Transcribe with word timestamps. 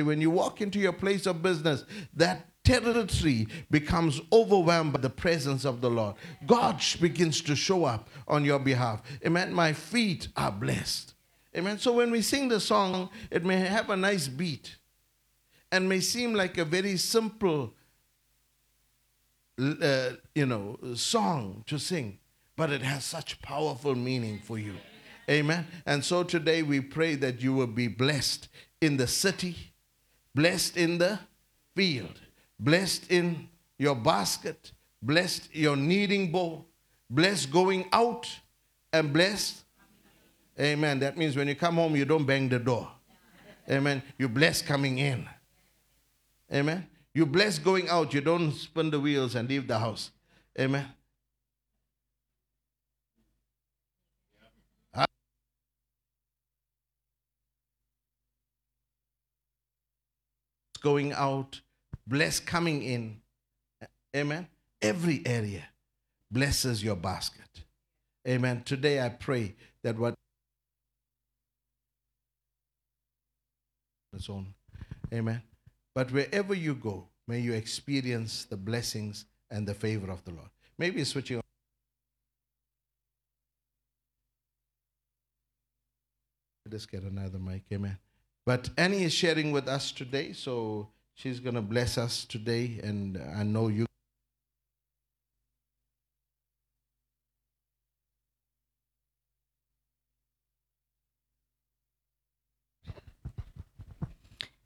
when 0.00 0.22
you 0.22 0.30
walk 0.30 0.62
into 0.62 0.78
your 0.78 0.94
place 0.94 1.26
of 1.26 1.42
business, 1.42 1.84
that 2.14 2.48
territory 2.64 3.46
becomes 3.70 4.22
overwhelmed 4.32 4.94
by 4.94 5.00
the 5.00 5.10
presence 5.10 5.66
of 5.66 5.82
the 5.82 5.90
Lord. 5.90 6.14
God 6.46 6.82
begins 6.98 7.42
to 7.42 7.54
show 7.54 7.84
up 7.84 8.08
on 8.26 8.42
your 8.44 8.58
behalf. 8.58 9.02
Amen. 9.26 9.52
My 9.52 9.74
feet 9.74 10.28
are 10.34 10.50
blessed. 10.50 11.12
Amen. 11.54 11.78
So 11.78 11.92
when 11.92 12.10
we 12.10 12.22
sing 12.22 12.48
the 12.48 12.60
song, 12.60 13.10
it 13.30 13.44
may 13.44 13.58
have 13.58 13.90
a 13.90 13.96
nice 13.96 14.28
beat 14.28 14.76
and 15.70 15.88
may 15.88 16.00
seem 16.00 16.32
like 16.32 16.56
a 16.56 16.64
very 16.64 16.96
simple, 16.96 17.74
uh, 19.60 20.10
you 20.34 20.46
know, 20.46 20.78
song 20.94 21.64
to 21.66 21.78
sing, 21.78 22.18
but 22.56 22.70
it 22.70 22.80
has 22.80 23.04
such 23.04 23.42
powerful 23.42 23.94
meaning 23.94 24.38
for 24.42 24.58
you. 24.58 24.74
Amen. 25.28 25.66
And 25.84 26.02
so 26.02 26.22
today 26.22 26.62
we 26.62 26.80
pray 26.80 27.14
that 27.16 27.42
you 27.42 27.52
will 27.52 27.66
be 27.66 27.88
blessed 27.88 28.48
in 28.80 28.96
the 28.96 29.06
city, 29.06 29.71
blessed 30.34 30.76
in 30.76 30.98
the 30.98 31.18
field, 31.74 32.20
blessed 32.58 33.10
in 33.10 33.48
your 33.78 33.94
basket, 33.94 34.72
blessed 35.00 35.54
your 35.54 35.76
kneading 35.76 36.30
bowl, 36.30 36.66
blessed 37.10 37.50
going 37.50 37.88
out, 37.92 38.28
and 38.92 39.12
blessed. 39.12 39.64
Amen. 40.60 40.98
That 41.00 41.16
means 41.16 41.36
when 41.36 41.48
you 41.48 41.54
come 41.54 41.76
home, 41.76 41.96
you 41.96 42.04
don't 42.04 42.24
bang 42.24 42.48
the 42.48 42.58
door. 42.58 42.90
Amen. 43.70 44.02
You 44.18 44.28
bless 44.28 44.60
coming 44.60 44.98
in. 44.98 45.28
Amen. 46.52 46.86
You 47.14 47.26
bless 47.26 47.58
going 47.58 47.88
out. 47.88 48.12
You 48.12 48.20
don't 48.20 48.52
spin 48.52 48.90
the 48.90 49.00
wheels 49.00 49.34
and 49.34 49.48
leave 49.48 49.66
the 49.66 49.78
house. 49.78 50.10
Amen. 50.58 50.86
Going 60.82 61.12
out, 61.12 61.60
bless 62.06 62.40
coming 62.40 62.82
in. 62.82 63.20
Amen. 64.16 64.48
Every 64.80 65.22
area 65.24 65.62
blesses 66.30 66.82
your 66.82 66.96
basket. 66.96 67.62
Amen. 68.26 68.62
Today 68.64 69.00
I 69.00 69.08
pray 69.08 69.54
that 69.84 69.98
what 69.98 70.14
its 74.12 74.28
own. 74.28 74.54
Amen. 75.12 75.42
But 75.94 76.10
wherever 76.10 76.54
you 76.54 76.74
go, 76.74 77.08
may 77.28 77.38
you 77.40 77.52
experience 77.52 78.44
the 78.44 78.56
blessings 78.56 79.26
and 79.50 79.66
the 79.66 79.74
favor 79.74 80.10
of 80.10 80.24
the 80.24 80.32
Lord. 80.32 80.48
Maybe 80.78 81.04
switching 81.04 81.36
on. 81.36 81.42
Let's 86.70 86.86
get 86.86 87.02
another 87.02 87.38
mic. 87.38 87.64
Amen. 87.72 87.98
But 88.44 88.70
Annie 88.76 89.04
is 89.04 89.12
sharing 89.12 89.52
with 89.52 89.68
us 89.68 89.92
today, 89.92 90.32
so 90.32 90.88
she's 91.14 91.38
going 91.38 91.54
to 91.54 91.62
bless 91.62 91.96
us 91.96 92.24
today, 92.24 92.80
and 92.82 93.16
I 93.36 93.44
know 93.44 93.68
you. 93.68 93.86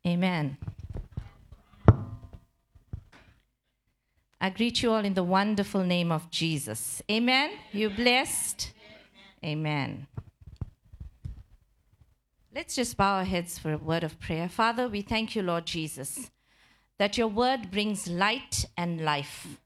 Amen. 0.07 0.57
I 4.41 4.51
greet 4.51 4.83
you 4.83 4.93
all 4.93 5.05
in 5.05 5.15
the 5.15 5.25
wonderful 5.25 5.83
name 5.83 6.13
of 6.13 6.31
Jesus. 6.31 7.03
Amen. 7.11 7.51
You 7.73 7.91
blessed? 7.91 8.73
Amen. 9.45 10.07
Let's 12.57 12.75
just 12.75 12.97
bow 12.97 13.19
our 13.19 13.25
heads 13.25 13.59
for 13.59 13.75
a 13.75 13.77
word 13.77 14.03
of 14.03 14.19
prayer. 14.19 14.49
Father, 14.49 14.89
we 14.89 15.03
thank 15.03 15.37
you, 15.37 15.43
Lord 15.43 15.67
Jesus, 15.67 16.31
that 16.97 17.19
your 17.19 17.29
word 17.29 17.71
brings 17.71 18.09
light 18.09 18.65
and 18.79 18.99
life. 18.99 19.59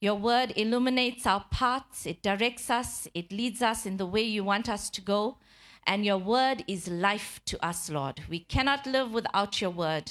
Your 0.00 0.16
word 0.16 0.52
illuminates 0.56 1.28
our 1.28 1.44
paths, 1.52 2.06
it 2.06 2.24
directs 2.24 2.70
us, 2.70 3.06
it 3.14 3.30
leads 3.30 3.62
us 3.62 3.86
in 3.86 3.98
the 3.98 4.04
way 4.04 4.22
you 4.22 4.42
want 4.42 4.68
us 4.68 4.90
to 4.90 5.00
go. 5.00 5.36
And 5.86 6.04
your 6.04 6.18
word 6.18 6.64
is 6.66 6.88
life 6.88 7.40
to 7.44 7.64
us, 7.64 7.88
Lord. 7.88 8.22
We 8.28 8.40
cannot 8.40 8.84
live 8.84 9.12
without 9.12 9.60
your 9.60 9.70
word. 9.70 10.10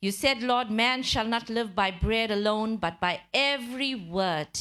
You 0.00 0.12
said, 0.12 0.44
Lord, 0.44 0.70
man 0.70 1.02
shall 1.02 1.26
not 1.26 1.50
live 1.50 1.74
by 1.74 1.90
bread 1.90 2.30
alone, 2.30 2.76
but 2.76 3.00
by 3.00 3.22
every 3.34 3.96
word 3.96 4.56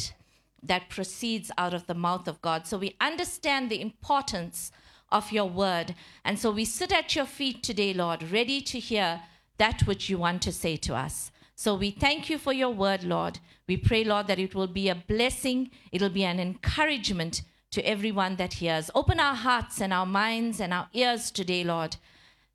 that 0.64 0.90
proceeds 0.90 1.52
out 1.56 1.76
of 1.76 1.86
the 1.86 1.94
mouth 1.94 2.28
of 2.28 2.42
God. 2.42 2.66
So 2.66 2.80
we 2.80 2.96
understand 3.00 3.70
the 3.70 3.80
importance 3.80 4.72
of 5.12 5.32
your 5.32 5.46
word. 5.46 5.96
And 6.24 6.38
so 6.40 6.52
we 6.52 6.66
sit 6.66 6.92
at 6.92 7.16
your 7.16 7.26
feet 7.26 7.64
today, 7.64 7.94
Lord, 7.94 8.32
ready 8.32 8.62
to 8.62 8.80
hear 8.80 9.22
that 9.58 9.82
which 9.82 10.10
you 10.10 10.18
want 10.18 10.42
to 10.44 10.52
say 10.52 10.76
to 10.78 10.96
us. 10.96 11.32
So 11.56 11.76
we 11.76 11.92
thank 11.92 12.30
you 12.30 12.38
for 12.38 12.52
your 12.52 12.72
word, 12.72 13.04
Lord. 13.04 13.40
We 13.68 13.78
pray, 13.78 14.04
Lord, 14.04 14.28
that 14.28 14.40
it 14.40 14.54
will 14.54 14.68
be 14.68 14.90
a 14.90 14.96
blessing, 14.96 15.72
it'll 15.92 16.10
be 16.10 16.26
an 16.26 16.40
encouragement 16.40 17.44
to 17.72 17.88
everyone 17.88 18.36
that 18.36 18.54
hears. 18.54 18.92
Open 18.94 19.20
our 19.20 19.36
hearts 19.36 19.82
and 19.82 19.94
our 19.94 20.06
minds 20.06 20.60
and 20.60 20.74
our 20.74 20.90
ears 20.94 21.32
today, 21.32 21.64
Lord 21.64 21.98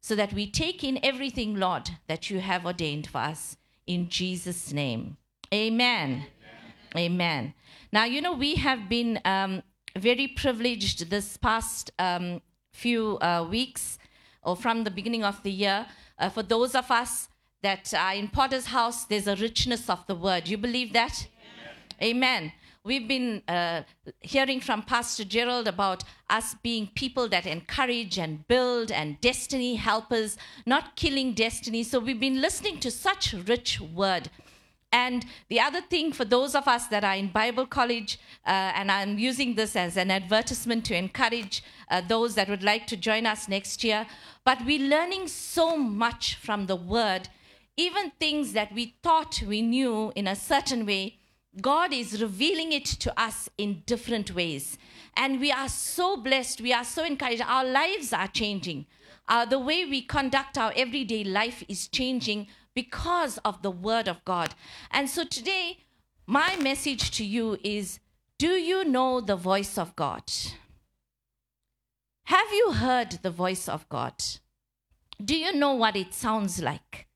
so 0.01 0.15
that 0.17 0.33
we 0.33 0.51
take 0.51 0.83
in 0.83 0.99
everything, 1.03 1.57
Lord, 1.57 1.91
that 2.09 2.31
you 2.31 2.41
have 2.41 2.65
ordained 2.65 3.07
for 3.07 3.19
us. 3.19 3.57
In 3.87 4.09
Jesus' 4.09 4.73
name. 4.73 5.19
Amen. 5.53 6.27
Amen. 6.97 7.13
Amen. 7.13 7.55
Now, 7.93 8.05
you 8.05 8.21
know, 8.21 8.33
we 8.33 8.55
have 8.57 8.89
been 8.89 9.21
um, 9.25 9.63
very 9.97 10.29
privileged 10.29 11.11
this 11.11 11.37
past 11.37 11.91
um, 11.99 12.41
few 12.73 13.19
uh, 13.19 13.47
weeks 13.49 13.99
or 14.43 14.57
from 14.57 14.85
the 14.85 14.91
beginning 14.91 15.25
of 15.25 15.43
the 15.43 15.51
year. 15.51 15.87
Uh, 16.19 16.29
for 16.29 16.43
those 16.43 16.75
of 16.75 16.91
us 16.91 17.29
that 17.63 17.93
are 17.95 18.15
in 18.15 18.29
Potter's 18.29 18.67
house, 18.67 19.05
there's 19.05 19.27
a 19.27 19.37
richness 19.37 19.89
of 19.89 20.07
the 20.07 20.15
word. 20.15 20.49
You 20.49 20.59
believe 20.59 20.93
that? 20.93 21.27
Amen. 22.01 22.17
Amen. 22.17 22.53
We've 22.83 23.07
been 23.07 23.43
uh, 23.47 23.83
hearing 24.21 24.61
from 24.61 24.83
Pastor 24.83 25.25
Gerald 25.25 25.69
about 25.69 26.03
us 26.31 26.55
being 26.63 26.89
people 26.95 27.29
that 27.29 27.45
encourage 27.45 28.19
and 28.19 28.49
build 28.49 28.91
and 28.91 29.21
destiny 29.21 29.75
helpers, 29.75 30.39
not 30.65 30.97
killing 30.97 31.35
destiny. 31.35 31.83
So 31.83 31.99
we've 31.99 32.19
been 32.19 32.41
listening 32.41 32.81
to 32.81 32.91
such 32.91 33.35
rich 33.35 33.83
word. 33.83 34.31
And 34.93 35.25
the 35.49 35.61
other 35.61 35.81
thing 35.81 36.13
for 36.13 36.25
those 36.25 36.55
of 36.55 36.67
us 36.67 36.89
that 36.89 37.05
are 37.05 37.15
in 37.15 37.29
Bible 37.29 37.67
college, 37.67 38.19
uh, 38.45 38.51
and 38.75 38.91
I'm 38.91 39.19
using 39.19 39.55
this 39.55 39.77
as 39.77 39.97
an 39.97 40.11
advertisement 40.11 40.85
to 40.87 40.97
encourage 40.97 41.63
uh, 41.89 42.01
those 42.01 42.35
that 42.35 42.49
would 42.49 42.65
like 42.65 42.87
to 42.89 42.97
join 42.97 43.25
us 43.25 43.49
next 43.49 43.85
year, 43.85 44.07
but 44.45 44.65
we're 44.65 44.89
learning 44.89 45.29
so 45.29 45.77
much 45.77 46.35
from 46.35 46.67
the 46.67 46.75
Word, 46.75 47.29
even 47.77 48.11
things 48.19 48.53
that 48.53 48.73
we 48.75 48.97
thought 49.03 49.43
we 49.47 49.63
knew 49.63 50.13
in 50.17 50.27
a 50.27 50.35
certain 50.35 50.85
way, 50.85 51.19
God 51.61 51.93
is 51.93 52.21
revealing 52.21 52.73
it 52.73 52.85
to 52.85 53.21
us 53.21 53.49
in 53.59 53.83
different 53.87 54.35
ways. 54.35 54.77
And 55.17 55.41
we 55.41 55.51
are 55.51 55.69
so 55.69 56.17
blessed. 56.17 56.61
We 56.61 56.73
are 56.73 56.85
so 56.85 57.05
encouraged. 57.05 57.43
Our 57.43 57.65
lives 57.65 58.13
are 58.13 58.29
changing. 58.29 58.87
Uh, 59.29 59.45
the 59.45 59.59
way 59.59 59.85
we 59.85 60.03
conduct 60.03 60.59
our 60.59 60.73
everyday 60.77 61.25
life 61.25 61.65
is 61.69 61.89
changing 61.89 62.49
because 62.75 63.39
of 63.39 63.63
the 63.63 63.71
Word 63.71 64.09
of 64.09 64.25
God. 64.25 64.55
And 64.91 65.09
so 65.09 65.25
today, 65.25 65.79
my 66.27 66.57
message 66.57 67.11
to 67.13 67.25
you 67.25 67.59
is 67.63 68.01
Do 68.39 68.53
you 68.53 68.85
know 68.85 69.21
the 69.21 69.37
voice 69.37 69.77
of 69.77 69.97
God? 69.97 70.25
Have 72.25 72.53
you 72.53 72.73
heard 72.73 73.19
the 73.23 73.31
voice 73.31 73.69
of 73.69 73.89
God? 73.89 74.15
Do 75.23 75.37
you 75.37 75.53
know 75.53 75.75
what 75.75 75.97
it 75.97 76.15
sounds 76.15 76.63
like? 76.63 77.09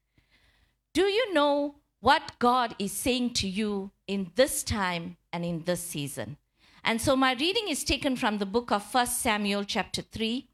Do 0.92 1.03
you 1.03 1.32
know 1.32 1.76
what 2.04 2.38
God 2.38 2.75
is 2.78 2.92
saying 2.92 3.32
to 3.32 3.48
you 3.48 3.91
in 4.06 4.31
this 4.34 4.62
time 4.62 5.16
and 5.32 5.42
in 5.42 5.62
this 5.65 5.81
season. 5.81 6.36
And 6.84 7.00
so 7.00 7.16
my 7.16 7.32
reading 7.32 7.69
is 7.69 7.82
taken 7.82 8.15
from 8.15 8.36
the 8.36 8.44
book 8.44 8.71
of 8.71 8.92
1 8.92 9.06
Samuel, 9.06 9.65
chapter 9.65 10.03
3, 10.03 10.47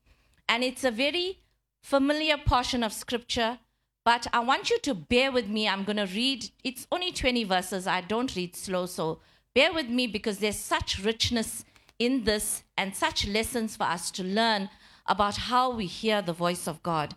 and 0.48 0.62
it's 0.62 0.84
a 0.84 0.92
very 0.92 1.40
familiar 1.82 2.36
portion 2.38 2.84
of 2.84 2.92
scripture, 2.92 3.58
but 4.04 4.26
I 4.32 4.40
want 4.40 4.70
you 4.70 4.78
to 4.80 4.94
bear 4.94 5.30
with 5.30 5.48
me. 5.48 5.68
I'm 5.68 5.84
going 5.84 5.96
to 5.96 6.06
read, 6.06 6.50
it's 6.64 6.86
only 6.90 7.12
20 7.12 7.44
verses. 7.44 7.86
I 7.86 8.00
don't 8.00 8.34
read 8.34 8.56
slow, 8.56 8.86
so 8.86 9.20
bear 9.54 9.72
with 9.72 9.88
me 9.88 10.06
because 10.06 10.38
there's 10.38 10.58
such 10.58 10.98
richness 10.98 11.64
in 11.98 12.24
this 12.24 12.62
and 12.78 12.96
such 12.96 13.26
lessons 13.26 13.76
for 13.76 13.84
us 13.84 14.10
to 14.12 14.24
learn 14.24 14.70
about 15.06 15.36
how 15.36 15.74
we 15.74 15.86
hear 15.86 16.22
the 16.22 16.32
voice 16.32 16.66
of 16.66 16.82
God. 16.82 17.14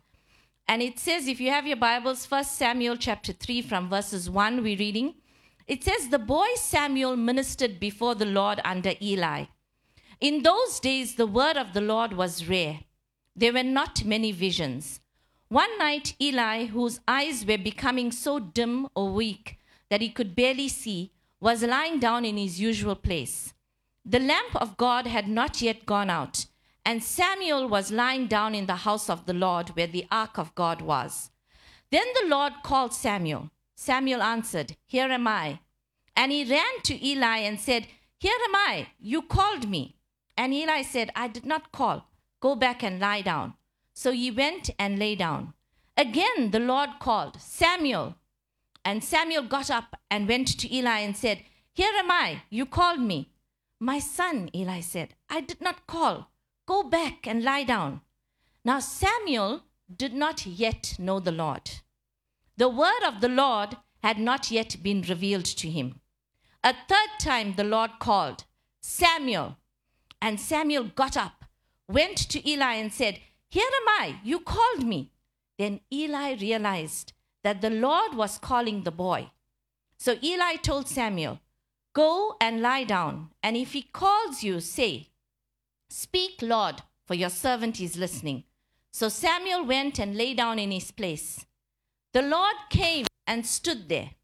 And 0.67 0.81
it 0.81 0.99
says, 0.99 1.27
if 1.27 1.39
you 1.39 1.49
have 1.51 1.67
your 1.67 1.77
Bibles, 1.77 2.29
1 2.29 2.43
Samuel 2.45 2.97
chapter 2.97 3.33
3 3.33 3.61
from 3.61 3.89
verses 3.89 4.29
1, 4.29 4.63
we're 4.63 4.77
reading. 4.77 5.15
It 5.67 5.83
says, 5.83 6.09
The 6.09 6.19
boy 6.19 6.47
Samuel 6.55 7.15
ministered 7.15 7.79
before 7.79 8.15
the 8.15 8.25
Lord 8.25 8.59
under 8.65 8.93
Eli. 9.01 9.45
In 10.19 10.43
those 10.43 10.79
days, 10.79 11.15
the 11.15 11.27
word 11.27 11.57
of 11.57 11.73
the 11.73 11.81
Lord 11.81 12.13
was 12.13 12.47
rare. 12.47 12.79
There 13.35 13.53
were 13.53 13.63
not 13.63 14.05
many 14.05 14.31
visions. 14.31 14.99
One 15.53 15.77
night, 15.77 16.15
Eli, 16.19 16.65
whose 16.65 16.99
eyes 17.07 17.45
were 17.45 17.59
becoming 17.59 18.11
so 18.11 18.39
dim 18.39 18.87
or 18.95 19.11
weak 19.11 19.59
that 19.91 20.01
he 20.01 20.09
could 20.09 20.35
barely 20.35 20.67
see, 20.67 21.11
was 21.39 21.61
lying 21.61 21.99
down 21.99 22.25
in 22.25 22.37
his 22.37 22.59
usual 22.59 22.95
place. 22.95 23.53
The 24.03 24.17
lamp 24.17 24.55
of 24.55 24.77
God 24.77 25.05
had 25.05 25.27
not 25.27 25.61
yet 25.61 25.85
gone 25.85 26.09
out 26.09 26.47
and 26.83 27.03
Samuel 27.03 27.67
was 27.67 27.91
lying 27.91 28.25
down 28.25 28.55
in 28.55 28.65
the 28.65 28.77
house 28.87 29.11
of 29.11 29.27
the 29.27 29.33
Lord 29.35 29.69
where 29.75 29.85
the 29.85 30.07
ark 30.09 30.39
of 30.39 30.55
God 30.55 30.81
was. 30.81 31.29
Then 31.91 32.07
the 32.19 32.27
Lord 32.27 32.53
called 32.63 32.95
Samuel. 32.95 33.51
Samuel 33.75 34.23
answered, 34.23 34.75
Here 34.87 35.11
am 35.11 35.27
I. 35.27 35.59
And 36.15 36.31
he 36.31 36.45
ran 36.45 36.81
to 36.85 37.07
Eli 37.07 37.37
and 37.41 37.59
said, 37.59 37.85
Here 38.19 38.39
am 38.49 38.55
I. 38.55 38.87
You 38.99 39.21
called 39.21 39.69
me. 39.69 39.97
And 40.35 40.51
Eli 40.51 40.81
said, 40.81 41.11
I 41.15 41.27
did 41.27 41.45
not 41.45 41.71
call. 41.71 42.07
Go 42.39 42.55
back 42.55 42.83
and 42.83 42.99
lie 42.99 43.21
down. 43.21 43.53
So 43.93 44.11
he 44.11 44.31
went 44.31 44.69
and 44.79 44.99
lay 44.99 45.15
down. 45.15 45.53
Again 45.95 46.51
the 46.51 46.59
Lord 46.59 46.89
called, 46.99 47.39
Samuel. 47.39 48.15
And 48.85 49.03
Samuel 49.03 49.43
got 49.43 49.69
up 49.69 49.95
and 50.11 50.27
went 50.27 50.47
to 50.59 50.75
Eli 50.75 50.99
and 50.99 51.15
said, 51.15 51.43
Here 51.73 51.93
am 51.95 52.11
I. 52.11 52.43
You 52.49 52.65
called 52.65 52.99
me. 52.99 53.29
My 53.79 53.99
son, 53.99 54.49
Eli 54.55 54.81
said, 54.81 55.15
I 55.29 55.41
did 55.41 55.61
not 55.61 55.87
call. 55.87 56.31
Go 56.65 56.83
back 56.83 57.27
and 57.27 57.43
lie 57.43 57.63
down. 57.63 58.01
Now 58.65 58.79
Samuel 58.79 59.63
did 59.93 60.13
not 60.13 60.45
yet 60.45 60.95
know 60.97 61.19
the 61.19 61.31
Lord. 61.31 61.69
The 62.57 62.69
word 62.69 63.03
of 63.05 63.21
the 63.21 63.29
Lord 63.29 63.77
had 64.01 64.19
not 64.19 64.51
yet 64.51 64.77
been 64.81 65.01
revealed 65.01 65.45
to 65.45 65.69
him. 65.69 65.99
A 66.63 66.73
third 66.87 67.19
time 67.19 67.55
the 67.55 67.63
Lord 67.63 67.91
called, 67.99 68.45
Samuel. 68.81 69.57
And 70.21 70.39
Samuel 70.39 70.85
got 70.95 71.17
up, 71.17 71.45
went 71.87 72.17
to 72.29 72.49
Eli, 72.49 72.75
and 72.75 72.93
said, 72.93 73.19
Here 73.53 73.69
am 73.81 73.87
I, 73.87 74.19
you 74.23 74.39
called 74.39 74.83
me. 74.83 75.11
Then 75.59 75.81
Eli 75.93 76.33
realized 76.41 77.13
that 77.43 77.61
the 77.61 77.69
Lord 77.69 78.15
was 78.15 78.39
calling 78.39 78.81
the 78.81 78.89
boy. 78.89 79.29
So 79.95 80.15
Eli 80.23 80.55
told 80.55 80.87
Samuel, 80.87 81.39
Go 81.93 82.35
and 82.41 82.63
lie 82.63 82.83
down, 82.83 83.29
and 83.43 83.55
if 83.55 83.73
he 83.73 83.83
calls 83.83 84.41
you, 84.41 84.59
say, 84.59 85.09
Speak, 85.87 86.41
Lord, 86.41 86.81
for 87.05 87.13
your 87.13 87.29
servant 87.29 87.79
is 87.79 87.95
listening. 87.95 88.45
So 88.91 89.07
Samuel 89.07 89.63
went 89.65 89.99
and 89.99 90.17
lay 90.17 90.33
down 90.33 90.57
in 90.57 90.71
his 90.71 90.89
place. 90.89 91.45
The 92.11 92.23
Lord 92.23 92.55
came 92.71 93.05
and 93.27 93.45
stood 93.45 93.87
there, 93.87 94.15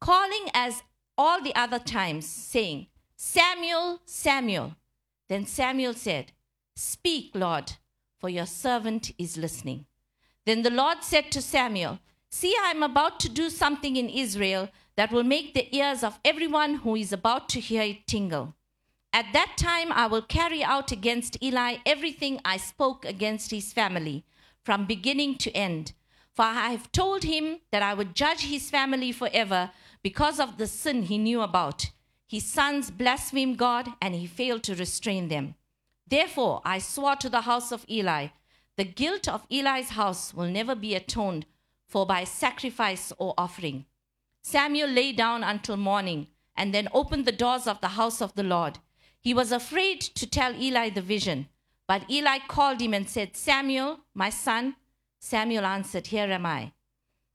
calling 0.00 0.48
as 0.52 0.82
all 1.16 1.40
the 1.40 1.54
other 1.54 1.78
times, 1.78 2.26
saying, 2.26 2.88
Samuel, 3.14 4.00
Samuel. 4.04 4.74
Then 5.28 5.46
Samuel 5.46 5.94
said, 5.94 6.32
Speak, 6.74 7.30
Lord, 7.36 7.74
for 8.24 8.30
your 8.30 8.46
servant 8.46 9.12
is 9.18 9.36
listening. 9.36 9.84
Then 10.46 10.62
the 10.62 10.70
Lord 10.70 11.02
said 11.02 11.30
to 11.32 11.42
Samuel, 11.42 11.98
See, 12.30 12.56
I 12.58 12.70
am 12.70 12.82
about 12.82 13.20
to 13.20 13.28
do 13.28 13.50
something 13.50 13.96
in 13.96 14.08
Israel 14.08 14.70
that 14.96 15.12
will 15.12 15.24
make 15.24 15.52
the 15.52 15.68
ears 15.76 16.02
of 16.02 16.18
everyone 16.24 16.76
who 16.76 16.96
is 16.96 17.12
about 17.12 17.50
to 17.50 17.60
hear 17.60 17.82
it 17.82 18.06
tingle. 18.06 18.54
At 19.12 19.26
that 19.34 19.56
time, 19.58 19.92
I 19.92 20.06
will 20.06 20.22
carry 20.22 20.64
out 20.64 20.90
against 20.90 21.36
Eli 21.42 21.76
everything 21.84 22.40
I 22.46 22.56
spoke 22.56 23.04
against 23.04 23.50
his 23.50 23.74
family, 23.74 24.24
from 24.62 24.86
beginning 24.86 25.36
to 25.44 25.52
end. 25.52 25.92
For 26.32 26.46
I 26.46 26.70
have 26.70 26.90
told 26.92 27.24
him 27.24 27.58
that 27.72 27.82
I 27.82 27.92
would 27.92 28.14
judge 28.14 28.46
his 28.46 28.70
family 28.70 29.12
forever 29.12 29.70
because 30.02 30.40
of 30.40 30.56
the 30.56 30.66
sin 30.66 31.02
he 31.02 31.18
knew 31.18 31.42
about. 31.42 31.90
His 32.26 32.46
sons 32.46 32.90
blasphemed 32.90 33.58
God, 33.58 33.86
and 34.00 34.14
he 34.14 34.26
failed 34.26 34.62
to 34.62 34.74
restrain 34.74 35.28
them. 35.28 35.56
Therefore, 36.06 36.60
I 36.64 36.78
swore 36.78 37.16
to 37.16 37.28
the 37.28 37.42
house 37.42 37.72
of 37.72 37.84
Eli, 37.88 38.28
the 38.76 38.84
guilt 38.84 39.28
of 39.28 39.46
Eli's 39.50 39.90
house 39.90 40.34
will 40.34 40.48
never 40.48 40.74
be 40.74 40.94
atoned 40.94 41.46
for 41.88 42.06
by 42.06 42.24
sacrifice 42.24 43.12
or 43.18 43.34
offering. 43.38 43.86
Samuel 44.42 44.88
lay 44.88 45.12
down 45.12 45.44
until 45.44 45.76
morning, 45.76 46.26
and 46.56 46.74
then 46.74 46.88
opened 46.92 47.24
the 47.24 47.32
doors 47.32 47.66
of 47.66 47.80
the 47.80 47.88
house 47.88 48.20
of 48.20 48.34
the 48.34 48.42
Lord. 48.42 48.78
He 49.20 49.32
was 49.32 49.52
afraid 49.52 50.00
to 50.00 50.26
tell 50.26 50.54
Eli 50.54 50.90
the 50.90 51.00
vision, 51.00 51.48
but 51.86 52.10
Eli 52.10 52.38
called 52.46 52.80
him 52.80 52.94
and 52.94 53.08
said, 53.08 53.36
Samuel, 53.36 54.00
my 54.12 54.30
son. 54.30 54.76
Samuel 55.18 55.64
answered, 55.64 56.08
Here 56.08 56.30
am 56.30 56.44
I. 56.44 56.72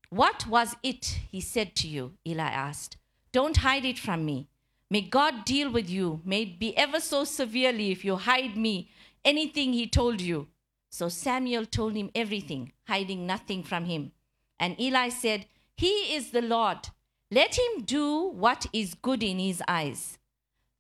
What 0.10 0.46
was 0.48 0.76
it 0.84 1.20
he 1.32 1.42
said 1.42 1.76
to 1.78 1.88
you? 1.88 2.14
Eli 2.28 2.50
asked. 2.50 2.98
Don't 3.32 3.58
hide 3.58 3.86
it 3.86 4.00
from 4.00 4.26
me. 4.26 4.48
May 4.90 5.02
God 5.02 5.46
deal 5.46 5.72
with 5.72 5.90
you, 5.90 6.22
may 6.26 6.44
it 6.44 6.60
be 6.60 6.76
ever 6.76 7.00
so 7.00 7.24
severely 7.24 7.92
if 7.92 8.04
you 8.04 8.16
hide 8.16 8.58
me 8.58 8.90
anything 9.24 9.74
he 9.74 9.88
told 9.88 10.20
you. 10.20 10.48
So 10.90 11.10
Samuel 11.10 11.66
told 11.66 11.96
him 11.96 12.10
everything, 12.16 12.74
hiding 12.88 13.28
nothing 13.28 13.62
from 13.62 13.86
him. 13.86 14.12
And 14.60 14.80
Eli 14.80 15.10
said, 15.10 15.46
He 15.76 16.16
is 16.16 16.32
the 16.32 16.42
Lord. 16.42 16.90
Let 17.30 17.60
him 17.60 17.84
do 17.84 18.30
what 18.30 18.66
is 18.74 18.96
good 18.96 19.22
in 19.22 19.38
his 19.38 19.62
eyes. 19.68 20.18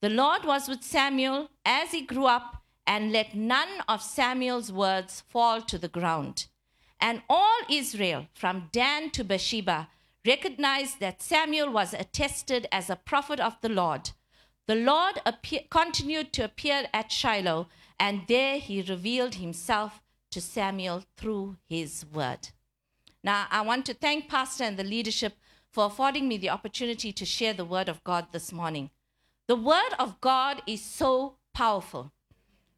The 0.01 0.09
Lord 0.09 0.45
was 0.45 0.67
with 0.67 0.83
Samuel 0.83 1.51
as 1.63 1.91
he 1.91 2.01
grew 2.01 2.25
up 2.25 2.63
and 2.87 3.11
let 3.11 3.35
none 3.35 3.83
of 3.87 4.01
Samuel's 4.01 4.71
words 4.71 5.23
fall 5.29 5.61
to 5.61 5.77
the 5.77 5.87
ground. 5.87 6.47
And 6.99 7.21
all 7.29 7.59
Israel, 7.69 8.27
from 8.33 8.69
Dan 8.71 9.11
to 9.11 9.23
Beersheba, 9.23 9.89
recognized 10.29 10.99
that 10.99 11.23
Samuel 11.23 11.71
was 11.71 11.91
attested 11.93 12.67
as 12.71 12.87
a 12.89 12.95
prophet 12.95 13.39
of 13.39 13.57
the 13.61 13.69
Lord. 13.69 14.11
The 14.67 14.75
Lord 14.75 15.19
appear, 15.25 15.61
continued 15.71 16.31
to 16.33 16.45
appear 16.45 16.83
at 16.93 17.11
Shiloh, 17.11 17.67
and 17.99 18.21
there 18.27 18.59
he 18.59 18.83
revealed 18.83 19.35
himself 19.35 20.01
to 20.29 20.39
Samuel 20.39 21.03
through 21.17 21.57
his 21.67 22.05
word. 22.13 22.49
Now, 23.23 23.47
I 23.49 23.61
want 23.61 23.87
to 23.87 23.95
thank 23.95 24.29
Pastor 24.29 24.63
and 24.65 24.77
the 24.77 24.83
leadership 24.83 25.33
for 25.71 25.85
affording 25.87 26.27
me 26.27 26.37
the 26.37 26.51
opportunity 26.51 27.11
to 27.11 27.25
share 27.25 27.53
the 27.53 27.65
word 27.65 27.89
of 27.89 28.03
God 28.03 28.27
this 28.31 28.51
morning. 28.51 28.91
The 29.47 29.55
word 29.55 29.93
of 29.97 30.21
God 30.21 30.61
is 30.67 30.83
so 30.83 31.37
powerful. 31.55 32.11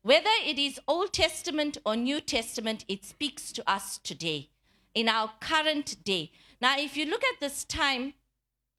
Whether 0.03 0.36
it 0.45 0.57
is 0.57 0.80
Old 0.88 1.12
Testament 1.12 1.77
or 1.86 1.98
New 1.98 2.21
Testament, 2.21 2.86
it 2.88 3.03
speaks 3.03 3.51
to 3.51 3.69
us 3.69 3.98
today, 3.98 4.50
in 4.95 5.09
our 5.09 5.31
current 5.42 6.01
day. 6.06 6.31
Now, 6.62 6.78
if 6.78 6.96
you 6.96 7.06
look 7.06 7.24
at 7.24 7.40
this 7.40 7.63
time 7.63 8.13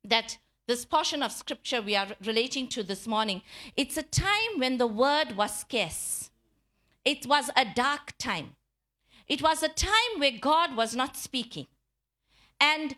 that 0.04 0.38
this 0.68 0.84
portion 0.84 1.22
of 1.22 1.32
scripture 1.32 1.82
we 1.82 1.96
are 1.96 2.06
relating 2.24 2.68
to 2.68 2.84
this 2.84 3.06
morning, 3.06 3.42
it's 3.76 3.96
a 3.96 4.02
time 4.04 4.58
when 4.58 4.78
the 4.78 4.86
word 4.86 5.36
was 5.36 5.58
scarce. 5.58 6.30
It 7.04 7.26
was 7.26 7.50
a 7.56 7.64
dark 7.64 8.16
time. 8.18 8.54
It 9.26 9.42
was 9.42 9.62
a 9.62 9.68
time 9.68 10.18
where 10.18 10.38
God 10.40 10.76
was 10.76 10.94
not 10.94 11.16
speaking. 11.16 11.66
And 12.60 12.94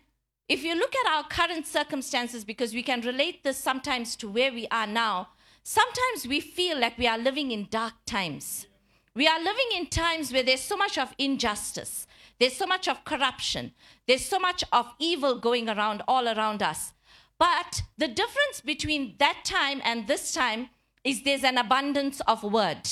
if 0.47 0.63
you 0.63 0.75
look 0.75 0.93
at 0.95 1.11
our 1.11 1.23
current 1.23 1.65
circumstances, 1.65 2.43
because 2.43 2.75
we 2.75 2.83
can 2.83 3.01
relate 3.01 3.43
this 3.43 3.57
sometimes 3.57 4.15
to 4.17 4.29
where 4.29 4.53
we 4.53 4.67
are 4.69 4.85
now, 4.85 5.29
sometimes 5.63 6.27
we 6.27 6.39
feel 6.39 6.79
like 6.79 6.99
we 6.99 7.07
are 7.07 7.17
living 7.17 7.49
in 7.49 7.67
dark 7.71 7.93
times. 8.05 8.67
We 9.15 9.27
are 9.27 9.39
living 9.39 9.69
in 9.75 9.87
times 9.87 10.31
where 10.31 10.43
there's 10.43 10.61
so 10.61 10.77
much 10.77 10.99
of 10.99 11.15
injustice, 11.17 12.05
there's 12.37 12.55
so 12.55 12.67
much 12.67 12.87
of 12.87 13.05
corruption, 13.05 13.71
there's 14.07 14.25
so 14.25 14.39
much 14.39 14.63
of 14.71 14.87
evil 14.99 15.39
going 15.39 15.69
around 15.69 16.03
all 16.07 16.27
around 16.27 16.61
us. 16.61 16.93
But 17.37 17.81
the 17.97 18.07
difference 18.07 18.61
between 18.63 19.15
that 19.19 19.43
time 19.43 19.81
and 19.83 20.07
this 20.07 20.33
time 20.33 20.69
is 21.03 21.23
there's 21.23 21.43
an 21.43 21.57
abundance 21.57 22.21
of 22.21 22.43
word. 22.43 22.87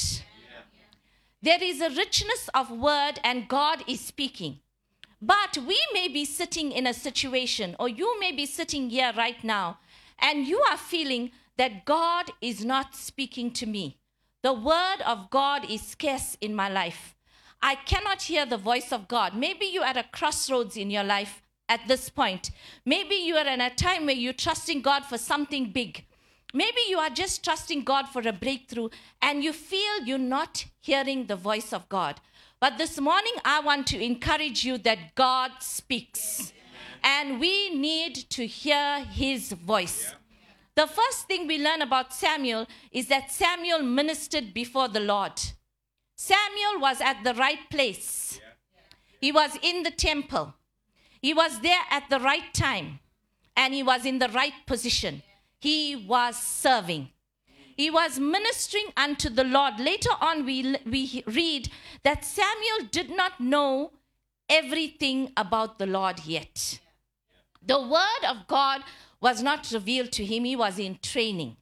There 1.41 1.61
is 1.61 1.81
a 1.81 1.89
richness 1.89 2.49
of 2.53 2.71
word, 2.71 3.19
and 3.23 3.49
God 3.49 3.83
is 3.85 3.99
speaking. 3.99 4.59
But 5.21 5.57
we 5.57 5.81
may 5.93 6.07
be 6.07 6.23
sitting 6.25 6.71
in 6.71 6.87
a 6.87 6.93
situation, 6.93 7.75
or 7.79 7.89
you 7.89 8.17
may 8.19 8.31
be 8.31 8.45
sitting 8.45 8.89
here 8.89 9.11
right 9.15 9.43
now, 9.43 9.79
and 10.19 10.47
you 10.47 10.61
are 10.71 10.77
feeling 10.77 11.31
that 11.57 11.85
God 11.85 12.31
is 12.41 12.63
not 12.63 12.95
speaking 12.95 13.51
to 13.51 13.65
me. 13.65 13.99
The 14.41 14.53
word 14.53 15.01
of 15.05 15.29
God 15.29 15.69
is 15.69 15.81
scarce 15.81 16.37
in 16.39 16.55
my 16.55 16.69
life. 16.69 17.15
I 17.65 17.75
cannot 17.75 18.23
hear 18.23 18.45
the 18.45 18.57
voice 18.57 18.91
of 18.91 19.07
God. 19.07 19.37
Maybe 19.37 19.65
you're 19.65 19.85
at 19.85 19.95
a 19.95 20.03
crossroads 20.03 20.75
in 20.75 20.91
your 20.91 21.05
life 21.05 21.41
at 21.69 21.87
this 21.87 22.09
point. 22.09 22.51
Maybe 22.85 23.15
you 23.15 23.37
are 23.37 23.47
in 23.47 23.61
a 23.61 23.73
time 23.73 24.05
where 24.05 24.13
you're 24.15 24.33
trusting 24.33 24.81
God 24.81 25.05
for 25.05 25.17
something 25.17 25.71
big. 25.71 26.05
Maybe 26.53 26.81
you 26.89 26.99
are 26.99 27.09
just 27.09 27.41
trusting 27.41 27.85
God 27.85 28.09
for 28.09 28.21
a 28.27 28.33
breakthrough 28.33 28.89
and 29.21 29.45
you 29.45 29.53
feel 29.53 30.03
you're 30.03 30.17
not 30.17 30.65
hearing 30.81 31.27
the 31.27 31.37
voice 31.37 31.71
of 31.71 31.87
God. 31.87 32.19
But 32.59 32.77
this 32.77 32.99
morning, 32.99 33.33
I 33.45 33.61
want 33.61 33.87
to 33.87 34.03
encourage 34.03 34.65
you 34.65 34.77
that 34.79 35.15
God 35.15 35.51
speaks 35.61 36.51
and 37.01 37.39
we 37.39 37.73
need 37.73 38.15
to 38.31 38.45
hear 38.45 39.05
his 39.05 39.53
voice. 39.53 40.13
The 40.75 40.85
first 40.87 41.27
thing 41.27 41.47
we 41.47 41.63
learn 41.63 41.81
about 41.81 42.13
Samuel 42.13 42.67
is 42.91 43.07
that 43.07 43.31
Samuel 43.31 43.83
ministered 43.83 44.53
before 44.53 44.89
the 44.89 44.99
Lord. 44.99 45.39
Samuel 46.25 46.79
was 46.79 47.01
at 47.01 47.25
the 47.25 47.33
right 47.33 47.69
place, 47.69 48.39
he 49.19 49.33
was 49.33 49.57
in 49.61 49.83
the 49.83 49.91
temple, 49.91 50.53
he 51.21 51.33
was 51.33 51.59
there 51.59 51.81
at 51.89 52.09
the 52.09 52.21
right 52.21 52.53
time, 52.53 52.99
and 53.57 53.73
he 53.73 53.83
was 53.83 54.05
in 54.05 54.19
the 54.19 54.29
right 54.29 54.53
position. 54.65 55.21
He 55.59 55.97
was 56.07 56.37
serving. 56.37 57.09
He 57.75 57.89
was 57.89 58.19
ministering 58.19 58.87
unto 58.95 59.29
the 59.29 59.43
Lord. 59.43 59.81
Later 59.81 60.11
on, 60.21 60.45
we, 60.45 60.77
we 60.85 61.25
read 61.27 61.69
that 62.03 62.23
Samuel 62.23 62.87
did 62.89 63.09
not 63.09 63.41
know 63.41 63.91
everything 64.47 65.29
about 65.35 65.77
the 65.77 65.87
Lord 65.87 66.25
yet. 66.25 66.79
The 67.61 67.81
word 67.81 68.23
of 68.29 68.47
God 68.47 68.81
was 69.19 69.43
not 69.43 69.69
revealed 69.73 70.13
to 70.13 70.23
him, 70.23 70.45
he 70.45 70.55
was 70.55 70.79
in 70.79 70.99
training. 71.01 71.57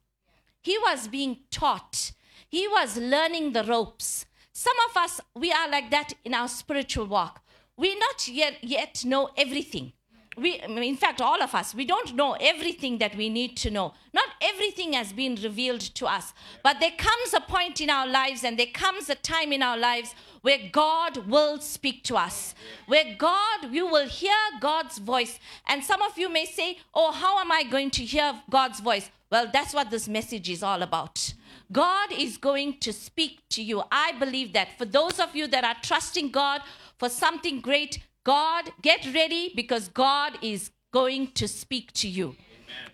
He 0.61 0.77
was 0.77 1.07
being 1.07 1.37
taught, 1.49 2.11
he 2.47 2.67
was 2.67 2.95
learning 2.95 3.53
the 3.53 3.63
ropes. 3.63 4.27
Some 4.53 4.75
of 4.89 4.98
us, 4.98 5.22
we 5.36 5.51
are 5.51 5.70
like 5.70 5.91
that 5.91 6.13
in 6.25 6.34
our 6.34 6.48
spiritual 6.48 7.05
walk. 7.05 7.41
we 7.77 7.96
not 7.96 8.27
yet, 8.27 8.63
yet 8.63 9.03
know 9.05 9.29
everything. 9.36 9.93
We, 10.38 10.62
in 10.62 10.96
fact, 10.96 11.20
all 11.20 11.41
of 11.41 11.53
us, 11.55 11.75
we 11.75 11.84
don't 11.84 12.15
know 12.15 12.34
everything 12.39 13.00
that 13.00 13.15
we 13.15 13.27
need 13.27 13.58
to 13.58 13.70
know. 13.70 13.93
Not 14.13 14.29
everything 14.41 14.93
has 14.93 15.12
been 15.12 15.36
revealed 15.36 15.81
to 15.81 16.05
us. 16.05 16.34
But 16.63 16.79
there 16.79 16.93
comes 16.98 17.34
a 17.34 17.41
point 17.41 17.81
in 17.81 17.89
our 17.89 18.08
lives 18.08 18.43
and 18.43 18.58
there 18.58 18.74
comes 18.74 19.10
a 19.10 19.15
time 19.15 19.51
in 19.51 19.62
our 19.62 19.77
lives 19.77 20.15
where 20.41 20.60
God 20.72 21.27
will 21.27 21.60
speak 21.60 22.03
to 22.05 22.15
us, 22.15 22.55
where 22.88 23.15
God, 23.17 23.72
you 23.72 23.88
will 23.88 24.08
hear 24.08 24.36
God's 24.62 25.00
voice. 25.00 25.38
And 25.67 25.84
some 25.84 26.01
of 26.01 26.17
you 26.17 26.29
may 26.29 26.46
say, 26.46 26.77
Oh, 26.93 27.12
how 27.12 27.39
am 27.39 27.51
I 27.51 27.63
going 27.63 27.91
to 27.91 28.05
hear 28.05 28.41
God's 28.50 28.79
voice? 28.79 29.10
Well, 29.29 29.50
that's 29.51 29.74
what 29.74 29.89
this 29.89 30.08
message 30.08 30.50
is 30.50 30.63
all 30.63 30.81
about. 30.81 31.34
God 31.71 32.11
is 32.11 32.37
going 32.37 32.79
to 32.79 32.91
speak 32.91 33.41
to 33.49 33.63
you. 33.63 33.83
I 33.91 34.13
believe 34.19 34.53
that. 34.53 34.77
For 34.77 34.85
those 34.85 35.19
of 35.19 35.35
you 35.35 35.47
that 35.47 35.63
are 35.63 35.75
trusting 35.81 36.31
God 36.31 36.61
for 36.97 37.09
something 37.09 37.61
great, 37.61 37.99
God, 38.23 38.71
get 38.81 39.05
ready 39.13 39.51
because 39.55 39.87
God 39.87 40.37
is 40.41 40.71
going 40.91 41.31
to 41.33 41.47
speak 41.47 41.93
to 41.93 42.07
you. 42.07 42.25
Amen. 42.25 42.37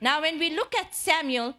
Now, 0.02 0.22
when 0.22 0.38
we 0.38 0.56
look 0.56 0.76
at 0.76 0.94
Samuel, 0.94 1.58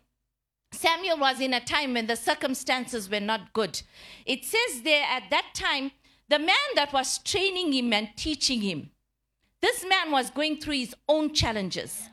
Samuel 0.73 1.19
was 1.19 1.41
in 1.41 1.55
a 1.55 1.61
time 1.61 1.95
when 1.95 2.07
the 2.07 2.17
circumstances 2.17 3.11
were 3.11 3.21
not 3.21 3.53
good. 3.53 3.83
It 4.25 4.45
says 4.45 4.83
there 4.83 5.05
at 5.05 5.25
that 5.31 5.47
time, 5.55 5.93
the 6.29 6.39
man 6.39 6.69
that 6.75 6.93
was 6.93 7.19
training 7.19 7.73
him 7.73 7.93
and 7.93 8.09
teaching 8.17 8.61
him, 8.61 8.91
this 9.61 9.85
man 9.89 10.13
was 10.13 10.31
going 10.31 10.61
through 10.61 10.75
his 10.75 10.95
own 11.09 11.35
challenges. 11.35 12.09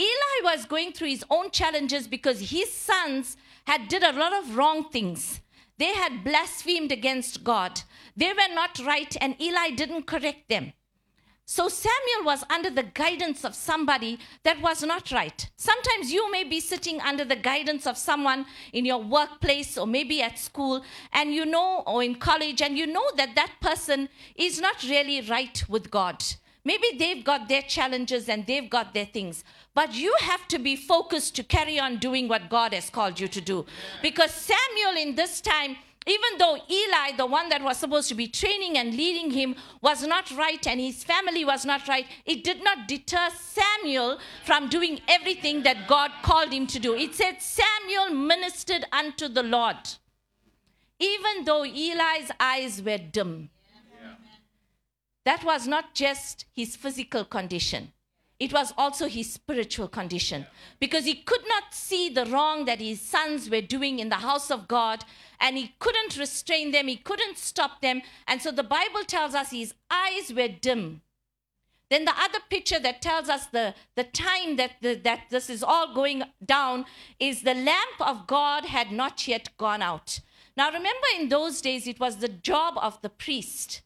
Eli 0.00 0.54
was 0.54 0.64
going 0.64 0.92
through 0.92 1.08
his 1.08 1.24
own 1.30 1.50
challenges 1.50 2.08
because 2.08 2.50
his 2.50 2.72
sons 2.72 3.36
had 3.68 3.86
did 3.86 4.02
a 4.02 4.12
lot 4.12 4.32
of 4.32 4.56
wrong 4.56 4.88
things. 4.88 5.42
They 5.76 5.92
had 5.92 6.24
blasphemed 6.24 6.90
against 6.90 7.44
God. 7.44 7.82
They 8.16 8.28
were 8.28 8.54
not 8.54 8.78
right 8.78 9.14
and 9.20 9.40
Eli 9.40 9.70
didn't 9.76 10.06
correct 10.06 10.48
them. 10.48 10.72
So 11.44 11.68
Samuel 11.68 12.24
was 12.24 12.44
under 12.48 12.70
the 12.70 12.82
guidance 12.82 13.44
of 13.44 13.54
somebody 13.54 14.18
that 14.42 14.62
was 14.62 14.82
not 14.82 15.10
right. 15.12 15.50
Sometimes 15.56 16.10
you 16.10 16.30
may 16.32 16.44
be 16.44 16.60
sitting 16.60 16.98
under 17.02 17.26
the 17.26 17.36
guidance 17.36 17.86
of 17.86 17.98
someone 17.98 18.46
in 18.72 18.86
your 18.86 19.02
workplace 19.02 19.76
or 19.76 19.86
maybe 19.86 20.22
at 20.22 20.38
school 20.38 20.82
and 21.12 21.34
you 21.34 21.44
know, 21.44 21.82
or 21.86 22.02
in 22.02 22.14
college, 22.14 22.62
and 22.62 22.76
you 22.76 22.86
know 22.86 23.08
that 23.16 23.34
that 23.34 23.52
person 23.60 24.08
is 24.34 24.60
not 24.60 24.82
really 24.82 25.20
right 25.22 25.62
with 25.68 25.90
God. 25.90 26.22
Maybe 26.64 26.98
they've 26.98 27.24
got 27.24 27.48
their 27.48 27.62
challenges 27.62 28.28
and 28.28 28.46
they've 28.46 28.68
got 28.68 28.92
their 28.92 29.06
things. 29.06 29.44
But 29.74 29.94
you 29.94 30.14
have 30.20 30.46
to 30.48 30.58
be 30.58 30.76
focused 30.76 31.36
to 31.36 31.42
carry 31.44 31.78
on 31.78 31.98
doing 31.98 32.28
what 32.28 32.50
God 32.50 32.74
has 32.74 32.90
called 32.90 33.20
you 33.20 33.28
to 33.28 33.40
do. 33.40 33.64
Because 34.02 34.32
Samuel 34.32 35.00
in 35.00 35.14
this 35.14 35.40
time, 35.40 35.76
even 36.06 36.38
though 36.38 36.56
Eli, 36.70 37.16
the 37.16 37.26
one 37.26 37.50
that 37.50 37.62
was 37.62 37.76
supposed 37.76 38.08
to 38.08 38.14
be 38.14 38.28
training 38.28 38.78
and 38.78 38.96
leading 38.96 39.30
him, 39.30 39.54
was 39.82 40.06
not 40.06 40.30
right 40.30 40.66
and 40.66 40.80
his 40.80 41.04
family 41.04 41.44
was 41.44 41.66
not 41.66 41.86
right, 41.86 42.06
it 42.24 42.44
did 42.44 42.64
not 42.64 42.88
deter 42.88 43.28
Samuel 43.38 44.18
from 44.44 44.68
doing 44.68 45.00
everything 45.06 45.62
that 45.64 45.86
God 45.86 46.10
called 46.22 46.52
him 46.52 46.66
to 46.68 46.78
do. 46.78 46.94
It 46.94 47.14
said, 47.14 47.42
Samuel 47.42 48.10
ministered 48.14 48.86
unto 48.90 49.28
the 49.28 49.42
Lord, 49.42 49.76
even 50.98 51.44
though 51.44 51.62
Eli's 51.62 52.30
eyes 52.40 52.82
were 52.82 52.98
dim. 52.98 53.50
That 55.24 55.44
was 55.44 55.66
not 55.66 55.94
just 55.94 56.46
his 56.54 56.76
physical 56.76 57.24
condition 57.24 57.92
it 58.40 58.52
was 58.52 58.72
also 58.78 59.08
his 59.08 59.32
spiritual 59.32 59.88
condition 59.88 60.46
because 60.78 61.04
he 61.04 61.14
could 61.14 61.42
not 61.48 61.74
see 61.74 62.08
the 62.08 62.26
wrong 62.26 62.66
that 62.66 62.80
his 62.80 63.00
sons 63.00 63.50
were 63.50 63.60
doing 63.60 63.98
in 63.98 64.10
the 64.10 64.16
house 64.16 64.50
of 64.50 64.68
God 64.68 65.04
and 65.40 65.56
he 65.56 65.74
couldn't 65.80 66.16
restrain 66.16 66.70
them, 66.70 66.86
he 66.86 66.96
couldn't 66.96 67.36
stop 67.36 67.80
them. 67.80 68.00
And 68.28 68.40
so 68.40 68.52
the 68.52 68.62
Bible 68.62 69.02
tells 69.06 69.34
us 69.34 69.50
his 69.50 69.74
eyes 69.90 70.32
were 70.32 70.48
dim. 70.48 71.02
Then 71.90 72.04
the 72.04 72.14
other 72.16 72.38
picture 72.48 72.78
that 72.78 73.02
tells 73.02 73.28
us 73.28 73.46
the, 73.46 73.74
the 73.96 74.04
time 74.04 74.56
that, 74.56 74.72
the, 74.82 74.94
that 74.94 75.22
this 75.30 75.50
is 75.50 75.62
all 75.62 75.94
going 75.94 76.22
down 76.44 76.84
is 77.18 77.42
the 77.42 77.54
lamp 77.54 78.00
of 78.00 78.26
God 78.26 78.66
had 78.66 78.92
not 78.92 79.26
yet 79.26 79.48
gone 79.56 79.82
out. 79.82 80.20
Now 80.56 80.66
remember, 80.66 81.06
in 81.18 81.28
those 81.28 81.60
days, 81.60 81.88
it 81.88 81.98
was 81.98 82.16
the 82.16 82.28
job 82.28 82.74
of 82.76 83.00
the 83.00 83.08
priest 83.08 83.80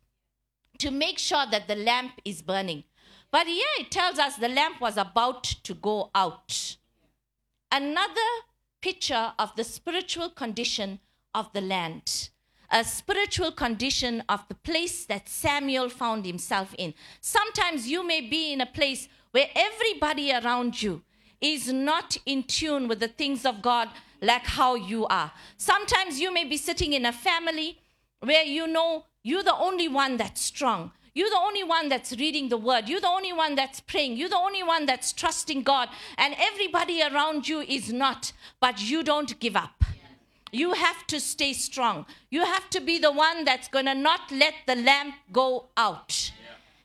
to 0.83 0.91
make 0.91 1.17
sure 1.17 1.47
that 1.49 1.69
the 1.69 1.77
lamp 1.77 2.21
is 2.25 2.43
burning. 2.43 2.83
But 3.31 3.47
here 3.47 3.75
it 3.79 3.93
tells 3.93 4.19
us 4.19 4.35
the 4.35 4.49
lamp 4.49 4.81
was 4.81 4.97
about 4.97 5.45
to 5.45 5.75
go 5.75 6.11
out. 6.13 6.77
Another 7.71 8.31
picture 8.81 9.33
of 9.39 9.55
the 9.55 9.63
spiritual 9.63 10.29
condition 10.29 10.99
of 11.37 11.53
the 11.53 11.61
land, 11.61 12.31
a 12.69 12.83
spiritual 12.83 13.53
condition 13.53 14.25
of 14.29 14.41
the 14.49 14.57
place 14.57 15.07
that 15.07 15.29
Samuel 15.29 15.89
found 15.89 16.27
himself 16.27 16.75
in. 16.77 16.95
Sometimes 17.21 17.87
you 17.87 18.05
may 18.05 18.21
be 18.21 18.53
in 18.53 18.61
a 18.61 18.67
place 18.67 19.09
where 19.31 19.51
everybody 19.55 20.33
around 20.33 20.83
you 20.83 21.03
is 21.41 21.73
not 21.73 22.17
in 22.27 22.43
tune 22.43 22.89
with 22.89 22.99
the 22.99 23.07
things 23.07 23.47
of 23.47 23.63
God 23.63 23.89
like 24.21 24.47
how 24.47 24.75
you 24.75 25.07
are. 25.07 25.31
Sometimes 25.57 26.21
you 26.21 26.35
may 26.35 26.45
be 26.45 26.57
sitting 26.57 26.93
in 26.93 27.07
a 27.07 27.13
family 27.13 27.79
where 28.19 28.45
you 28.45 28.67
know 28.67 29.05
you're 29.23 29.43
the 29.43 29.57
only 29.57 29.89
one 29.89 30.17
that's 30.17 30.41
strong. 30.41 30.93
You're 31.15 31.31
the 31.31 31.37
only 31.37 31.63
one 31.63 31.89
that's 31.89 32.13
reading 32.13 32.49
the 32.49 32.57
word. 32.57 32.89
You're 32.89 33.01
the 33.01 33.09
only 33.09 33.33
one 33.33 33.55
that's 33.55 33.81
praying. 33.81 34.17
You're 34.17 34.31
the 34.31 34.37
only 34.37 34.63
one 34.63 34.87
that's 34.87 35.13
trusting 35.13 35.63
God. 35.63 35.89
And 36.17 36.35
everybody 36.39 37.03
around 37.03 37.47
you 37.47 37.61
is 37.61 37.93
not. 37.93 38.33
But 38.61 38.83
you 38.83 39.03
don't 39.03 39.39
give 39.39 39.55
up. 39.55 39.85
You 40.53 40.73
have 40.73 41.07
to 41.09 41.21
stay 41.21 41.53
strong. 41.53 42.07
You 42.31 42.45
have 42.45 42.69
to 42.71 42.81
be 42.81 42.99
the 42.99 43.13
one 43.13 43.45
that's 43.45 43.69
going 43.69 43.87
to 43.87 43.95
not 43.95 44.31
let 44.31 44.55
the 44.67 44.77
lamp 44.77 45.15
go 45.33 45.69
out. 45.77 46.33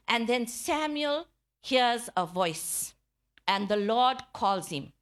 And 0.07 0.27
then 0.27 0.47
Samuel 0.47 1.27
hears 1.61 2.09
a 2.15 2.25
voice, 2.25 2.93
and 3.45 3.67
the 3.67 3.75
Lord 3.75 4.17
calls 4.33 4.69
him. 4.69 4.93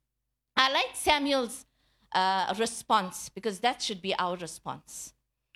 I 0.58 0.72
like 0.72 0.96
Samuel's 0.96 1.66
uh, 2.12 2.56
response 2.58 3.30
because 3.30 3.60
that 3.60 3.84
should 3.84 4.02
be 4.02 4.16
our 4.16 4.36
response. 4.36 5.14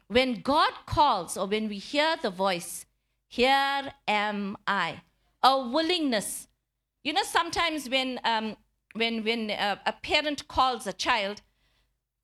When 0.09 0.41
God 0.41 0.73
calls 0.87 1.37
or 1.37 1.45
when 1.45 1.69
we 1.69 1.77
hear 1.77 2.17
the 2.19 2.31
voice, 2.31 2.87
here 3.27 3.91
am 4.07 4.57
I. 4.65 5.01
A 5.43 5.67
willingness. 5.67 6.47
You 7.03 7.13
know, 7.13 7.21
sometimes 7.23 7.87
when, 7.87 8.19
um, 8.23 8.57
when, 8.93 9.23
when 9.23 9.51
a, 9.51 9.79
a 9.85 9.93
parent 9.93 10.47
calls 10.47 10.87
a 10.87 10.93
child, 10.93 11.41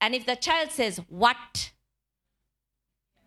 and 0.01 0.15
if 0.15 0.25
the 0.25 0.35
child 0.35 0.71
says, 0.71 0.99
What? 1.09 1.73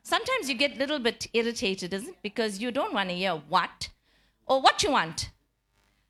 Sometimes 0.03 0.49
you 0.49 0.57
get 0.57 0.75
a 0.75 0.79
little 0.79 0.99
bit 0.99 1.29
irritated, 1.33 1.95
isn't 1.95 2.09
it? 2.09 2.23
Because 2.23 2.59
you 2.59 2.73
don't 2.73 2.95
want 2.95 3.11
to 3.11 3.15
hear 3.15 3.35
what 3.35 3.91
or 4.47 4.61
what 4.61 4.83
you 4.83 4.91
want. 4.91 5.31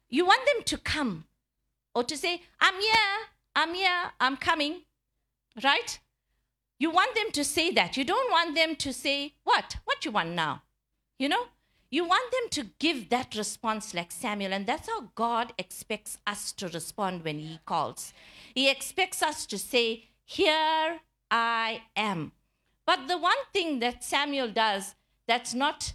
You 0.09 0.25
want 0.25 0.47
them 0.47 0.65
to 0.65 0.79
come 0.79 1.25
or 1.95 2.03
to 2.05 2.17
say, 2.17 2.43
I'm 2.61 2.81
here, 2.81 3.19
I'm 3.55 3.75
here, 3.75 4.13
I'm 4.21 4.37
coming, 4.37 4.83
right? 5.63 5.99
You 6.79 6.91
want 6.91 7.15
them 7.15 7.31
to 7.33 7.45
say 7.45 7.71
that. 7.73 7.97
You 7.97 8.05
don't 8.05 8.31
want 8.31 8.55
them 8.55 8.77
to 8.77 8.93
say, 8.93 9.35
What? 9.45 9.77
What 9.85 10.05
you 10.05 10.11
want 10.11 10.31
now? 10.31 10.63
You 11.19 11.29
know? 11.29 11.47
You 11.91 12.05
want 12.07 12.31
them 12.31 12.51
to 12.51 12.71
give 12.79 13.09
that 13.09 13.35
response 13.35 13.95
like 13.95 14.13
Samuel, 14.13 14.53
and 14.53 14.67
that's 14.67 14.89
how 14.89 15.11
God 15.15 15.55
expects 15.57 16.19
us 16.27 16.53
to 16.53 16.69
respond 16.69 17.25
when 17.25 17.39
He 17.39 17.61
calls. 17.65 18.13
He 18.55 18.71
expects 18.71 19.23
us 19.23 19.47
to 19.47 19.59
say, 19.59 20.05
Here 20.25 21.01
I 21.31 21.83
am. 21.97 22.33
But 22.87 23.09
the 23.09 23.19
one 23.19 23.37
thing 23.53 23.81
that 23.81 24.05
Samuel 24.05 24.49
does 24.49 24.95
that's 25.27 25.55
not 25.55 25.93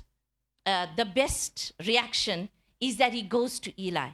uh, 0.65 0.87
the 0.95 1.05
best 1.05 1.73
reaction 1.85 2.49
is 2.79 2.97
that 2.97 3.13
he 3.13 3.21
goes 3.21 3.59
to 3.59 3.81
Eli. 3.81 4.09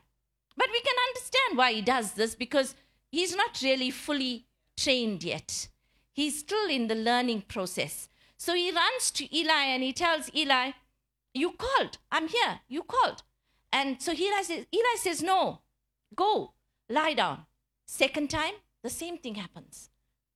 But 0.58 0.68
we 0.72 0.82
can 0.82 0.96
understand 1.10 1.58
why 1.58 1.74
he 1.74 1.82
does 1.82 2.14
this 2.14 2.36
because 2.36 2.76
he's 3.12 3.36
not 3.36 3.60
really 3.62 3.92
fully 3.92 4.46
trained 4.78 5.24
yet. 5.24 5.68
He's 6.20 6.38
still 6.38 6.70
in 6.70 6.90
the 6.90 6.96
learning 6.96 7.44
process. 7.48 8.10
So 8.36 8.54
he 8.54 8.74
runs 8.74 9.10
to 9.12 9.34
Eli 9.34 9.68
and 9.68 9.82
he 9.82 9.94
tells 9.94 10.30
Eli, 10.36 10.72
you 11.34 11.52
called. 11.52 11.98
I'm 12.12 12.28
here. 12.28 12.60
You 12.68 12.84
called. 12.84 13.24
And 13.72 14.02
so 14.02 14.12
Eli 14.12 14.42
says, 14.42 14.66
Eli 14.76 14.96
says, 14.98 15.24
No, 15.24 15.62
go, 16.14 16.52
lie 16.90 17.14
down. 17.14 17.46
Second 17.86 18.30
time, 18.30 18.56
the 18.84 18.90
same 18.90 19.18
thing 19.18 19.36
happens. 19.36 19.92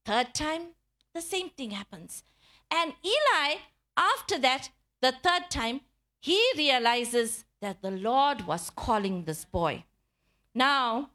Third 0.06 0.34
time, 0.34 0.68
the 1.14 1.20
same 1.22 1.50
thing 1.50 1.72
happens. 1.72 2.24
And 2.72 2.94
Eli, 3.04 3.56
after 3.98 4.40
that, 4.40 4.70
the 5.02 5.12
third 5.12 5.50
time, 5.50 5.82
he 6.22 6.42
realizes 6.56 7.44
that 7.60 7.82
the 7.82 7.92
Lord 7.92 8.48
was 8.48 8.70
calling 8.70 9.26
this 9.26 9.44
boy. 9.44 9.84
Now, 10.56 11.10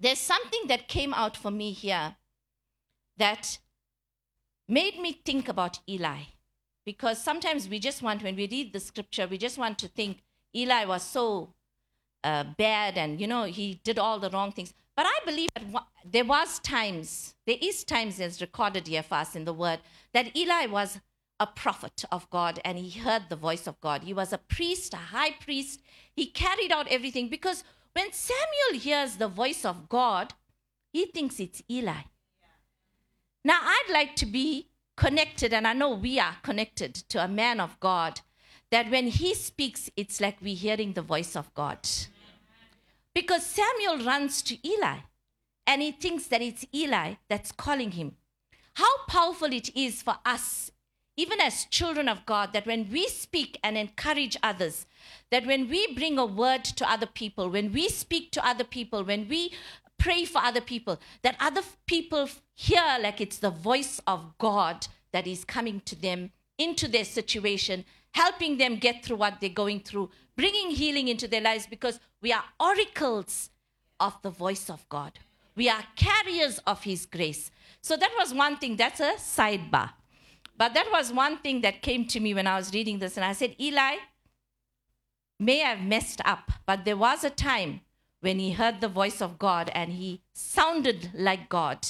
there's 0.00 0.18
something 0.18 0.62
that 0.66 0.88
came 0.88 1.14
out 1.14 1.36
for 1.36 1.52
me 1.52 1.70
here 1.70 2.16
that 3.16 3.58
made 4.68 4.98
me 4.98 5.20
think 5.24 5.48
about 5.48 5.80
Eli 5.88 6.22
because 6.84 7.22
sometimes 7.22 7.68
we 7.68 7.78
just 7.78 8.02
want, 8.02 8.22
when 8.22 8.36
we 8.36 8.48
read 8.48 8.72
the 8.72 8.80
scripture, 8.80 9.26
we 9.26 9.38
just 9.38 9.58
want 9.58 9.78
to 9.78 9.88
think 9.88 10.22
Eli 10.54 10.84
was 10.84 11.02
so 11.02 11.54
uh, 12.24 12.44
bad 12.56 12.96
and, 12.96 13.20
you 13.20 13.26
know, 13.26 13.44
he 13.44 13.80
did 13.84 13.98
all 13.98 14.18
the 14.18 14.30
wrong 14.30 14.52
things. 14.52 14.72
But 14.96 15.06
I 15.06 15.18
believe 15.24 15.50
that 15.54 15.64
there 16.10 16.24
was 16.24 16.58
times, 16.60 17.34
there 17.46 17.58
is 17.60 17.84
times 17.84 18.18
as 18.20 18.40
recorded 18.40 18.86
here 18.86 19.02
for 19.02 19.16
us 19.16 19.36
in 19.36 19.44
the 19.44 19.52
word, 19.52 19.80
that 20.14 20.34
Eli 20.36 20.66
was 20.66 21.00
a 21.38 21.46
prophet 21.46 22.04
of 22.10 22.28
God 22.30 22.60
and 22.64 22.78
he 22.78 22.98
heard 22.98 23.24
the 23.28 23.36
voice 23.36 23.66
of 23.66 23.80
God. 23.80 24.04
He 24.04 24.14
was 24.14 24.32
a 24.32 24.38
priest, 24.38 24.94
a 24.94 24.96
high 24.96 25.32
priest. 25.32 25.82
He 26.14 26.26
carried 26.26 26.72
out 26.72 26.88
everything 26.88 27.28
because 27.28 27.62
when 27.92 28.12
Samuel 28.12 28.80
hears 28.80 29.16
the 29.16 29.28
voice 29.28 29.64
of 29.64 29.88
God, 29.88 30.34
he 30.92 31.06
thinks 31.06 31.38
it's 31.40 31.62
Eli. 31.70 32.02
Now, 33.46 33.60
I'd 33.62 33.92
like 33.92 34.16
to 34.16 34.26
be 34.26 34.70
connected, 34.96 35.54
and 35.54 35.68
I 35.68 35.72
know 35.72 35.94
we 35.94 36.18
are 36.18 36.34
connected 36.42 36.96
to 37.10 37.22
a 37.22 37.28
man 37.28 37.60
of 37.60 37.78
God, 37.78 38.20
that 38.72 38.90
when 38.90 39.06
he 39.06 39.34
speaks, 39.34 39.88
it's 39.96 40.20
like 40.20 40.38
we're 40.42 40.56
hearing 40.56 40.94
the 40.94 41.02
voice 41.02 41.36
of 41.36 41.54
God. 41.54 41.78
Because 43.14 43.46
Samuel 43.46 44.04
runs 44.04 44.42
to 44.42 44.68
Eli 44.68 44.98
and 45.64 45.80
he 45.80 45.92
thinks 45.92 46.26
that 46.26 46.42
it's 46.42 46.66
Eli 46.74 47.14
that's 47.28 47.52
calling 47.52 47.92
him. 47.92 48.16
How 48.74 49.04
powerful 49.06 49.52
it 49.52 49.70
is 49.76 50.02
for 50.02 50.16
us, 50.26 50.72
even 51.16 51.40
as 51.40 51.66
children 51.66 52.08
of 52.08 52.26
God, 52.26 52.52
that 52.52 52.66
when 52.66 52.90
we 52.90 53.06
speak 53.06 53.60
and 53.62 53.78
encourage 53.78 54.36
others, 54.42 54.86
that 55.30 55.46
when 55.46 55.68
we 55.68 55.94
bring 55.94 56.18
a 56.18 56.26
word 56.26 56.64
to 56.64 56.90
other 56.90 57.06
people, 57.06 57.48
when 57.48 57.70
we 57.70 57.90
speak 57.90 58.32
to 58.32 58.44
other 58.44 58.64
people, 58.64 59.04
when 59.04 59.28
we 59.28 59.52
pray 59.98 60.24
for 60.24 60.38
other 60.38 60.60
people, 60.60 60.98
that 61.22 61.36
other 61.40 61.62
people 61.86 62.28
hear 62.54 62.98
like 63.00 63.20
it's 63.20 63.38
the 63.38 63.50
voice 63.50 64.00
of 64.06 64.36
God 64.38 64.86
that 65.12 65.26
is 65.26 65.44
coming 65.44 65.80
to 65.86 65.94
them 65.94 66.30
into 66.58 66.88
their 66.88 67.04
situation, 67.04 67.84
helping 68.12 68.58
them 68.58 68.76
get 68.76 69.04
through 69.04 69.16
what 69.16 69.40
they're 69.40 69.50
going 69.50 69.80
through, 69.80 70.10
bringing 70.36 70.70
healing 70.70 71.08
into 71.08 71.28
their 71.28 71.40
lives 71.40 71.66
because 71.66 72.00
we 72.22 72.32
are 72.32 72.44
oracles 72.58 73.50
of 74.00 74.20
the 74.22 74.30
voice 74.30 74.68
of 74.70 74.88
God. 74.88 75.18
We 75.54 75.68
are 75.68 75.84
carriers 75.96 76.58
of 76.66 76.84
His 76.84 77.06
grace. 77.06 77.50
So 77.80 77.96
that 77.96 78.12
was 78.18 78.34
one 78.34 78.56
thing, 78.58 78.76
that's 78.76 79.00
a 79.00 79.14
sidebar. 79.14 79.90
But 80.58 80.74
that 80.74 80.90
was 80.90 81.12
one 81.12 81.38
thing 81.38 81.60
that 81.62 81.82
came 81.82 82.06
to 82.08 82.20
me 82.20 82.34
when 82.34 82.46
I 82.46 82.56
was 82.56 82.72
reading 82.72 82.98
this. 82.98 83.16
And 83.16 83.24
I 83.24 83.32
said, 83.32 83.54
Eli 83.60 83.96
may 85.38 85.58
have 85.58 85.80
messed 85.80 86.20
up, 86.24 86.50
but 86.64 86.84
there 86.84 86.96
was 86.96 87.24
a 87.24 87.30
time 87.30 87.80
when 88.26 88.40
he 88.40 88.50
heard 88.50 88.80
the 88.80 88.88
voice 88.88 89.22
of 89.22 89.38
God 89.38 89.70
and 89.72 89.92
he 89.92 90.20
sounded 90.32 91.10
like 91.14 91.48
God 91.48 91.86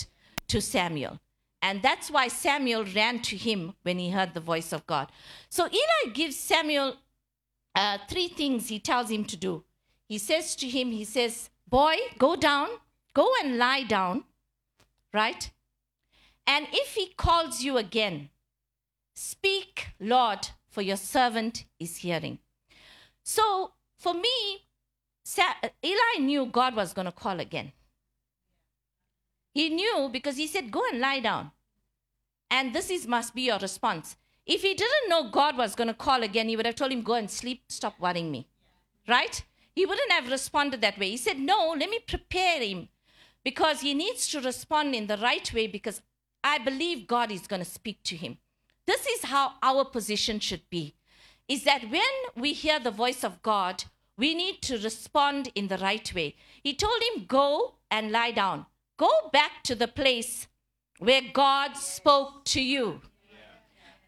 to 0.48 0.60
Samuel. 0.60 1.18
And 1.62 1.80
that's 1.80 2.10
why 2.10 2.28
Samuel 2.28 2.84
ran 2.94 3.20
to 3.20 3.38
him 3.38 3.72
when 3.84 3.98
he 3.98 4.10
heard 4.10 4.34
the 4.34 4.48
voice 4.52 4.70
of 4.74 4.86
God. 4.86 5.10
So 5.48 5.64
Eli 5.64 6.12
gives 6.12 6.36
Samuel 6.36 6.96
uh, 7.74 7.96
three 8.10 8.28
things 8.28 8.68
he 8.68 8.78
tells 8.78 9.10
him 9.10 9.24
to 9.24 9.36
do. 9.38 9.64
He 10.10 10.18
says 10.18 10.54
to 10.56 10.68
him, 10.68 10.90
he 10.90 11.04
says, 11.04 11.48
Boy, 11.66 11.96
go 12.18 12.36
down, 12.36 12.68
go 13.14 13.32
and 13.42 13.56
lie 13.56 13.84
down, 13.84 14.24
right? 15.14 15.50
And 16.46 16.66
if 16.70 16.96
he 16.96 17.14
calls 17.16 17.62
you 17.62 17.78
again, 17.78 18.28
speak, 19.14 19.94
Lord, 19.98 20.48
for 20.68 20.82
your 20.82 20.98
servant 20.98 21.64
is 21.80 21.96
hearing. 21.96 22.40
So 23.22 23.72
for 23.96 24.12
me, 24.12 24.65
Eli 25.84 26.20
knew 26.20 26.46
God 26.46 26.76
was 26.76 26.92
going 26.92 27.06
to 27.06 27.12
call 27.12 27.40
again. 27.40 27.72
He 29.52 29.70
knew 29.70 30.08
because 30.12 30.36
he 30.36 30.46
said, 30.46 30.70
Go 30.70 30.82
and 30.90 31.00
lie 31.00 31.20
down. 31.20 31.50
And 32.50 32.74
this 32.74 32.90
is 32.90 33.06
must 33.06 33.34
be 33.34 33.42
your 33.42 33.58
response. 33.58 34.16
If 34.44 34.62
he 34.62 34.74
didn't 34.74 35.08
know 35.08 35.30
God 35.30 35.56
was 35.56 35.74
going 35.74 35.88
to 35.88 35.94
call 35.94 36.22
again, 36.22 36.48
he 36.48 36.56
would 36.56 36.66
have 36.66 36.76
told 36.76 36.92
him, 36.92 37.02
Go 37.02 37.14
and 37.14 37.30
sleep, 37.30 37.64
stop 37.68 37.98
worrying 37.98 38.30
me. 38.30 38.46
Right? 39.08 39.42
He 39.74 39.84
wouldn't 39.86 40.12
have 40.12 40.30
responded 40.30 40.80
that 40.80 40.98
way. 40.98 41.10
He 41.10 41.16
said, 41.16 41.38
No, 41.38 41.74
let 41.78 41.90
me 41.90 41.98
prepare 42.06 42.60
him 42.62 42.88
because 43.42 43.80
he 43.80 43.94
needs 43.94 44.28
to 44.28 44.40
respond 44.40 44.94
in 44.94 45.06
the 45.06 45.16
right 45.16 45.52
way 45.52 45.66
because 45.66 46.02
I 46.44 46.58
believe 46.58 47.06
God 47.06 47.32
is 47.32 47.46
going 47.46 47.62
to 47.62 47.70
speak 47.70 48.02
to 48.04 48.16
him. 48.16 48.38
This 48.86 49.06
is 49.06 49.24
how 49.24 49.54
our 49.62 49.84
position 49.84 50.38
should 50.38 50.68
be. 50.70 50.94
Is 51.48 51.64
that 51.64 51.90
when 51.90 52.02
we 52.36 52.52
hear 52.52 52.78
the 52.78 52.90
voice 52.90 53.24
of 53.24 53.42
God, 53.42 53.84
we 54.18 54.34
need 54.34 54.62
to 54.62 54.78
respond 54.78 55.50
in 55.54 55.68
the 55.68 55.78
right 55.78 56.12
way. 56.14 56.36
He 56.62 56.74
told 56.74 57.00
him, 57.14 57.24
Go 57.26 57.74
and 57.90 58.10
lie 58.10 58.32
down. 58.32 58.66
Go 58.96 59.10
back 59.32 59.62
to 59.64 59.74
the 59.74 59.88
place 59.88 60.46
where 60.98 61.22
God 61.32 61.76
spoke 61.76 62.44
to 62.46 62.62
you. 62.62 63.00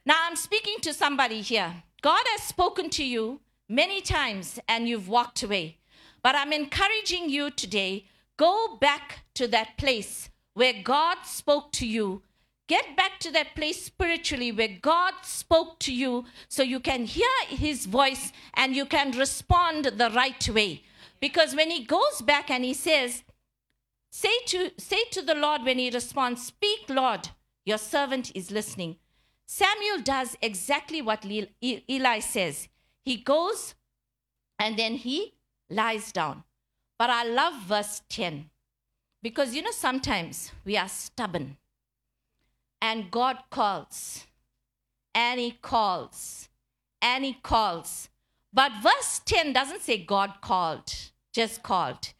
Now, 0.06 0.16
I'm 0.22 0.36
speaking 0.36 0.76
to 0.82 0.94
somebody 0.94 1.42
here. 1.42 1.82
God 2.00 2.22
has 2.26 2.42
spoken 2.42 2.88
to 2.90 3.04
you 3.04 3.40
many 3.68 4.00
times 4.00 4.58
and 4.66 4.88
you've 4.88 5.08
walked 5.08 5.42
away. 5.42 5.78
But 6.22 6.34
I'm 6.34 6.52
encouraging 6.52 7.28
you 7.28 7.50
today 7.50 8.06
go 8.36 8.78
back 8.80 9.24
to 9.34 9.46
that 9.48 9.76
place 9.76 10.30
where 10.54 10.74
God 10.82 11.18
spoke 11.24 11.72
to 11.72 11.86
you. 11.86 12.22
Get 12.68 12.98
back 12.98 13.18
to 13.20 13.30
that 13.32 13.54
place 13.54 13.86
spiritually 13.86 14.52
where 14.52 14.76
God 14.80 15.14
spoke 15.22 15.78
to 15.80 15.92
you 15.92 16.26
so 16.48 16.62
you 16.62 16.80
can 16.80 17.06
hear 17.06 17.26
his 17.48 17.86
voice 17.86 18.30
and 18.52 18.76
you 18.76 18.84
can 18.84 19.12
respond 19.12 19.86
the 19.86 20.10
right 20.14 20.48
way. 20.50 20.82
Because 21.18 21.56
when 21.56 21.70
he 21.70 21.84
goes 21.84 22.20
back 22.20 22.50
and 22.50 22.64
he 22.64 22.74
says, 22.74 23.24
Say 24.10 24.38
to, 24.46 24.70
say 24.78 25.04
to 25.12 25.22
the 25.22 25.34
Lord 25.34 25.64
when 25.64 25.78
he 25.78 25.90
responds, 25.90 26.46
Speak, 26.46 26.80
Lord, 26.90 27.30
your 27.64 27.78
servant 27.78 28.32
is 28.34 28.50
listening. 28.50 28.96
Samuel 29.46 30.00
does 30.02 30.36
exactly 30.42 31.00
what 31.00 31.24
Eli 31.24 32.18
says. 32.20 32.68
He 33.02 33.16
goes 33.16 33.74
and 34.58 34.78
then 34.78 34.94
he 34.94 35.34
lies 35.70 36.12
down. 36.12 36.44
But 36.98 37.08
I 37.08 37.24
love 37.24 37.54
verse 37.62 38.02
10 38.10 38.50
because 39.22 39.54
you 39.54 39.62
know, 39.62 39.70
sometimes 39.70 40.52
we 40.66 40.76
are 40.76 40.88
stubborn 40.88 41.56
and 42.80 43.10
God 43.10 43.38
calls 43.50 44.26
and 45.14 45.40
he 45.40 45.52
calls 45.52 46.48
and 47.02 47.24
he 47.24 47.34
calls. 47.34 48.08
But 48.52 48.72
verse 48.82 49.20
10 49.24 49.52
doesn't 49.52 49.82
say 49.82 49.98
God 49.98 50.34
called, 50.40 50.92
just 51.32 51.62
called. 51.62 52.12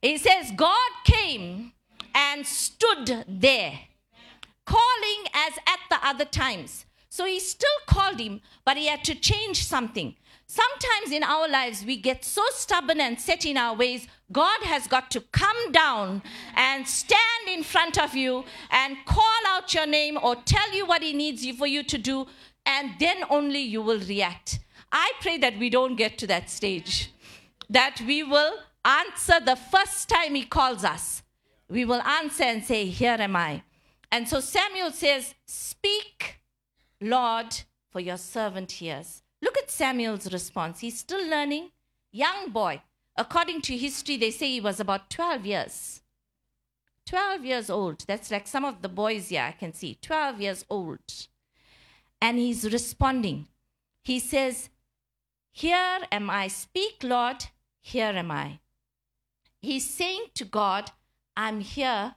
It 0.00 0.20
says, 0.20 0.52
God 0.56 0.90
came 1.04 1.72
and 2.14 2.46
stood 2.46 3.24
there, 3.26 3.80
calling 4.66 5.24
as 5.34 5.54
at 5.66 5.80
the 5.90 6.06
other 6.06 6.24
times. 6.24 6.86
So 7.08 7.26
he 7.26 7.40
still 7.40 7.68
called 7.86 8.18
him, 8.18 8.40
but 8.64 8.76
he 8.76 8.86
had 8.86 9.04
to 9.04 9.14
change 9.14 9.64
something. 9.64 10.16
Sometimes 10.46 11.10
in 11.10 11.22
our 11.22 11.48
lives, 11.48 11.84
we 11.84 11.96
get 11.96 12.24
so 12.24 12.42
stubborn 12.50 13.00
and 13.00 13.18
set 13.20 13.44
in 13.44 13.56
our 13.56 13.74
ways. 13.74 14.06
God 14.30 14.62
has 14.62 14.86
got 14.86 15.10
to 15.12 15.20
come 15.20 15.72
down 15.72 16.22
and 16.54 16.86
stand 16.86 17.48
in 17.48 17.62
front 17.62 17.98
of 17.98 18.14
you 18.14 18.44
and 18.70 18.96
call 19.06 19.40
out 19.48 19.74
your 19.74 19.86
name 19.86 20.18
or 20.22 20.36
tell 20.36 20.72
you 20.72 20.86
what 20.86 21.02
He 21.02 21.12
needs 21.12 21.44
you 21.44 21.54
for 21.54 21.66
you 21.66 21.82
to 21.84 21.98
do, 21.98 22.26
and 22.66 22.92
then 23.00 23.24
only 23.30 23.60
you 23.60 23.82
will 23.82 24.00
react. 24.00 24.60
I 24.92 25.12
pray 25.20 25.38
that 25.38 25.58
we 25.58 25.70
don't 25.70 25.96
get 25.96 26.18
to 26.18 26.26
that 26.28 26.48
stage, 26.48 27.10
that 27.68 28.00
we 28.06 28.22
will 28.22 28.54
answer 28.84 29.40
the 29.44 29.56
first 29.56 30.08
time 30.08 30.36
he 30.36 30.44
calls 30.44 30.84
us. 30.84 31.22
We 31.68 31.84
will 31.84 32.02
answer 32.02 32.44
and 32.44 32.62
say, 32.64 32.86
Here 32.86 33.16
am 33.18 33.34
I. 33.34 33.62
And 34.12 34.28
so 34.28 34.38
Samuel 34.38 34.92
says, 34.92 35.34
Speak, 35.46 36.40
Lord, 37.00 37.62
for 37.90 37.98
your 37.98 38.18
servant 38.18 38.70
hears. 38.70 39.23
Look 39.44 39.58
at 39.58 39.70
Samuel's 39.70 40.32
response. 40.32 40.80
He's 40.80 40.98
still 40.98 41.28
learning. 41.28 41.68
Young 42.10 42.48
boy. 42.48 42.80
According 43.14 43.60
to 43.62 43.76
history, 43.76 44.16
they 44.16 44.30
say 44.30 44.48
he 44.48 44.60
was 44.60 44.80
about 44.80 45.10
12 45.10 45.44
years. 45.44 46.00
12 47.04 47.44
years 47.44 47.68
old. 47.68 48.04
That's 48.06 48.30
like 48.30 48.46
some 48.46 48.64
of 48.64 48.80
the 48.80 48.88
boys 48.88 49.28
here 49.28 49.42
I 49.42 49.52
can 49.52 49.74
see. 49.74 49.98
12 50.00 50.40
years 50.40 50.64
old. 50.70 51.28
And 52.22 52.38
he's 52.38 52.64
responding. 52.72 53.48
He 54.02 54.18
says, 54.18 54.70
Here 55.52 55.98
am 56.10 56.30
I. 56.30 56.48
Speak, 56.48 57.02
Lord. 57.02 57.44
Here 57.82 58.14
am 58.16 58.30
I. 58.30 58.60
He's 59.60 59.88
saying 59.88 60.28
to 60.36 60.46
God, 60.46 60.90
I'm 61.36 61.60
here, 61.60 62.14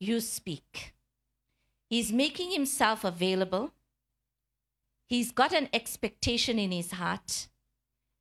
you 0.00 0.18
speak. 0.18 0.94
He's 1.88 2.12
making 2.12 2.50
himself 2.50 3.04
available. 3.04 3.72
He's 5.08 5.32
got 5.32 5.54
an 5.54 5.70
expectation 5.72 6.58
in 6.58 6.70
his 6.70 6.92
heart, 6.92 7.48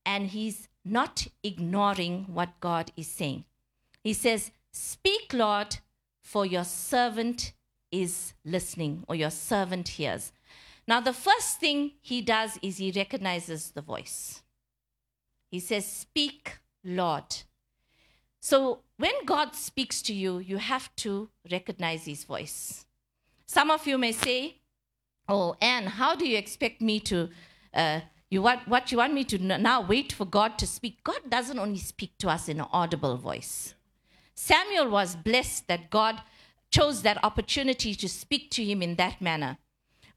and 0.06 0.28
he's 0.28 0.70
not 0.86 1.28
ignoring 1.44 2.26
what 2.34 2.60
God 2.62 2.94
is 2.96 3.08
saying. 3.08 3.44
He 4.02 4.14
says, 4.14 4.52
Speak, 4.72 5.34
Lord, 5.34 5.80
for 6.22 6.46
your 6.46 6.64
servant 6.64 7.52
is 7.92 8.34
listening, 8.46 9.04
or 9.10 9.16
your 9.16 9.30
servant 9.32 9.90
hears. 9.90 10.32
Now, 10.88 11.02
the 11.02 11.12
first 11.12 11.60
thing 11.60 11.92
he 12.00 12.22
does 12.22 12.58
is 12.62 12.78
he 12.78 12.94
recognizes 12.96 13.72
the 13.72 13.82
voice. 13.82 14.44
He 15.52 15.60
says, 15.60 15.86
Speak, 15.86 16.60
Lord. 16.86 17.44
So 18.40 18.84
when 18.96 19.26
God 19.26 19.56
speaks 19.56 20.02
to 20.04 20.14
you, 20.14 20.40
you 20.40 20.56
have 20.58 20.96
to 20.98 21.30
recognize 21.52 22.06
his 22.06 22.24
voice. 22.24 22.86
Some 23.46 23.72
of 23.72 23.86
you 23.86 23.98
may 23.98 24.14
say, 24.14 24.62
Oh, 25.30 25.56
Anne, 25.62 25.88
how 25.88 26.16
do 26.16 26.28
you 26.28 26.38
expect 26.38 26.82
me 26.82 27.00
to? 27.02 27.30
Uh, 27.74 28.02
you 28.30 28.42
want 28.42 28.68
what 28.68 28.92
you 28.92 28.98
want 28.98 29.14
me 29.14 29.24
to 29.26 29.38
now 29.38 29.82
wait 29.82 30.12
for 30.12 30.26
God 30.26 30.58
to 30.60 30.68
speak? 30.68 31.04
God 31.04 31.30
doesn't 31.30 31.60
only 31.60 31.80
speak 31.80 32.18
to 32.20 32.30
us 32.30 32.50
in 32.50 32.60
an 32.60 32.68
audible 32.72 33.18
voice. 33.18 33.74
Samuel 34.34 34.90
was 34.90 35.16
blessed 35.16 35.68
that 35.68 35.90
God 35.90 36.22
chose 36.70 37.02
that 37.02 37.24
opportunity 37.24 37.96
to 37.96 38.10
speak 38.10 38.52
to 38.52 38.64
him 38.64 38.82
in 38.82 38.96
that 38.96 39.22
manner. 39.22 39.58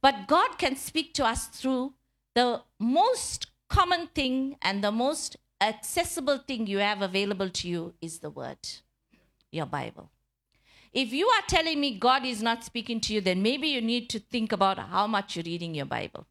But 0.03 0.27
God 0.27 0.59
can 0.59 0.77
speak 0.77 1.15
to 1.15 1.25
us 1.25 1.47
through 1.47 1.95
the 2.35 2.63
most 2.79 3.47
common 3.69 4.09
thing 4.09 4.57
and 4.63 4.83
the 4.83 4.93
most 4.93 5.37
accessible 5.61 6.39
thing 6.39 6.67
you 6.67 6.79
have 6.79 7.03
available 7.03 7.51
to 7.51 7.69
you 7.69 7.95
is 8.01 8.19
the 8.19 8.31
Word, 8.31 8.59
your 9.53 9.67
Bible. 9.67 10.11
If 10.93 11.13
you 11.13 11.27
are 11.29 11.43
telling 11.47 11.81
me 11.81 11.99
God 11.99 12.25
is 12.25 12.43
not 12.43 12.65
speaking 12.65 13.01
to 13.03 13.15
you, 13.15 13.21
then 13.21 13.43
maybe 13.43 13.69
you 13.69 13.81
need 13.81 14.11
to 14.11 14.19
think 14.19 14.53
about 14.53 14.79
how 14.79 15.07
much 15.07 15.37
you're 15.37 15.45
reading 15.45 15.75
your 15.75 15.87
Bible. 15.87 16.27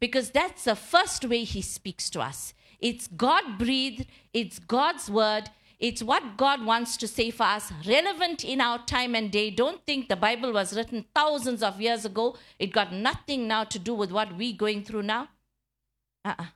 Because 0.00 0.30
that's 0.30 0.64
the 0.64 0.74
first 0.74 1.24
way 1.24 1.44
He 1.44 1.62
speaks 1.62 2.10
to 2.10 2.20
us. 2.20 2.54
It's 2.80 3.06
God 3.06 3.56
breathed, 3.56 4.06
it's 4.32 4.58
God's 4.58 5.08
word, 5.08 5.50
it's 5.78 6.02
what 6.02 6.36
God 6.36 6.64
wants 6.64 6.96
to 6.98 7.08
say 7.08 7.30
for 7.30 7.44
us, 7.44 7.72
relevant 7.86 8.44
in 8.44 8.60
our 8.60 8.84
time 8.84 9.14
and 9.14 9.30
day. 9.30 9.50
Don't 9.50 9.84
think 9.86 10.08
the 10.08 10.16
Bible 10.16 10.52
was 10.52 10.76
written 10.76 11.04
thousands 11.14 11.62
of 11.62 11.80
years 11.80 12.04
ago. 12.04 12.36
It 12.58 12.72
got 12.72 12.92
nothing 12.92 13.46
now 13.46 13.64
to 13.64 13.78
do 13.78 13.94
with 13.94 14.10
what 14.10 14.36
we're 14.36 14.56
going 14.56 14.82
through 14.82 15.02
now. 15.02 15.28
Uh-uh. 16.24 16.46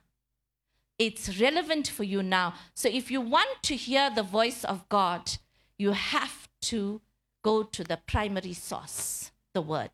It's 0.97 1.39
relevant 1.39 1.87
for 1.87 2.03
you 2.03 2.21
now. 2.21 2.53
So 2.73 2.89
if 2.89 3.09
you 3.09 3.21
want 3.21 3.63
to 3.63 3.75
hear 3.75 4.09
the 4.09 4.23
voice 4.23 4.63
of 4.63 4.87
God, 4.89 5.37
you 5.77 5.91
have 5.91 6.49
to 6.63 7.01
go 7.43 7.63
to 7.63 7.83
the 7.83 7.97
primary 7.97 8.53
source, 8.53 9.31
the 9.53 9.61
word. 9.61 9.91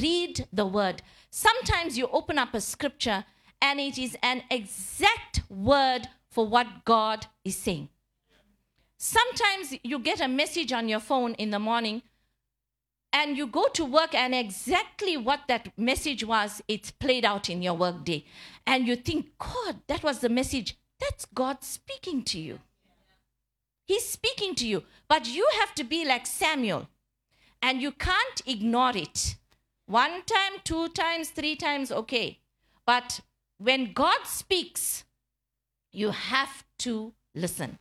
Read 0.00 0.46
the 0.52 0.66
word. 0.66 1.02
Sometimes 1.30 1.98
you 1.98 2.08
open 2.12 2.38
up 2.38 2.54
a 2.54 2.60
scripture 2.60 3.24
and 3.60 3.78
it 3.80 3.98
is 3.98 4.16
an 4.22 4.42
exact 4.50 5.42
word 5.48 6.08
for 6.30 6.46
what 6.46 6.84
God 6.84 7.26
is 7.44 7.56
saying. 7.56 7.88
Sometimes 8.96 9.74
you 9.82 9.98
get 9.98 10.20
a 10.20 10.28
message 10.28 10.72
on 10.72 10.88
your 10.88 11.00
phone 11.00 11.34
in 11.34 11.50
the 11.50 11.58
morning 11.58 12.02
and 13.12 13.36
you 13.36 13.46
go 13.46 13.68
to 13.68 13.84
work 13.84 14.14
and 14.14 14.34
exactly 14.34 15.16
what 15.16 15.40
that 15.48 15.76
message 15.76 16.24
was 16.24 16.62
it's 16.68 16.90
played 16.90 17.24
out 17.24 17.50
in 17.50 17.62
your 17.62 17.74
work 17.74 18.04
day 18.04 18.24
and 18.66 18.86
you 18.86 18.96
think 18.96 19.26
god 19.38 19.76
that 19.86 20.02
was 20.02 20.20
the 20.20 20.28
message 20.28 20.78
that's 20.98 21.26
god 21.26 21.62
speaking 21.62 22.22
to 22.22 22.38
you 22.38 22.58
he's 23.84 24.08
speaking 24.08 24.54
to 24.54 24.66
you 24.66 24.82
but 25.08 25.28
you 25.28 25.46
have 25.60 25.74
to 25.74 25.84
be 25.84 26.04
like 26.04 26.26
samuel. 26.26 26.88
And 27.64 27.80
you 27.80 27.92
can't 27.92 28.42
ignore 28.44 28.96
it. 28.96 29.36
One 29.86 30.22
time 30.24 30.54
two 30.64 30.88
times 30.88 31.30
three 31.30 31.54
times 31.54 31.92
okay. 31.92 32.40
But 32.86 33.20
when 33.58 33.92
god 33.92 34.26
speaks 34.26 35.04
you 35.92 36.10
have 36.10 36.64
to 36.78 37.12
listen. 37.34 37.78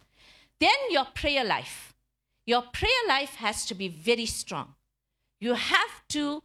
Then 0.60 0.78
your 0.90 1.06
prayer 1.06 1.44
life. 1.44 1.94
Your 2.46 2.62
prayer 2.62 3.04
life 3.08 3.36
has 3.36 3.66
to 3.68 3.74
be 3.74 3.88
very 3.88 4.26
strong. 4.26 4.76
You 5.40 5.54
have 5.54 6.08
to 6.10 6.44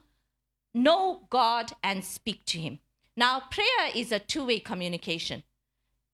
know 0.73 1.27
God 1.31 1.73
and 1.83 2.05
speak 2.05 2.45
to 2.47 2.59
Him. 2.59 2.79
Now, 3.16 3.42
prayer 3.51 3.90
is 3.95 4.12
a 4.12 4.19
two 4.19 4.47
way 4.47 4.61
communication. 4.61 5.42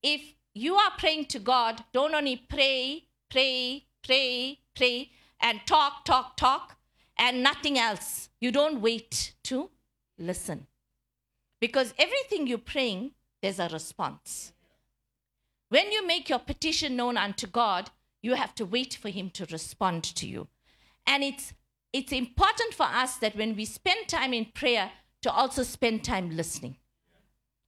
If 0.01 0.21
you 0.53 0.75
are 0.75 0.91
praying 0.97 1.25
to 1.25 1.39
God, 1.39 1.83
don't 1.93 2.15
only 2.15 2.37
pray, 2.37 3.05
pray, 3.33 3.87
pray, 4.05 4.59
pray, 4.75 5.09
and 5.41 5.59
talk, 5.65 6.05
talk, 6.05 6.37
talk, 6.37 6.77
and 7.17 7.41
nothing 7.41 7.79
else. 7.79 8.29
You 8.39 8.51
don't 8.51 8.79
wait 8.79 9.33
to 9.45 9.71
listen. 10.19 10.67
Because 11.59 11.95
everything 11.97 12.45
you're 12.45 12.59
praying, 12.59 13.13
there's 13.41 13.57
a 13.57 13.69
response. 13.69 14.53
When 15.69 15.91
you 15.91 16.05
make 16.05 16.29
your 16.29 16.37
petition 16.37 16.95
known 16.95 17.17
unto 17.17 17.47
God, 17.47 17.89
you 18.21 18.35
have 18.35 18.53
to 18.55 18.65
wait 18.65 18.93
for 18.93 19.09
Him 19.09 19.31
to 19.31 19.47
respond 19.51 20.03
to 20.03 20.27
you. 20.27 20.47
And 21.07 21.23
it's 21.23 21.53
it's 21.91 22.11
important 22.11 22.73
for 22.73 22.85
us 22.85 23.17
that 23.17 23.35
when 23.35 23.55
we 23.55 23.65
spend 23.65 24.07
time 24.07 24.33
in 24.33 24.45
prayer, 24.45 24.91
to 25.21 25.31
also 25.31 25.63
spend 25.63 26.03
time 26.03 26.35
listening. 26.35 26.75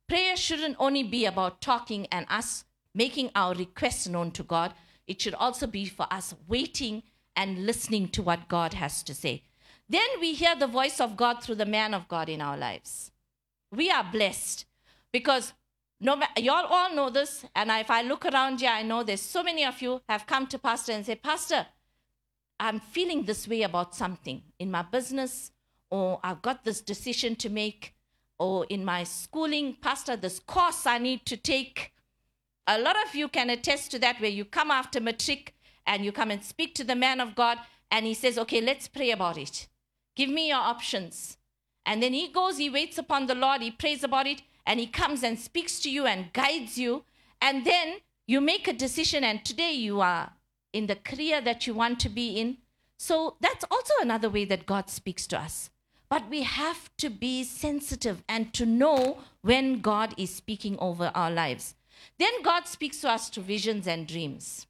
Prayer 0.09 0.35
shouldn't 0.35 0.75
only 0.79 1.03
be 1.03 1.25
about 1.25 1.61
talking 1.61 2.05
and 2.11 2.25
us 2.29 2.65
making 2.93 3.29
our 3.35 3.53
requests 3.53 4.07
known 4.07 4.31
to 4.31 4.43
God, 4.43 4.73
it 5.07 5.21
should 5.21 5.35
also 5.35 5.67
be 5.67 5.85
for 5.85 6.07
us 6.11 6.33
waiting 6.47 7.03
and 7.35 7.65
listening 7.65 8.07
to 8.09 8.21
what 8.21 8.47
God 8.47 8.73
has 8.73 9.03
to 9.03 9.13
say. 9.13 9.43
Then 9.87 10.07
we 10.19 10.33
hear 10.33 10.55
the 10.55 10.67
voice 10.67 10.99
of 10.99 11.17
God 11.17 11.43
through 11.43 11.55
the 11.55 11.65
man 11.65 11.93
of 11.93 12.07
God 12.07 12.29
in 12.29 12.41
our 12.41 12.57
lives. 12.57 13.11
We 13.71 13.91
are 13.91 14.03
blessed 14.03 14.65
because 15.11 15.53
no, 15.99 16.21
y'all 16.37 16.65
all 16.65 16.93
know 16.93 17.09
this, 17.09 17.45
and 17.55 17.71
if 17.71 17.89
I 17.89 18.01
look 18.01 18.25
around 18.25 18.59
here, 18.59 18.69
I 18.69 18.83
know 18.83 19.03
there's 19.03 19.21
so 19.21 19.41
many 19.41 19.63
of 19.63 19.81
you 19.81 20.01
have 20.09 20.27
come 20.27 20.45
to 20.47 20.59
Pastor 20.59 20.91
and 20.91 21.05
say, 21.05 21.15
Pastor, 21.15 21.65
I'm 22.59 22.79
feeling 22.79 23.23
this 23.23 23.47
way 23.47 23.61
about 23.61 23.95
something 23.95 24.43
in 24.59 24.69
my 24.69 24.81
business, 24.81 25.51
or 25.89 26.19
I've 26.21 26.41
got 26.41 26.65
this 26.65 26.81
decision 26.81 27.37
to 27.37 27.49
make, 27.49 27.95
or 28.37 28.65
in 28.65 28.83
my 28.83 29.03
schooling, 29.05 29.77
Pastor, 29.81 30.17
this 30.17 30.39
course 30.39 30.85
I 30.85 30.97
need 30.97 31.25
to 31.27 31.37
take. 31.37 31.93
A 32.67 32.79
lot 32.79 32.95
of 33.05 33.15
you 33.15 33.27
can 33.27 33.49
attest 33.49 33.91
to 33.91 33.99
that, 33.99 34.19
where 34.19 34.29
you 34.29 34.45
come 34.45 34.71
after 34.71 34.99
matric 34.99 35.53
and 35.85 36.03
you 36.03 36.11
come 36.11 36.31
and 36.31 36.43
speak 36.43 36.73
to 36.75 36.83
the 36.83 36.95
man 36.95 37.19
of 37.19 37.35
God, 37.35 37.59
and 37.91 38.05
he 38.05 38.13
says, 38.13 38.37
Okay, 38.37 38.61
let's 38.61 38.87
pray 38.87 39.11
about 39.11 39.37
it. 39.37 39.67
Give 40.15 40.29
me 40.29 40.49
your 40.49 40.57
options. 40.57 41.37
And 41.85 42.01
then 42.01 42.13
he 42.13 42.27
goes, 42.27 42.57
he 42.57 42.69
waits 42.69 42.97
upon 42.97 43.27
the 43.27 43.35
Lord, 43.35 43.61
he 43.61 43.71
prays 43.71 44.03
about 44.03 44.27
it, 44.27 44.41
and 44.65 44.79
he 44.79 44.87
comes 44.87 45.23
and 45.23 45.37
speaks 45.37 45.79
to 45.81 45.91
you 45.91 46.05
and 46.05 46.33
guides 46.33 46.77
you. 46.77 47.03
And 47.41 47.65
then 47.65 47.97
you 48.25 48.41
make 48.41 48.67
a 48.67 48.73
decision, 48.73 49.23
and 49.23 49.45
today 49.45 49.73
you 49.73 50.01
are 50.01 50.31
in 50.73 50.87
the 50.87 50.95
career 50.95 51.41
that 51.41 51.67
you 51.67 51.73
want 51.73 51.99
to 51.99 52.09
be 52.09 52.39
in. 52.39 52.57
So 52.97 53.35
that's 53.39 53.65
also 53.69 53.93
another 54.01 54.29
way 54.29 54.45
that 54.45 54.65
God 54.65 54.89
speaks 54.89 55.27
to 55.27 55.39
us. 55.39 55.69
But 56.09 56.29
we 56.29 56.43
have 56.43 56.89
to 56.97 57.09
be 57.09 57.43
sensitive 57.43 58.23
and 58.27 58.53
to 58.53 58.65
know 58.65 59.19
when 59.41 59.81
God 59.81 60.13
is 60.17 60.33
speaking 60.33 60.77
over 60.79 61.11
our 61.13 61.29
lives. 61.29 61.75
Then 62.17 62.41
God 62.43 62.67
speaks 62.67 63.01
to 63.01 63.09
us 63.09 63.29
through 63.29 63.43
visions 63.43 63.87
and 63.87 64.07
dreams. 64.07 64.67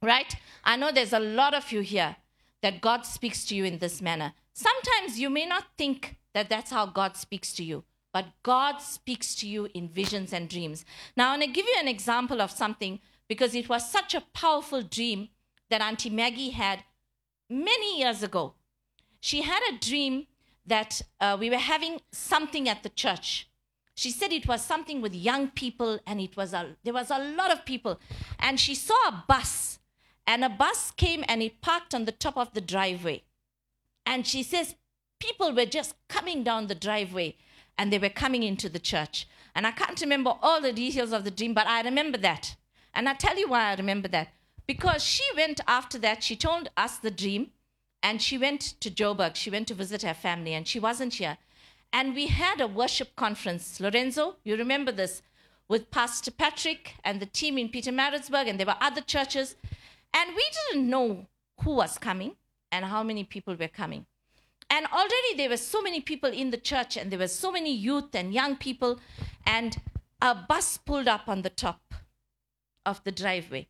Right? 0.00 0.34
I 0.64 0.76
know 0.76 0.90
there's 0.90 1.12
a 1.12 1.20
lot 1.20 1.54
of 1.54 1.70
you 1.70 1.80
here 1.80 2.16
that 2.62 2.80
God 2.80 3.06
speaks 3.06 3.44
to 3.46 3.54
you 3.54 3.64
in 3.64 3.78
this 3.78 4.00
manner. 4.00 4.32
Sometimes 4.52 5.18
you 5.18 5.30
may 5.30 5.46
not 5.46 5.64
think 5.78 6.16
that 6.34 6.48
that's 6.48 6.70
how 6.70 6.86
God 6.86 7.16
speaks 7.16 7.52
to 7.54 7.64
you, 7.64 7.84
but 8.12 8.26
God 8.42 8.78
speaks 8.78 9.34
to 9.36 9.48
you 9.48 9.68
in 9.74 9.88
visions 9.88 10.32
and 10.32 10.48
dreams. 10.48 10.84
Now, 11.16 11.32
I'm 11.32 11.40
going 11.40 11.50
to 11.50 11.54
give 11.54 11.66
you 11.66 11.76
an 11.80 11.88
example 11.88 12.40
of 12.40 12.50
something 12.50 13.00
because 13.28 13.54
it 13.54 13.68
was 13.68 13.90
such 13.90 14.14
a 14.14 14.24
powerful 14.34 14.82
dream 14.82 15.28
that 15.70 15.80
Auntie 15.80 16.10
Maggie 16.10 16.50
had 16.50 16.84
many 17.48 17.98
years 17.98 18.22
ago. 18.22 18.54
She 19.20 19.42
had 19.42 19.62
a 19.70 19.78
dream 19.78 20.26
that 20.66 21.02
uh, 21.20 21.36
we 21.38 21.50
were 21.50 21.56
having 21.56 22.00
something 22.12 22.68
at 22.68 22.82
the 22.82 22.88
church. 22.88 23.48
She 23.94 24.10
said 24.10 24.32
it 24.32 24.48
was 24.48 24.64
something 24.64 25.02
with 25.02 25.14
young 25.14 25.48
people, 25.48 25.98
and 26.06 26.20
it 26.20 26.36
was 26.36 26.52
a, 26.52 26.76
there 26.82 26.94
was 26.94 27.10
a 27.10 27.18
lot 27.18 27.50
of 27.50 27.64
people. 27.64 28.00
And 28.38 28.58
she 28.58 28.74
saw 28.74 29.08
a 29.08 29.24
bus, 29.28 29.78
and 30.26 30.44
a 30.44 30.48
bus 30.48 30.90
came 30.92 31.24
and 31.28 31.42
it 31.42 31.60
parked 31.60 31.94
on 31.94 32.04
the 32.04 32.12
top 32.12 32.36
of 32.36 32.54
the 32.54 32.60
driveway. 32.60 33.22
And 34.06 34.26
she 34.26 34.42
says 34.42 34.76
people 35.20 35.54
were 35.54 35.66
just 35.66 35.94
coming 36.08 36.42
down 36.42 36.66
the 36.66 36.74
driveway, 36.74 37.36
and 37.78 37.92
they 37.92 37.98
were 37.98 38.08
coming 38.08 38.42
into 38.42 38.68
the 38.68 38.78
church. 38.78 39.28
And 39.54 39.66
I 39.66 39.72
can't 39.72 40.00
remember 40.00 40.34
all 40.42 40.60
the 40.60 40.72
details 40.72 41.12
of 41.12 41.24
the 41.24 41.30
dream, 41.30 41.54
but 41.54 41.66
I 41.66 41.82
remember 41.82 42.18
that. 42.18 42.56
And 42.94 43.08
i 43.08 43.14
tell 43.14 43.38
you 43.38 43.48
why 43.48 43.70
I 43.70 43.74
remember 43.74 44.08
that. 44.08 44.28
Because 44.66 45.02
she 45.02 45.24
went 45.36 45.60
after 45.66 45.98
that, 45.98 46.22
she 46.22 46.36
told 46.36 46.70
us 46.76 46.96
the 46.96 47.10
dream, 47.10 47.50
and 48.02 48.20
she 48.22 48.38
went 48.38 48.60
to 48.80 48.90
Joburg. 48.90 49.36
She 49.36 49.50
went 49.50 49.68
to 49.68 49.74
visit 49.74 50.02
her 50.02 50.14
family, 50.14 50.54
and 50.54 50.66
she 50.66 50.78
wasn't 50.78 51.14
here. 51.14 51.38
And 51.92 52.14
we 52.14 52.26
had 52.28 52.60
a 52.60 52.66
worship 52.66 53.14
conference. 53.16 53.78
Lorenzo, 53.80 54.36
you 54.44 54.56
remember 54.56 54.92
this, 54.92 55.22
with 55.68 55.90
Pastor 55.90 56.30
Patrick 56.30 56.94
and 57.04 57.20
the 57.20 57.26
team 57.26 57.58
in 57.58 57.68
Pietermaritzburg, 57.68 58.48
and 58.48 58.58
there 58.58 58.66
were 58.66 58.76
other 58.80 59.00
churches. 59.00 59.56
And 60.14 60.30
we 60.34 60.44
didn't 60.70 60.88
know 60.88 61.26
who 61.62 61.76
was 61.76 61.98
coming 61.98 62.36
and 62.70 62.84
how 62.86 63.02
many 63.02 63.24
people 63.24 63.54
were 63.54 63.68
coming. 63.68 64.06
And 64.70 64.86
already 64.86 65.34
there 65.36 65.50
were 65.50 65.58
so 65.58 65.82
many 65.82 66.00
people 66.00 66.30
in 66.30 66.50
the 66.50 66.56
church, 66.56 66.96
and 66.96 67.10
there 67.10 67.18
were 67.18 67.28
so 67.28 67.52
many 67.52 67.74
youth 67.74 68.14
and 68.14 68.32
young 68.32 68.56
people, 68.56 68.98
and 69.46 69.76
a 70.22 70.34
bus 70.34 70.78
pulled 70.78 71.08
up 71.08 71.28
on 71.28 71.42
the 71.42 71.50
top 71.50 71.94
of 72.86 73.04
the 73.04 73.12
driveway. 73.12 73.68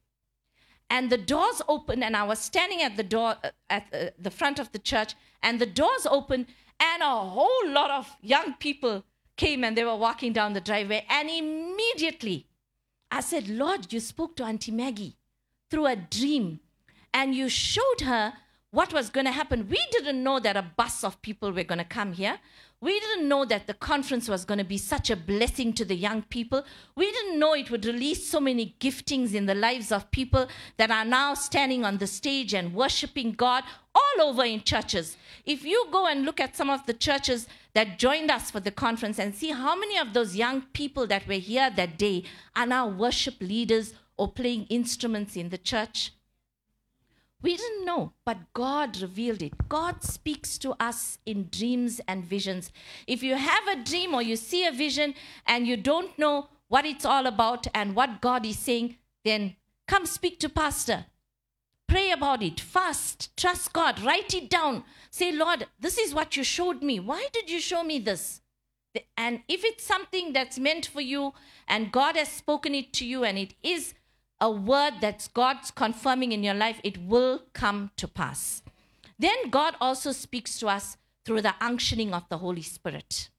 And 0.88 1.10
the 1.10 1.18
doors 1.18 1.60
opened, 1.68 2.04
and 2.04 2.16
I 2.16 2.22
was 2.22 2.38
standing 2.38 2.82
at 2.82 2.96
the 2.96 3.02
door 3.02 3.36
at 3.68 3.86
uh, 3.92 4.10
the 4.18 4.30
front 4.30 4.58
of 4.58 4.70
the 4.72 4.78
church, 4.78 5.14
and 5.42 5.58
the 5.58 5.66
doors 5.66 6.06
opened, 6.06 6.46
and 6.82 7.02
a 7.02 7.06
whole 7.06 7.68
lot 7.68 7.90
of 7.90 8.16
young 8.20 8.54
people 8.54 9.04
came 9.36 9.62
and 9.64 9.76
they 9.76 9.84
were 9.84 9.96
walking 9.96 10.32
down 10.32 10.52
the 10.52 10.60
driveway. 10.60 11.06
And 11.08 11.30
immediately 11.30 12.46
I 13.10 13.20
said, 13.20 13.48
Lord, 13.48 13.92
you 13.92 14.00
spoke 14.00 14.36
to 14.36 14.44
Auntie 14.44 14.72
Maggie 14.72 15.16
through 15.70 15.86
a 15.86 15.96
dream, 15.96 16.60
and 17.14 17.34
you 17.34 17.48
showed 17.48 18.00
her 18.02 18.34
what 18.70 18.92
was 18.92 19.10
going 19.10 19.26
to 19.26 19.32
happen. 19.32 19.68
We 19.68 19.80
didn't 19.90 20.22
know 20.22 20.40
that 20.40 20.56
a 20.56 20.62
bus 20.62 21.04
of 21.04 21.20
people 21.22 21.52
were 21.52 21.62
going 21.62 21.78
to 21.78 21.84
come 21.84 22.14
here. 22.14 22.38
We 22.80 22.98
didn't 22.98 23.28
know 23.28 23.44
that 23.44 23.66
the 23.66 23.74
conference 23.74 24.28
was 24.28 24.44
going 24.44 24.58
to 24.58 24.64
be 24.64 24.78
such 24.78 25.08
a 25.08 25.16
blessing 25.16 25.72
to 25.74 25.84
the 25.84 25.94
young 25.94 26.22
people. 26.22 26.64
We 26.96 27.12
didn't 27.12 27.38
know 27.38 27.54
it 27.54 27.70
would 27.70 27.84
release 27.84 28.26
so 28.26 28.40
many 28.40 28.74
giftings 28.80 29.34
in 29.34 29.46
the 29.46 29.54
lives 29.54 29.92
of 29.92 30.10
people 30.10 30.48
that 30.78 30.90
are 30.90 31.04
now 31.04 31.34
standing 31.34 31.84
on 31.84 31.98
the 31.98 32.06
stage 32.06 32.54
and 32.54 32.74
worshiping 32.74 33.32
God. 33.32 33.62
All 33.94 34.28
over 34.28 34.42
in 34.44 34.62
churches. 34.62 35.18
If 35.44 35.64
you 35.64 35.86
go 35.90 36.06
and 36.06 36.24
look 36.24 36.40
at 36.40 36.56
some 36.56 36.70
of 36.70 36.86
the 36.86 36.94
churches 36.94 37.48
that 37.74 37.98
joined 37.98 38.30
us 38.30 38.50
for 38.50 38.60
the 38.60 38.70
conference 38.70 39.18
and 39.18 39.34
see 39.34 39.50
how 39.50 39.76
many 39.76 39.98
of 39.98 40.14
those 40.14 40.36
young 40.36 40.62
people 40.72 41.06
that 41.08 41.26
were 41.26 41.34
here 41.34 41.70
that 41.70 41.98
day 41.98 42.24
are 42.54 42.66
now 42.66 42.86
worship 42.86 43.40
leaders 43.40 43.94
or 44.16 44.28
playing 44.30 44.66
instruments 44.66 45.36
in 45.36 45.48
the 45.48 45.58
church. 45.58 46.12
We 47.42 47.56
didn't 47.56 47.84
know, 47.84 48.12
but 48.24 48.52
God 48.52 49.00
revealed 49.02 49.42
it. 49.42 49.68
God 49.68 50.04
speaks 50.04 50.56
to 50.58 50.74
us 50.78 51.18
in 51.26 51.48
dreams 51.50 52.00
and 52.06 52.24
visions. 52.24 52.70
If 53.08 53.24
you 53.24 53.34
have 53.34 53.66
a 53.66 53.82
dream 53.82 54.14
or 54.14 54.22
you 54.22 54.36
see 54.36 54.64
a 54.64 54.70
vision 54.70 55.14
and 55.44 55.66
you 55.66 55.76
don't 55.76 56.16
know 56.16 56.50
what 56.68 56.86
it's 56.86 57.04
all 57.04 57.26
about 57.26 57.66
and 57.74 57.96
what 57.96 58.20
God 58.20 58.46
is 58.46 58.60
saying, 58.60 58.96
then 59.24 59.56
come 59.88 60.06
speak 60.06 60.38
to 60.40 60.48
Pastor. 60.48 61.06
Pray 61.86 62.10
about 62.10 62.42
it. 62.42 62.60
Fast. 62.60 63.36
Trust 63.36 63.72
God. 63.72 64.00
Write 64.00 64.34
it 64.34 64.48
down. 64.48 64.84
Say, 65.10 65.32
Lord, 65.32 65.66
this 65.78 65.98
is 65.98 66.14
what 66.14 66.36
you 66.36 66.44
showed 66.44 66.82
me. 66.82 67.00
Why 67.00 67.28
did 67.32 67.50
you 67.50 67.60
show 67.60 67.82
me 67.82 67.98
this? 67.98 68.40
And 69.16 69.40
if 69.48 69.64
it's 69.64 69.84
something 69.84 70.32
that's 70.32 70.58
meant 70.58 70.86
for 70.86 71.00
you 71.00 71.32
and 71.66 71.92
God 71.92 72.16
has 72.16 72.28
spoken 72.28 72.74
it 72.74 72.92
to 72.94 73.06
you 73.06 73.24
and 73.24 73.38
it 73.38 73.54
is 73.62 73.94
a 74.40 74.50
word 74.50 74.94
that's 75.00 75.28
God's 75.28 75.70
confirming 75.70 76.32
in 76.32 76.42
your 76.42 76.54
life, 76.54 76.80
it 76.82 76.98
will 76.98 77.42
come 77.52 77.90
to 77.96 78.08
pass. 78.08 78.62
Then 79.18 79.50
God 79.50 79.76
also 79.80 80.12
speaks 80.12 80.58
to 80.58 80.68
us 80.68 80.96
through 81.24 81.42
the 81.42 81.54
unctioning 81.60 82.12
of 82.12 82.28
the 82.28 82.38
Holy 82.38 82.62
Spirit. 82.62 83.30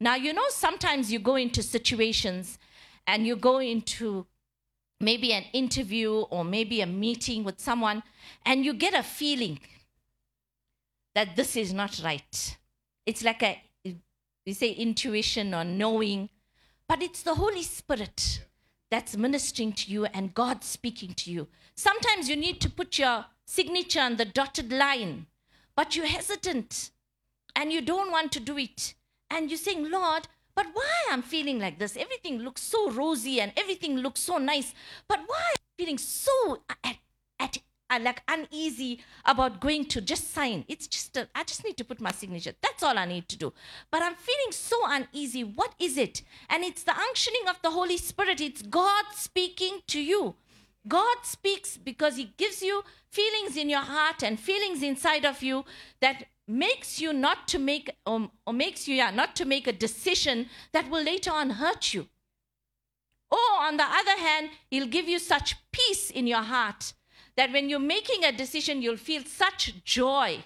Now, 0.00 0.16
you 0.16 0.32
know, 0.32 0.48
sometimes 0.48 1.12
you 1.12 1.18
go 1.18 1.36
into 1.36 1.62
situations 1.62 2.58
and 3.06 3.26
you 3.26 3.36
go 3.36 3.58
into 3.58 4.26
maybe 5.00 5.32
an 5.32 5.44
interview 5.52 6.12
or 6.30 6.44
maybe 6.44 6.82
a 6.82 6.86
meeting 6.86 7.42
with 7.42 7.58
someone 7.58 8.02
and 8.44 8.64
you 8.64 8.74
get 8.74 8.94
a 8.94 9.02
feeling 9.02 9.58
that 11.14 11.34
this 11.36 11.56
is 11.56 11.72
not 11.72 12.00
right. 12.04 12.56
It's 13.06 13.24
like 13.24 13.42
a, 13.42 13.62
you 13.82 14.54
say 14.54 14.70
intuition 14.70 15.54
or 15.54 15.64
knowing, 15.64 16.28
but 16.86 17.02
it's 17.02 17.22
the 17.22 17.34
Holy 17.34 17.62
Spirit 17.62 18.44
that's 18.90 19.16
ministering 19.16 19.72
to 19.72 19.90
you 19.90 20.04
and 20.06 20.34
God 20.34 20.62
speaking 20.64 21.14
to 21.14 21.30
you. 21.30 21.48
Sometimes 21.74 22.28
you 22.28 22.36
need 22.36 22.60
to 22.60 22.70
put 22.70 22.98
your 22.98 23.24
signature 23.46 24.00
on 24.00 24.16
the 24.16 24.24
dotted 24.24 24.72
line, 24.72 25.26
but 25.76 25.96
you're 25.96 26.06
hesitant 26.06 26.90
and 27.56 27.72
you 27.72 27.80
don't 27.80 28.10
want 28.10 28.32
to 28.32 28.40
do 28.40 28.58
it. 28.58 28.94
And 29.30 29.50
you're 29.50 29.58
saying, 29.58 29.90
Lord, 29.90 30.28
but 30.60 30.74
why 30.74 30.94
I'm 31.10 31.22
feeling 31.22 31.58
like 31.58 31.78
this? 31.78 31.96
Everything 31.96 32.40
looks 32.40 32.60
so 32.60 32.90
rosy 32.90 33.40
and 33.40 33.50
everything 33.56 33.96
looks 33.96 34.20
so 34.20 34.36
nice. 34.36 34.74
But 35.08 35.20
why 35.26 35.38
I'm 35.38 35.62
feeling 35.78 35.96
so 35.96 36.58
at, 36.84 36.98
at 37.38 37.56
uh, 37.88 37.98
like 38.02 38.22
uneasy 38.28 39.00
about 39.24 39.58
going 39.62 39.86
to 39.86 40.02
just 40.02 40.34
sign. 40.34 40.66
It's 40.68 40.86
just 40.86 41.16
a, 41.16 41.28
I 41.34 41.44
just 41.44 41.64
need 41.64 41.78
to 41.78 41.84
put 41.84 41.98
my 41.98 42.12
signature. 42.12 42.52
That's 42.60 42.82
all 42.82 42.98
I 42.98 43.06
need 43.06 43.26
to 43.30 43.38
do. 43.38 43.54
But 43.90 44.02
I'm 44.02 44.16
feeling 44.16 44.52
so 44.52 44.76
uneasy. 44.86 45.44
What 45.44 45.72
is 45.78 45.96
it? 45.96 46.20
And 46.50 46.62
it's 46.62 46.82
the 46.82 46.92
unctioning 46.92 47.48
of 47.48 47.62
the 47.62 47.70
Holy 47.70 47.96
Spirit. 47.96 48.42
It's 48.42 48.60
God 48.60 49.06
speaking 49.14 49.80
to 49.86 49.98
you. 49.98 50.34
God 50.86 51.18
speaks 51.22 51.78
because 51.78 52.16
He 52.16 52.34
gives 52.36 52.60
you 52.60 52.84
feelings 53.10 53.56
in 53.56 53.70
your 53.70 53.80
heart 53.80 54.22
and 54.22 54.38
feelings 54.38 54.82
inside 54.82 55.24
of 55.24 55.42
you 55.42 55.64
that 56.02 56.26
makes 56.50 57.00
you 57.00 57.12
not 57.12 57.48
to 57.48 57.58
make 57.58 57.90
um, 58.06 58.30
or 58.46 58.52
makes 58.52 58.88
you 58.88 58.94
yeah 58.94 59.10
not 59.10 59.36
to 59.36 59.44
make 59.44 59.66
a 59.66 59.72
decision 59.72 60.48
that 60.72 60.90
will 60.90 61.02
later 61.02 61.30
on 61.30 61.50
hurt 61.50 61.94
you. 61.94 62.08
Or 63.30 63.60
on 63.60 63.76
the 63.76 63.84
other 63.84 64.18
hand, 64.18 64.50
He'll 64.70 64.86
give 64.86 65.08
you 65.08 65.18
such 65.18 65.56
peace 65.70 66.10
in 66.10 66.26
your 66.26 66.42
heart 66.42 66.92
that 67.36 67.52
when 67.52 67.68
you're 67.68 67.78
making 67.78 68.24
a 68.24 68.32
decision, 68.32 68.82
you'll 68.82 68.96
feel 68.96 69.22
such 69.24 69.84
joy 69.84 70.40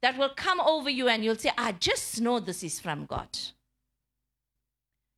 that 0.00 0.16
will 0.16 0.30
come 0.30 0.60
over 0.60 0.88
you 0.88 1.08
and 1.08 1.24
you'll 1.24 1.36
say, 1.36 1.52
I 1.58 1.72
just 1.72 2.20
know 2.20 2.40
this 2.40 2.62
is 2.62 2.80
from 2.80 3.06
God. 3.06 3.28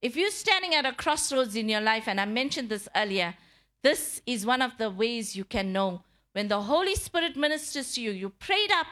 If 0.01 0.17
you're 0.17 0.31
standing 0.31 0.75
at 0.75 0.85
a 0.85 0.93
crossroads 0.93 1.55
in 1.55 1.69
your 1.69 1.81
life, 1.81 2.09
and 2.09 2.21
I 2.21 2.25
mentioned 2.25 2.69
this 2.69 2.89
earlier, 2.97 3.35
this 3.83 4.21
is 4.27 4.45
one 4.45 4.61
of 4.61 4.77
the 4.79 4.91
ways 4.91 5.37
you 5.37 5.45
can 5.45 5.73
know. 5.73 6.03
When 6.33 6.49
the 6.49 6.63
Holy 6.63 6.97
Spirit 6.97 7.37
ministers 7.37 7.95
to 7.95 8.01
you, 8.01 8.11
you 8.11 8.31
prayed 8.31 8.73
up 8.73 8.87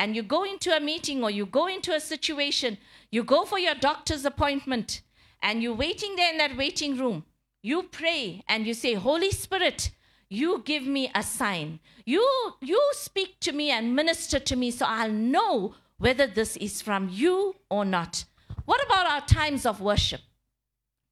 and 0.00 0.16
you 0.16 0.22
go 0.22 0.44
into 0.44 0.74
a 0.74 0.80
meeting 0.80 1.22
or 1.22 1.30
you 1.30 1.44
go 1.44 1.66
into 1.66 1.92
a 1.94 2.00
situation, 2.00 2.78
you 3.10 3.22
go 3.22 3.44
for 3.44 3.58
your 3.58 3.74
doctor's 3.74 4.24
appointment, 4.24 5.02
and 5.42 5.62
you're 5.62 5.74
waiting 5.74 6.16
there 6.16 6.32
in 6.32 6.38
that 6.38 6.56
waiting 6.56 6.96
room. 6.96 7.22
You 7.62 7.82
pray 7.82 8.42
and 8.48 8.66
you 8.66 8.72
say, 8.72 8.94
Holy 8.94 9.30
Spirit, 9.30 9.90
you 10.30 10.62
give 10.64 10.86
me 10.86 11.10
a 11.14 11.22
sign. 11.22 11.80
You, 12.06 12.26
you 12.62 12.82
speak 12.92 13.40
to 13.40 13.52
me 13.52 13.70
and 13.70 13.94
minister 13.94 14.38
to 14.38 14.56
me 14.56 14.70
so 14.70 14.86
I'll 14.88 15.12
know 15.12 15.74
whether 15.98 16.26
this 16.26 16.56
is 16.56 16.80
from 16.80 17.10
you 17.12 17.56
or 17.68 17.84
not. 17.84 18.24
What 18.64 18.82
about 18.82 19.06
our 19.06 19.26
times 19.26 19.66
of 19.66 19.82
worship? 19.82 20.22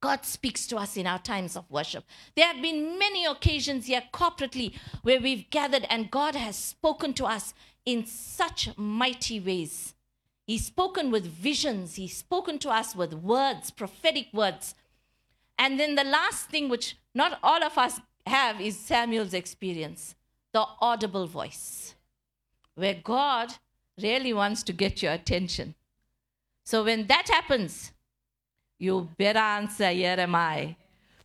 God 0.01 0.25
speaks 0.25 0.65
to 0.65 0.77
us 0.77 0.97
in 0.97 1.05
our 1.05 1.19
times 1.19 1.55
of 1.55 1.69
worship. 1.69 2.05
There 2.35 2.47
have 2.47 2.61
been 2.61 2.97
many 2.97 3.25
occasions 3.25 3.85
here 3.85 4.01
corporately 4.11 4.73
where 5.03 5.19
we've 5.19 5.47
gathered 5.51 5.85
and 5.91 6.09
God 6.09 6.35
has 6.35 6.55
spoken 6.55 7.13
to 7.15 7.25
us 7.25 7.53
in 7.89 8.05
such 8.05 8.69
mighty 8.77 9.39
ways. 9.39 9.95
He's 10.45 10.65
spoken 10.65 11.09
with 11.09 11.25
visions, 11.25 11.95
He's 11.95 12.17
spoken 12.17 12.59
to 12.59 12.69
us 12.69 12.95
with 12.95 13.13
words, 13.13 13.71
prophetic 13.71 14.27
words. 14.31 14.75
And 15.57 15.79
then 15.79 15.95
the 15.95 16.03
last 16.03 16.49
thing, 16.49 16.69
which 16.69 16.97
not 17.15 17.39
all 17.41 17.63
of 17.63 17.77
us 17.77 17.99
have 18.27 18.61
is 18.61 18.77
Samuel's 18.77 19.33
experience 19.33 20.15
the 20.51 20.65
audible 20.81 21.27
voice, 21.27 21.95
where 22.75 22.95
God 23.03 23.53
really 24.01 24.33
wants 24.33 24.63
to 24.63 24.73
get 24.73 25.01
your 25.03 25.11
attention. 25.11 25.75
So 26.63 26.83
when 26.83 27.07
that 27.07 27.27
happens, 27.27 27.91
you 28.77 29.09
better 29.17 29.39
answer, 29.39 29.89
Here 29.89 30.15
am 30.17 30.35
I. 30.35 30.75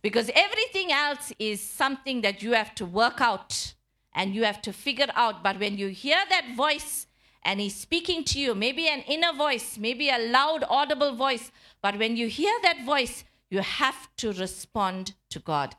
Because 0.01 0.29
everything 0.35 0.91
else 0.91 1.31
is 1.39 1.61
something 1.61 2.21
that 2.21 2.43
you 2.43 2.53
have 2.53 2.75
to 2.75 2.85
work 2.85 3.21
out 3.21 3.74
and 4.15 4.33
you 4.33 4.45
have 4.45 4.61
to 4.63 4.73
figure 4.73 5.11
out. 5.13 5.43
But 5.43 5.59
when 5.59 5.77
you 5.77 5.89
hear 5.89 6.17
that 6.29 6.55
voice 6.55 7.05
and 7.43 7.59
he's 7.59 7.75
speaking 7.75 8.23
to 8.23 8.39
you, 8.39 8.55
maybe 8.55 8.87
an 8.87 9.01
inner 9.01 9.33
voice, 9.33 9.77
maybe 9.77 10.09
a 10.09 10.17
loud, 10.17 10.63
audible 10.67 11.13
voice, 11.13 11.51
but 11.81 11.99
when 11.99 12.15
you 12.15 12.27
hear 12.27 12.53
that 12.63 12.85
voice, 12.85 13.25
you 13.51 13.59
have 13.59 14.09
to 14.17 14.31
respond 14.31 15.13
to 15.29 15.39
God. 15.39 15.75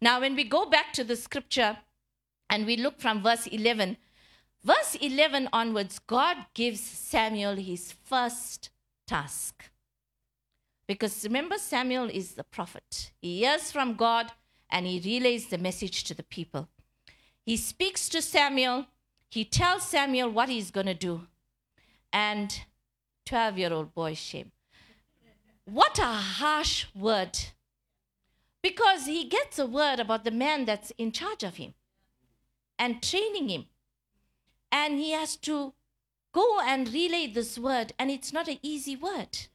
Now, 0.00 0.20
when 0.20 0.34
we 0.34 0.44
go 0.44 0.64
back 0.64 0.94
to 0.94 1.04
the 1.04 1.16
scripture 1.16 1.78
and 2.48 2.64
we 2.64 2.76
look 2.76 3.00
from 3.00 3.22
verse 3.22 3.46
11, 3.48 3.98
verse 4.64 4.94
11 4.94 5.50
onwards, 5.52 5.98
God 5.98 6.36
gives 6.54 6.80
Samuel 6.80 7.56
his 7.56 7.92
first 7.92 8.70
task. 9.06 9.64
Because 10.86 11.24
remember, 11.24 11.58
Samuel 11.58 12.08
is 12.08 12.32
the 12.32 12.44
prophet. 12.44 13.12
He 13.20 13.40
hears 13.40 13.70
from 13.70 13.94
God 13.94 14.32
and 14.70 14.86
he 14.86 15.00
relays 15.04 15.48
the 15.48 15.58
message 15.58 16.04
to 16.04 16.14
the 16.14 16.22
people. 16.22 16.68
He 17.44 17.56
speaks 17.56 18.08
to 18.10 18.22
Samuel, 18.22 18.86
he 19.28 19.44
tells 19.44 19.84
Samuel 19.84 20.30
what 20.30 20.48
he's 20.48 20.70
going 20.70 20.86
to 20.86 20.94
do. 20.94 21.22
And 22.12 22.62
12 23.26 23.58
year 23.58 23.72
old 23.72 23.94
boy, 23.94 24.14
shame. 24.14 24.52
What 25.64 25.98
a 25.98 26.04
harsh 26.04 26.86
word 26.94 27.38
because 28.62 29.06
he 29.06 29.24
gets 29.24 29.58
a 29.58 29.66
word 29.66 30.00
about 30.00 30.24
the 30.24 30.30
man 30.30 30.64
that's 30.64 30.92
in 30.98 31.12
charge 31.12 31.42
of 31.42 31.56
him 31.56 31.74
and 32.78 33.02
training 33.02 33.48
him. 33.48 33.66
And 34.72 34.98
he 34.98 35.12
has 35.12 35.36
to 35.36 35.72
go 36.32 36.60
and 36.60 36.92
relay 36.92 37.26
this 37.26 37.58
word, 37.58 37.92
and 37.98 38.10
it's 38.10 38.32
not 38.32 38.48
an 38.48 38.58
easy 38.62 38.94
word. 38.94 39.46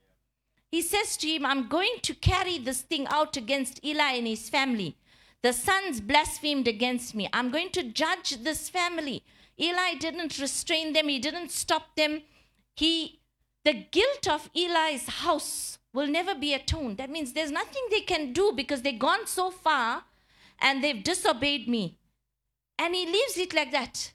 He 0.70 0.82
says 0.82 1.16
to 1.18 1.28
him, 1.28 1.46
I'm 1.46 1.68
going 1.68 1.98
to 2.02 2.14
carry 2.14 2.58
this 2.58 2.82
thing 2.82 3.08
out 3.08 3.38
against 3.38 3.84
Eli 3.86 4.14
and 4.14 4.28
his 4.28 4.50
family. 4.50 4.98
The 5.46 5.54
sons 5.54 6.02
blasphemed 6.02 6.68
against 6.68 7.14
me. 7.14 7.30
I'm 7.32 7.52
going 7.52 7.70
to 7.74 7.84
judge 7.84 8.38
this 8.42 8.68
family. 8.68 9.22
Eli 9.62 9.94
didn't 9.94 10.40
restrain 10.40 10.94
them, 10.94 11.08
he 11.08 11.20
didn't 11.20 11.52
stop 11.52 11.96
them. 11.96 12.24
He 12.76 13.20
the 13.64 13.74
guilt 13.74 14.28
of 14.28 14.50
Eli's 14.56 15.08
house 15.08 15.78
will 15.94 16.08
never 16.08 16.34
be 16.34 16.56
atoned. 16.56 16.98
That 16.98 17.12
means 17.12 17.34
there's 17.34 17.52
nothing 17.52 17.84
they 17.92 18.02
can 18.02 18.34
do 18.34 18.54
because 18.56 18.82
they've 18.82 18.98
gone 18.98 19.28
so 19.28 19.52
far 19.52 20.06
and 20.58 20.84
they've 20.84 21.04
disobeyed 21.04 21.68
me. 21.68 22.00
And 22.80 22.96
he 22.96 23.06
leaves 23.06 23.38
it 23.38 23.54
like 23.54 23.72
that. 23.72 24.14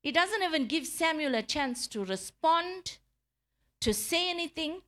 He 0.00 0.12
doesn't 0.12 0.44
even 0.44 0.68
give 0.68 0.86
Samuel 0.86 1.34
a 1.34 1.42
chance 1.42 1.88
to 1.88 2.04
respond, 2.04 2.98
to 3.80 3.92
say 3.92 4.30
anything. 4.30 4.82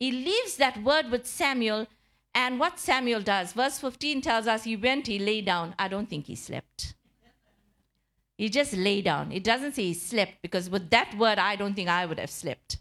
He 0.00 0.10
leaves 0.10 0.56
that 0.56 0.82
word 0.82 1.08
with 1.12 1.24
Samuel. 1.24 1.86
And 2.38 2.60
what 2.60 2.78
Samuel 2.78 3.20
does, 3.20 3.52
verse 3.52 3.80
15 3.80 4.22
tells 4.22 4.46
us 4.46 4.62
he 4.62 4.76
went, 4.76 5.08
he 5.08 5.18
lay 5.18 5.40
down. 5.40 5.74
I 5.76 5.88
don't 5.88 6.08
think 6.08 6.26
he 6.26 6.36
slept. 6.36 6.94
He 8.36 8.48
just 8.48 8.74
lay 8.74 9.02
down. 9.02 9.32
It 9.32 9.42
doesn't 9.42 9.74
say 9.74 9.86
he 9.86 9.94
slept 9.94 10.40
because 10.40 10.70
with 10.70 10.88
that 10.90 11.18
word, 11.18 11.40
I 11.40 11.56
don't 11.56 11.74
think 11.74 11.88
I 11.88 12.06
would 12.06 12.20
have 12.20 12.30
slept. 12.30 12.78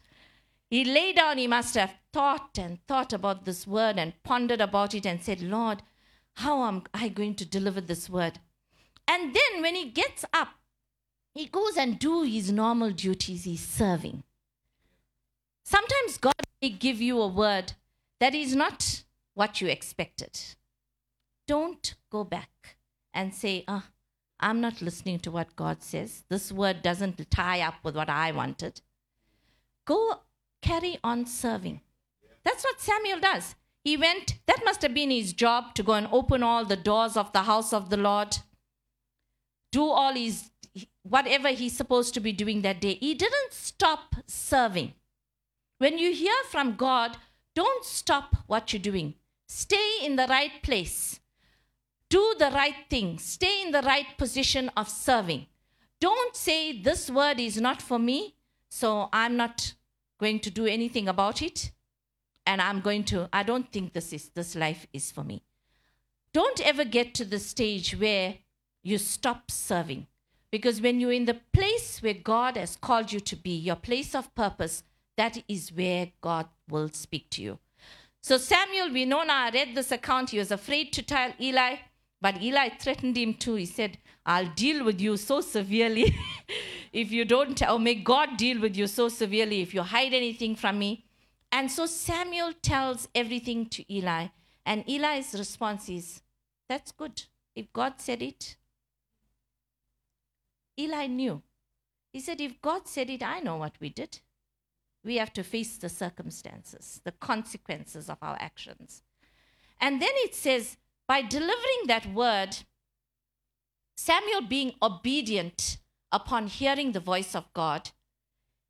He 0.70 0.86
lay 0.86 1.12
down, 1.12 1.40
he 1.40 1.48
must 1.48 1.74
have 1.74 1.96
thought 2.14 2.60
and 2.60 2.86
thought 2.88 3.14
about 3.14 3.46
this 3.46 3.66
word 3.66 3.98
and 3.98 4.14
pondered 4.22 4.62
about 4.62 4.94
it 4.94 5.08
and 5.08 5.24
said, 5.24 5.42
Lord, 5.42 5.82
how 6.36 6.66
am 6.66 6.84
I 6.94 7.10
going 7.10 7.34
to 7.34 7.46
deliver 7.46 7.82
this 7.82 8.08
word? 8.12 8.38
And 9.08 9.34
then 9.34 9.64
when 9.64 9.74
he 9.74 9.90
gets 9.90 10.24
up, 10.34 10.50
he 11.34 11.48
goes 11.48 11.78
and 11.78 11.98
do 11.98 12.22
his 12.22 12.52
normal 12.52 12.92
duties. 12.92 13.46
He's 13.46 13.68
serving. 13.68 14.22
Sometimes 15.64 16.20
God 16.20 16.36
may 16.62 16.70
give 16.70 17.02
you 17.02 17.20
a 17.20 17.28
word 17.28 17.74
that 18.20 18.36
is 18.36 18.56
not 18.56 18.97
what 19.38 19.62
you 19.62 19.68
expected. 19.68 20.40
Don't 21.48 21.94
go 22.12 22.24
back 22.24 22.78
and 23.14 23.36
say, 23.36 23.64
ah, 23.68 23.84
oh, 23.86 23.92
I'm 24.40 24.60
not 24.62 24.82
listening 24.82 25.20
to 25.20 25.32
what 25.32 25.56
God 25.56 25.84
says. 25.84 26.24
This 26.28 26.52
word 26.52 26.82
doesn't 26.82 27.30
tie 27.30 27.62
up 27.62 27.76
with 27.84 27.96
what 27.96 28.10
I 28.10 28.32
wanted. 28.32 28.82
Go 29.86 30.22
carry 30.64 30.98
on 31.04 31.28
serving. 31.28 31.82
That's 32.44 32.64
what 32.64 32.82
Samuel 32.82 33.20
does. 33.20 33.54
He 33.84 33.96
went, 33.96 34.40
that 34.48 34.66
must 34.66 34.82
have 34.82 34.96
been 34.96 35.12
his 35.12 35.34
job 35.34 35.76
to 35.76 35.84
go 35.84 35.94
and 35.94 36.08
open 36.12 36.42
all 36.42 36.66
the 36.66 36.76
doors 36.76 37.16
of 37.16 37.32
the 37.32 37.44
house 37.44 37.74
of 37.74 37.92
the 37.92 37.98
Lord, 37.98 38.38
do 39.72 39.84
all 39.86 40.14
his, 40.14 40.50
whatever 41.04 41.50
he's 41.50 41.78
supposed 41.78 42.16
to 42.16 42.20
be 42.20 42.32
doing 42.32 42.64
that 42.64 42.82
day. 42.82 42.96
He 42.96 43.14
didn't 43.14 43.54
stop 43.54 44.16
serving. 44.26 44.96
When 45.78 46.00
you 46.00 46.12
hear 46.12 46.34
from 46.50 46.76
God, 46.76 47.18
don't 47.54 47.86
stop 47.86 48.36
what 48.48 48.74
you're 48.74 48.82
doing. 48.82 49.14
Stay 49.48 50.00
in 50.04 50.18
the 50.18 50.28
right 50.28 50.62
place. 50.62 51.20
Do 52.10 52.36
the 52.38 52.52
right 52.52 52.76
thing. 52.90 53.18
Stay 53.18 53.64
in 53.64 53.72
the 53.72 53.82
right 53.82 54.18
position 54.18 54.70
of 54.76 54.90
serving. 54.90 55.48
Don't 56.00 56.36
say, 56.36 56.82
This 56.82 57.10
word 57.10 57.40
is 57.40 57.60
not 57.60 57.82
for 57.82 57.98
me, 57.98 58.36
so 58.70 59.10
I'm 59.12 59.38
not 59.38 59.74
going 60.20 60.40
to 60.42 60.52
do 60.52 60.66
anything 60.66 61.08
about 61.08 61.42
it. 61.42 61.72
And 62.46 62.62
I'm 62.62 62.82
going 62.82 63.04
to, 63.06 63.28
I 63.34 63.44
don't 63.44 63.72
think 63.72 63.94
this 63.94 64.14
is 64.14 64.30
this 64.30 64.56
life 64.56 64.88
is 64.94 65.12
for 65.12 65.24
me. 65.24 65.44
Don't 66.34 66.66
ever 66.66 66.86
get 66.86 67.14
to 67.16 67.26
the 67.26 67.40
stage 67.40 67.98
where 67.98 68.36
you 68.84 68.98
stop 68.98 69.52
serving. 69.52 70.08
Because 70.50 70.82
when 70.82 71.00
you're 71.00 71.12
in 71.12 71.26
the 71.26 71.42
place 71.52 72.02
where 72.02 72.14
God 72.14 72.56
has 72.56 72.78
called 72.78 73.12
you 73.12 73.20
to 73.20 73.36
be, 73.36 73.56
your 73.58 73.76
place 73.76 74.16
of 74.16 74.34
purpose, 74.34 74.84
that 75.18 75.44
is 75.48 75.74
where 75.74 76.12
God 76.22 76.48
will 76.70 76.90
speak 76.94 77.30
to 77.32 77.42
you. 77.42 77.60
So 78.28 78.38
Samuel, 78.38 78.92
we 78.92 79.06
know 79.06 79.24
now, 79.24 79.46
I 79.46 79.52
read 79.52 79.74
this 79.74 79.90
account. 79.90 80.32
He 80.32 80.38
was 80.38 80.52
afraid 80.52 80.92
to 80.92 81.02
tell 81.02 81.32
Eli, 81.40 81.78
but 82.20 82.42
Eli 82.44 82.68
threatened 82.78 83.16
him 83.16 83.34
too. 83.34 83.56
He 83.56 83.66
said, 83.66 84.00
I'll 84.26 84.54
deal 84.54 84.84
with 84.84 85.00
you 85.00 85.16
so 85.16 85.40
severely 85.40 86.14
if 86.92 87.10
you 87.10 87.24
don't, 87.24 87.62
or 87.62 87.80
may 87.80 87.96
God 87.96 88.36
deal 88.36 88.60
with 88.60 88.76
you 88.76 88.88
so 88.88 89.08
severely 89.08 89.62
if 89.62 89.74
you 89.74 89.82
hide 89.82 90.14
anything 90.14 90.58
from 90.58 90.78
me. 90.78 91.06
And 91.54 91.72
so 91.72 91.86
Samuel 91.86 92.52
tells 92.62 93.08
everything 93.16 93.68
to 93.68 93.96
Eli, 93.96 94.28
and 94.66 94.84
Eli's 94.90 95.34
response 95.34 95.88
is, 95.88 96.22
That's 96.68 96.92
good. 96.92 97.24
If 97.56 97.72
God 97.72 97.94
said 97.96 98.22
it, 98.22 98.58
Eli 100.78 101.08
knew. 101.08 101.42
He 102.12 102.20
said, 102.20 102.42
If 102.42 102.62
God 102.62 102.90
said 102.90 103.10
it, 103.10 103.24
I 103.24 103.40
know 103.40 103.56
what 103.56 103.76
we 103.80 103.88
did 103.88 104.20
we 105.08 105.18
have 105.18 105.34
to 105.34 105.44
face 105.44 105.78
the 105.78 105.90
circumstances, 105.90 107.02
the 107.06 107.14
consequences 107.14 108.10
of 108.10 108.18
our 108.22 108.38
actions. 108.40 109.02
And 109.80 110.02
then 110.02 110.12
it 110.16 110.36
says, 110.36 110.78
by 111.08 111.22
delivering 111.22 111.88
that 111.88 112.14
word, 112.14 112.58
Samuel 113.96 114.42
being 114.42 114.74
obedient 114.82 115.78
upon 116.12 116.48
hearing 116.48 116.92
the 116.92 117.00
voice 117.00 117.34
of 117.34 117.52
God, 117.54 117.92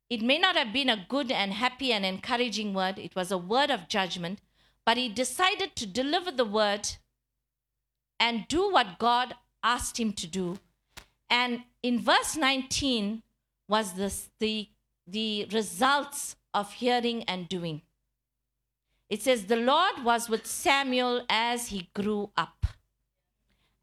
it 0.08 0.22
may 0.22 0.38
not 0.38 0.56
have 0.56 0.72
been 0.72 0.88
a 0.88 1.04
good 1.08 1.30
and 1.30 1.52
happy 1.52 1.92
and 1.92 2.06
encouraging 2.06 2.72
word, 2.72 2.98
it 2.98 3.16
was 3.16 3.30
a 3.30 3.36
word 3.36 3.70
of 3.70 3.88
judgment, 3.88 4.38
but 4.86 4.96
he 4.96 5.08
decided 5.08 5.74
to 5.76 5.86
deliver 5.86 6.30
the 6.30 6.44
word 6.44 6.88
and 8.20 8.48
do 8.48 8.70
what 8.70 8.98
God 8.98 9.34
asked 9.62 9.98
him 9.98 10.12
to 10.14 10.26
do. 10.26 10.58
And 11.28 11.64
in 11.82 12.00
verse 12.00 12.36
19 12.36 13.22
was 13.68 13.94
this, 13.94 14.30
the 14.38 14.68
the 15.10 15.46
results 15.52 16.36
of 16.52 16.72
hearing 16.74 17.22
and 17.24 17.48
doing. 17.48 17.82
It 19.08 19.22
says, 19.22 19.44
The 19.44 19.56
Lord 19.56 20.04
was 20.04 20.28
with 20.28 20.46
Samuel 20.46 21.24
as 21.28 21.68
he 21.68 21.88
grew 21.94 22.30
up, 22.36 22.66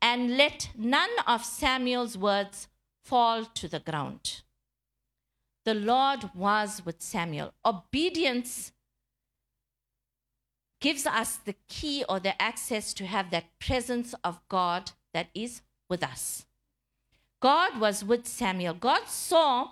and 0.01 0.37
let 0.37 0.69
none 0.77 1.09
of 1.25 1.43
Samuel's 1.43 2.17
words 2.17 2.67
fall 3.03 3.45
to 3.45 3.67
the 3.67 3.79
ground. 3.79 4.41
The 5.63 5.73
Lord 5.73 6.29
was 6.35 6.83
with 6.85 7.01
Samuel. 7.01 7.53
Obedience 7.65 8.71
gives 10.79 11.07
us 11.07 11.37
the 11.37 11.55
key 11.67 12.05
or 12.07 12.19
the 12.19 12.39
access 12.39 12.93
to 12.93 13.07
have 13.07 13.31
that 13.31 13.57
presence 13.59 14.13
of 14.23 14.39
God 14.47 14.91
that 15.13 15.29
is 15.33 15.63
with 15.89 16.03
us. 16.03 16.45
God 17.39 17.79
was 17.79 18.03
with 18.03 18.27
Samuel. 18.27 18.75
God 18.75 19.07
saw 19.07 19.71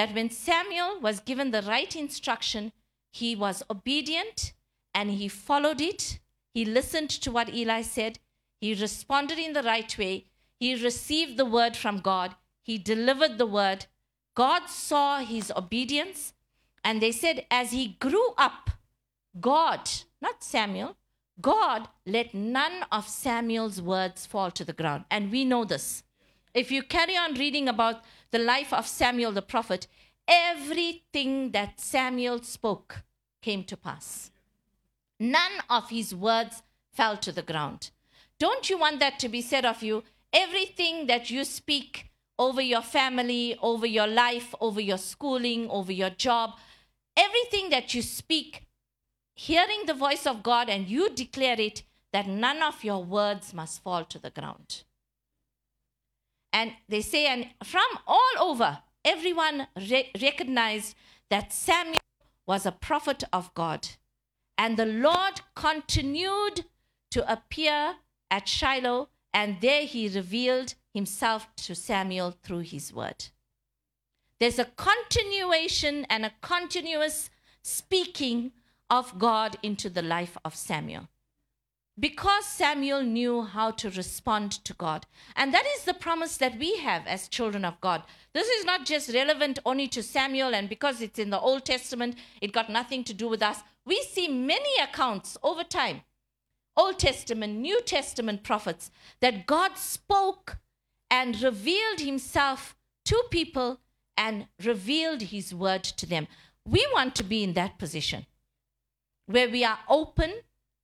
that 0.00 0.14
when 0.14 0.30
Samuel 0.30 0.98
was 0.98 1.20
given 1.20 1.50
the 1.50 1.60
right 1.60 1.94
instruction, 1.94 2.72
he 3.10 3.36
was 3.36 3.62
obedient 3.70 4.54
and 4.94 5.10
he 5.10 5.28
followed 5.28 5.78
it. 5.78 6.20
He 6.54 6.64
listened 6.64 7.10
to 7.10 7.30
what 7.30 7.52
Eli 7.52 7.82
said. 7.82 8.18
He 8.62 8.72
responded 8.72 9.38
in 9.38 9.52
the 9.52 9.62
right 9.62 9.98
way. 9.98 10.24
He 10.58 10.82
received 10.82 11.36
the 11.36 11.44
word 11.44 11.76
from 11.76 12.00
God. 12.00 12.34
He 12.62 12.78
delivered 12.78 13.36
the 13.36 13.44
word. 13.44 13.84
God 14.34 14.70
saw 14.70 15.18
his 15.18 15.52
obedience. 15.54 16.32
And 16.82 17.02
they 17.02 17.12
said, 17.12 17.44
as 17.50 17.72
he 17.72 17.98
grew 18.00 18.28
up, 18.38 18.70
God, 19.38 19.86
not 20.22 20.42
Samuel, 20.42 20.96
God 21.42 21.88
let 22.06 22.32
none 22.32 22.86
of 22.90 23.06
Samuel's 23.06 23.82
words 23.82 24.24
fall 24.24 24.50
to 24.52 24.64
the 24.64 24.72
ground. 24.72 25.04
And 25.10 25.30
we 25.30 25.44
know 25.44 25.66
this. 25.66 26.04
If 26.54 26.72
you 26.72 26.82
carry 26.82 27.18
on 27.18 27.34
reading 27.34 27.68
about 27.68 28.02
the 28.30 28.38
life 28.38 28.72
of 28.72 28.86
Samuel 28.86 29.32
the 29.32 29.42
prophet, 29.42 29.86
everything 30.26 31.50
that 31.52 31.80
Samuel 31.80 32.42
spoke 32.42 33.02
came 33.42 33.64
to 33.64 33.76
pass. 33.76 34.30
None 35.18 35.52
of 35.68 35.90
his 35.90 36.14
words 36.14 36.62
fell 36.92 37.16
to 37.18 37.32
the 37.32 37.42
ground. 37.42 37.90
Don't 38.38 38.70
you 38.70 38.78
want 38.78 39.00
that 39.00 39.18
to 39.20 39.28
be 39.28 39.42
said 39.42 39.64
of 39.64 39.82
you? 39.82 40.02
Everything 40.32 41.06
that 41.08 41.30
you 41.30 41.44
speak 41.44 42.10
over 42.38 42.62
your 42.62 42.80
family, 42.80 43.58
over 43.60 43.86
your 43.86 44.06
life, 44.06 44.54
over 44.60 44.80
your 44.80 44.96
schooling, 44.96 45.68
over 45.68 45.92
your 45.92 46.08
job, 46.10 46.52
everything 47.16 47.68
that 47.68 47.92
you 47.92 48.00
speak, 48.00 48.66
hearing 49.34 49.82
the 49.86 49.94
voice 49.94 50.26
of 50.26 50.42
God 50.42 50.70
and 50.70 50.88
you 50.88 51.10
declare 51.10 51.60
it, 51.60 51.82
that 52.12 52.26
none 52.26 52.62
of 52.62 52.82
your 52.82 53.04
words 53.04 53.52
must 53.52 53.82
fall 53.82 54.04
to 54.04 54.18
the 54.18 54.30
ground. 54.30 54.84
And 56.52 56.72
they 56.88 57.00
say, 57.00 57.26
and 57.26 57.46
from 57.62 57.86
all 58.06 58.32
over, 58.38 58.78
everyone 59.04 59.68
re- 59.76 60.10
recognized 60.20 60.96
that 61.28 61.52
Samuel 61.52 61.98
was 62.46 62.66
a 62.66 62.72
prophet 62.72 63.22
of 63.32 63.54
God. 63.54 63.88
And 64.58 64.76
the 64.76 64.86
Lord 64.86 65.40
continued 65.54 66.64
to 67.12 67.32
appear 67.32 67.96
at 68.30 68.48
Shiloh, 68.48 69.08
and 69.32 69.60
there 69.60 69.84
he 69.86 70.08
revealed 70.08 70.74
himself 70.92 71.48
to 71.56 71.74
Samuel 71.74 72.32
through 72.42 72.60
his 72.60 72.92
word. 72.92 73.26
There's 74.38 74.58
a 74.58 74.64
continuation 74.76 76.06
and 76.10 76.24
a 76.24 76.32
continuous 76.40 77.30
speaking 77.62 78.52
of 78.88 79.18
God 79.18 79.56
into 79.62 79.88
the 79.88 80.02
life 80.02 80.36
of 80.44 80.54
Samuel 80.54 81.08
because 81.98 82.46
Samuel 82.46 83.02
knew 83.02 83.42
how 83.42 83.70
to 83.72 83.90
respond 83.90 84.52
to 84.64 84.72
God. 84.74 85.06
And 85.36 85.52
that 85.52 85.66
is 85.76 85.84
the 85.84 85.94
promise 85.94 86.36
that 86.38 86.58
we 86.58 86.78
have 86.78 87.06
as 87.06 87.28
children 87.28 87.64
of 87.64 87.80
God. 87.80 88.02
This 88.32 88.48
is 88.48 88.64
not 88.64 88.86
just 88.86 89.12
relevant 89.12 89.58
only 89.66 89.88
to 89.88 90.02
Samuel, 90.02 90.54
and 90.54 90.68
because 90.68 91.02
it's 91.02 91.18
in 91.18 91.30
the 91.30 91.40
Old 91.40 91.64
Testament, 91.64 92.16
it 92.40 92.52
got 92.52 92.70
nothing 92.70 93.04
to 93.04 93.14
do 93.14 93.28
with 93.28 93.42
us. 93.42 93.60
We 93.84 94.02
see 94.02 94.28
many 94.28 94.70
accounts 94.82 95.36
over 95.42 95.64
time, 95.64 96.02
Old 96.76 96.98
Testament, 96.98 97.58
New 97.58 97.80
Testament 97.82 98.44
prophets, 98.44 98.90
that 99.20 99.46
God 99.46 99.76
spoke 99.76 100.58
and 101.10 101.42
revealed 101.42 102.00
himself 102.00 102.76
to 103.06 103.24
people 103.30 103.80
and 104.16 104.46
revealed 104.64 105.22
his 105.22 105.54
word 105.54 105.82
to 105.82 106.06
them. 106.06 106.28
We 106.66 106.86
want 106.92 107.14
to 107.16 107.24
be 107.24 107.42
in 107.42 107.54
that 107.54 107.78
position 107.78 108.26
where 109.26 109.48
we 109.48 109.64
are 109.64 109.78
open 109.88 110.32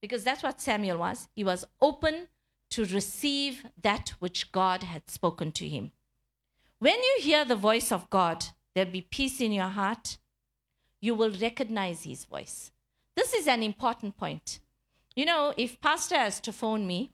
because 0.00 0.24
that's 0.24 0.42
what 0.42 0.60
Samuel 0.60 0.98
was. 0.98 1.28
He 1.34 1.44
was 1.44 1.64
open 1.80 2.28
to 2.70 2.84
receive 2.84 3.66
that 3.82 4.10
which 4.18 4.52
God 4.52 4.82
had 4.82 5.10
spoken 5.10 5.52
to 5.52 5.68
him. 5.68 5.92
When 6.78 6.94
you 6.94 7.18
hear 7.20 7.44
the 7.44 7.56
voice 7.56 7.90
of 7.90 8.10
God, 8.10 8.44
there'll 8.74 8.90
be 8.90 9.02
peace 9.02 9.40
in 9.40 9.52
your 9.52 9.68
heart. 9.68 10.18
You 11.00 11.14
will 11.14 11.30
recognize 11.30 12.04
his 12.04 12.24
voice. 12.24 12.72
This 13.14 13.32
is 13.32 13.46
an 13.46 13.62
important 13.62 14.16
point. 14.16 14.60
You 15.14 15.24
know, 15.24 15.54
if 15.56 15.80
pastor 15.80 16.16
has 16.16 16.40
to 16.40 16.52
phone 16.52 16.86
me 16.86 17.12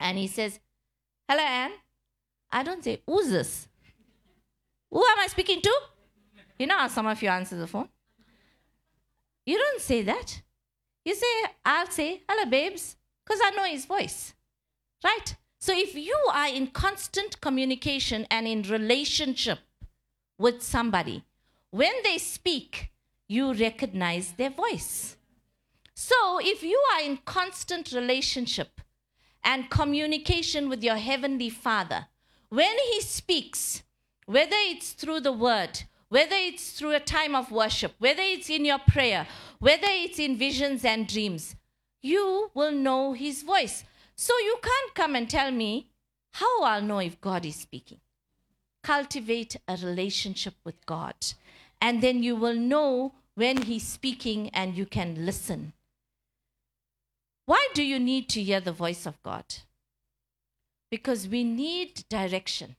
and 0.00 0.16
he 0.16 0.26
says, 0.26 0.58
Hello, 1.28 1.42
Anne, 1.42 1.72
I 2.50 2.62
don't 2.62 2.82
say, 2.82 3.02
Who's 3.06 3.28
this? 3.28 3.68
Who 4.90 5.04
am 5.04 5.18
I 5.18 5.26
speaking 5.26 5.60
to? 5.60 5.80
You 6.58 6.66
know 6.66 6.78
how 6.78 6.88
some 6.88 7.06
of 7.06 7.22
you 7.22 7.28
answer 7.28 7.56
the 7.56 7.66
phone? 7.66 7.88
You 9.44 9.58
don't 9.58 9.80
say 9.80 10.02
that. 10.02 10.42
You 11.04 11.14
say, 11.14 11.50
I'll 11.64 11.90
say, 11.90 12.22
hello, 12.28 12.48
babes, 12.48 12.96
because 13.24 13.40
I 13.42 13.50
know 13.50 13.64
his 13.64 13.86
voice. 13.86 14.34
Right? 15.04 15.36
So 15.58 15.72
if 15.76 15.94
you 15.94 16.16
are 16.32 16.48
in 16.48 16.68
constant 16.68 17.40
communication 17.40 18.26
and 18.30 18.46
in 18.46 18.62
relationship 18.62 19.58
with 20.38 20.62
somebody, 20.62 21.24
when 21.70 21.92
they 22.04 22.18
speak, 22.18 22.92
you 23.28 23.52
recognize 23.54 24.32
their 24.32 24.50
voice. 24.50 25.16
So 25.94 26.38
if 26.40 26.62
you 26.62 26.82
are 26.94 27.02
in 27.02 27.18
constant 27.24 27.92
relationship 27.92 28.80
and 29.44 29.70
communication 29.70 30.68
with 30.68 30.82
your 30.82 30.96
heavenly 30.96 31.48
Father, 31.48 32.06
when 32.48 32.76
he 32.90 33.00
speaks, 33.00 33.82
whether 34.26 34.56
it's 34.56 34.92
through 34.92 35.20
the 35.20 35.32
word, 35.32 35.84
whether 36.08 36.36
it's 36.36 36.72
through 36.72 36.94
a 36.94 37.00
time 37.00 37.34
of 37.34 37.50
worship, 37.50 37.94
whether 37.98 38.20
it's 38.22 38.50
in 38.50 38.64
your 38.64 38.80
prayer, 38.80 39.26
whether 39.62 39.86
it's 39.88 40.18
in 40.18 40.36
visions 40.36 40.84
and 40.84 41.06
dreams, 41.06 41.54
you 42.02 42.50
will 42.52 42.72
know 42.72 43.12
his 43.12 43.44
voice. 43.44 43.84
So 44.16 44.36
you 44.38 44.56
can't 44.60 44.94
come 44.94 45.14
and 45.14 45.30
tell 45.30 45.52
me 45.52 45.86
how 46.32 46.64
I'll 46.64 46.82
know 46.82 46.98
if 46.98 47.20
God 47.20 47.46
is 47.46 47.54
speaking. 47.54 48.00
Cultivate 48.82 49.54
a 49.68 49.78
relationship 49.80 50.54
with 50.64 50.84
God, 50.84 51.14
and 51.80 52.02
then 52.02 52.24
you 52.24 52.34
will 52.34 52.56
know 52.56 53.12
when 53.36 53.62
he's 53.62 53.86
speaking 53.86 54.50
and 54.52 54.76
you 54.76 54.84
can 54.84 55.24
listen. 55.24 55.74
Why 57.46 57.68
do 57.72 57.84
you 57.84 58.00
need 58.00 58.28
to 58.30 58.42
hear 58.42 58.58
the 58.58 58.72
voice 58.72 59.06
of 59.06 59.22
God? 59.22 59.44
Because 60.90 61.28
we 61.28 61.44
need 61.44 62.02
direction. 62.08 62.74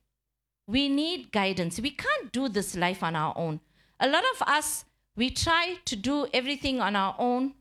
We 0.67 0.89
need 0.89 1.31
guidance. 1.31 1.79
We 1.79 1.91
can't 1.91 2.33
do 2.33 2.49
this 2.49 2.75
life 2.75 3.03
on 3.03 3.15
our 3.15 3.33
own. 3.37 3.61
A 4.01 4.09
lot 4.09 4.25
of 4.35 4.41
us, 4.45 4.83
we 5.15 5.29
try 5.29 5.77
to 5.85 5.95
do 5.95 6.27
everything 6.33 6.81
on 6.81 6.95
our 6.95 7.15
own. 7.19 7.53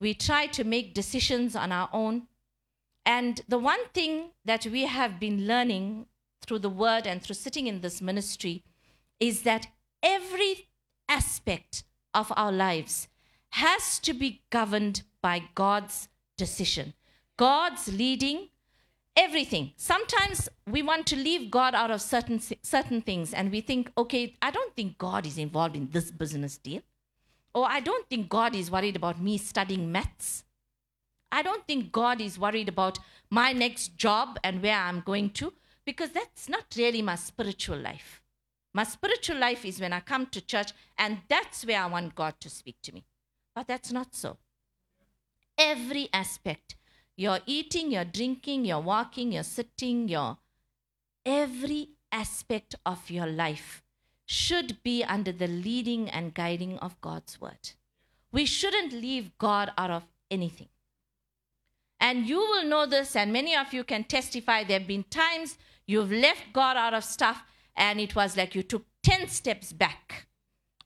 We 0.00 0.14
try 0.14 0.46
to 0.48 0.64
make 0.64 0.94
decisions 0.94 1.56
on 1.56 1.72
our 1.72 1.88
own. 1.92 2.28
And 3.04 3.40
the 3.48 3.58
one 3.58 3.86
thing 3.92 4.30
that 4.44 4.66
we 4.66 4.82
have 4.86 5.18
been 5.18 5.46
learning 5.46 6.06
through 6.40 6.60
the 6.60 6.70
word 6.70 7.06
and 7.06 7.22
through 7.22 7.34
sitting 7.34 7.66
in 7.66 7.80
this 7.80 8.00
ministry 8.00 8.62
is 9.18 9.42
that 9.42 9.66
every 10.02 10.68
aspect 11.08 11.84
of 12.14 12.32
our 12.36 12.52
lives 12.52 13.08
has 13.50 13.98
to 14.00 14.12
be 14.12 14.42
governed 14.50 15.02
by 15.20 15.42
God's 15.54 16.08
decision, 16.36 16.94
God's 17.36 17.92
leading, 17.92 18.48
everything. 19.16 19.72
Sometimes 19.76 20.48
we 20.66 20.82
want 20.82 21.06
to 21.08 21.16
leave 21.16 21.50
God 21.50 21.74
out 21.74 21.90
of 21.90 22.00
certain 22.00 22.40
certain 22.62 23.02
things 23.02 23.34
and 23.34 23.50
we 23.50 23.60
think, 23.60 23.92
okay, 23.96 24.36
I 24.40 24.50
don't 24.50 24.74
think 24.74 24.98
God 24.98 25.26
is 25.26 25.38
involved 25.38 25.76
in 25.76 25.88
this 25.90 26.10
business 26.10 26.56
deal. 26.56 26.82
Or 27.54 27.66
I 27.68 27.80
don't 27.80 28.08
think 28.08 28.28
God 28.28 28.54
is 28.54 28.70
worried 28.70 28.96
about 28.96 29.20
me 29.20 29.38
studying 29.38 29.92
maths. 29.92 30.44
I 31.30 31.42
don't 31.42 31.66
think 31.66 31.92
God 31.92 32.20
is 32.20 32.38
worried 32.38 32.68
about 32.68 32.98
my 33.30 33.52
next 33.52 33.96
job 33.96 34.38
and 34.44 34.62
where 34.62 34.76
I'm 34.76 35.00
going 35.00 35.30
to 35.30 35.52
because 35.84 36.10
that's 36.10 36.48
not 36.48 36.64
really 36.76 37.02
my 37.02 37.16
spiritual 37.16 37.78
life. 37.78 38.22
My 38.74 38.84
spiritual 38.84 39.38
life 39.38 39.64
is 39.64 39.80
when 39.80 39.92
I 39.92 40.00
come 40.00 40.26
to 40.26 40.40
church 40.40 40.72
and 40.98 41.18
that's 41.28 41.64
where 41.64 41.80
I 41.80 41.86
want 41.86 42.14
God 42.14 42.34
to 42.40 42.50
speak 42.50 42.76
to 42.84 42.92
me. 42.92 43.04
But 43.54 43.66
that's 43.66 43.92
not 43.92 44.14
so. 44.14 44.38
Every 45.58 46.08
aspect 46.12 46.76
your 47.14 47.40
eating, 47.44 47.90
your 47.90 48.06
drinking, 48.06 48.64
your 48.64 48.80
walking, 48.80 49.32
your 49.32 49.42
sitting, 49.42 50.08
your 50.08 50.38
every 51.26 51.90
aspect 52.10 52.74
of 52.84 53.10
your 53.10 53.26
life 53.26 53.82
should 54.26 54.82
be 54.82 55.04
under 55.04 55.32
the 55.32 55.46
leading 55.46 56.08
and 56.08 56.34
guiding 56.34 56.78
of 56.78 57.00
God's 57.00 57.40
word. 57.40 57.72
We 58.30 58.46
shouldn't 58.46 58.92
leave 58.92 59.36
God 59.38 59.72
out 59.76 59.90
of 59.90 60.04
anything. 60.30 60.68
And 62.00 62.26
you 62.28 62.38
will 62.38 62.64
know 62.64 62.86
this, 62.86 63.14
and 63.14 63.32
many 63.32 63.54
of 63.54 63.72
you 63.72 63.84
can 63.84 64.04
testify. 64.04 64.64
There 64.64 64.78
have 64.78 64.88
been 64.88 65.04
times 65.04 65.56
you've 65.86 66.10
left 66.10 66.52
God 66.52 66.76
out 66.76 66.94
of 66.94 67.04
stuff, 67.04 67.44
and 67.76 68.00
it 68.00 68.16
was 68.16 68.36
like 68.36 68.54
you 68.54 68.62
took 68.62 68.84
10 69.04 69.28
steps 69.28 69.72
back. 69.72 70.26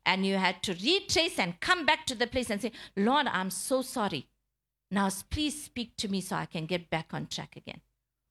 And 0.05 0.24
you 0.24 0.37
had 0.37 0.62
to 0.64 0.72
retrace 0.74 1.39
and 1.39 1.59
come 1.59 1.84
back 1.84 2.07
to 2.07 2.14
the 2.14 2.28
place 2.28 2.51
and 2.51 2.62
say, 2.62 2.70
Lord, 2.97 3.26
I'm 3.26 3.51
so 3.51 3.82
sorry. 3.82 4.28
Now, 4.91 5.09
please 5.30 5.64
speak 5.64 5.97
to 5.97 6.09
me 6.09 6.20
so 6.20 6.37
I 6.37 6.47
can 6.47 6.66
get 6.66 6.91
back 6.91 7.12
on 7.12 7.26
track 7.26 7.57
again. 7.57 7.80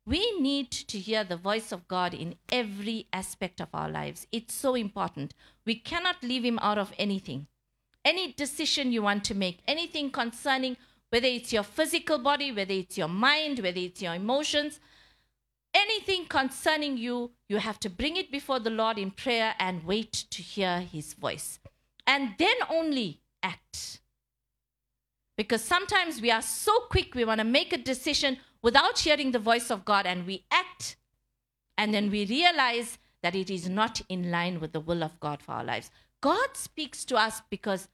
We 0.08 0.40
need 0.40 0.70
to 0.72 1.00
hear 1.00 1.24
the 1.24 1.38
voice 1.38 1.72
of 1.72 1.88
God 1.88 2.14
in 2.14 2.36
every 2.52 3.08
aspect 3.12 3.60
of 3.60 3.70
our 3.74 3.90
lives. 3.90 4.28
It's 4.32 4.54
so 4.54 4.76
important. 4.76 5.34
We 5.66 5.76
cannot 5.76 6.22
leave 6.22 6.46
Him 6.46 6.60
out 6.62 6.78
of 6.78 6.94
anything. 7.00 7.48
Any 8.04 8.34
decision 8.34 8.92
you 8.92 9.02
want 9.02 9.24
to 9.26 9.34
make, 9.36 9.62
anything 9.68 10.12
concerning 10.12 10.78
whether 11.10 11.28
it's 11.28 11.52
your 11.52 11.64
physical 11.64 12.20
body, 12.20 12.52
whether 12.52 12.74
it's 12.74 12.98
your 12.98 13.08
mind, 13.08 13.60
whether 13.60 13.80
it's 13.80 14.02
your 14.02 14.14
emotions, 14.14 14.80
anything 15.74 16.26
concerning 16.26 16.98
you, 16.98 17.32
you 17.50 17.58
have 17.58 17.80
to 17.80 17.90
bring 17.90 18.16
it 18.16 18.32
before 18.32 18.60
the 18.60 18.70
Lord 18.70 19.00
in 19.00 19.10
prayer 19.12 19.56
and 19.60 19.86
wait 19.86 20.12
to 20.12 20.42
hear 20.44 20.82
His 20.82 21.14
voice. 21.14 21.60
And 22.06 22.36
then 22.38 22.56
only 22.70 23.22
act. 23.42 24.02
Because 25.38 25.64
sometimes 25.64 26.22
we 26.22 26.32
are 26.32 26.42
so 26.42 26.80
quick, 26.90 27.14
we 27.14 27.26
want 27.26 27.40
to 27.40 27.46
make 27.46 27.74
a 27.74 27.78
decision 27.78 28.38
without 28.62 29.00
hearing 29.00 29.32
the 29.32 29.40
voice 29.40 29.70
of 29.70 29.86
God, 29.86 30.06
and 30.06 30.26
we 30.26 30.46
act, 30.50 30.96
and 31.78 31.94
then 31.94 32.10
we 32.10 32.26
realize 32.26 32.98
that 33.22 33.36
it 33.36 33.50
is 33.50 33.68
not 33.68 34.02
in 34.08 34.32
line 34.32 34.60
with 34.60 34.72
the 34.72 34.80
will 34.80 35.04
of 35.04 35.20
God 35.20 35.42
for 35.42 35.54
our 35.54 35.64
lives. 35.64 35.92
God 36.22 36.56
speaks 36.56 37.04
to 37.06 37.16
us 37.18 37.42
because 37.50 37.88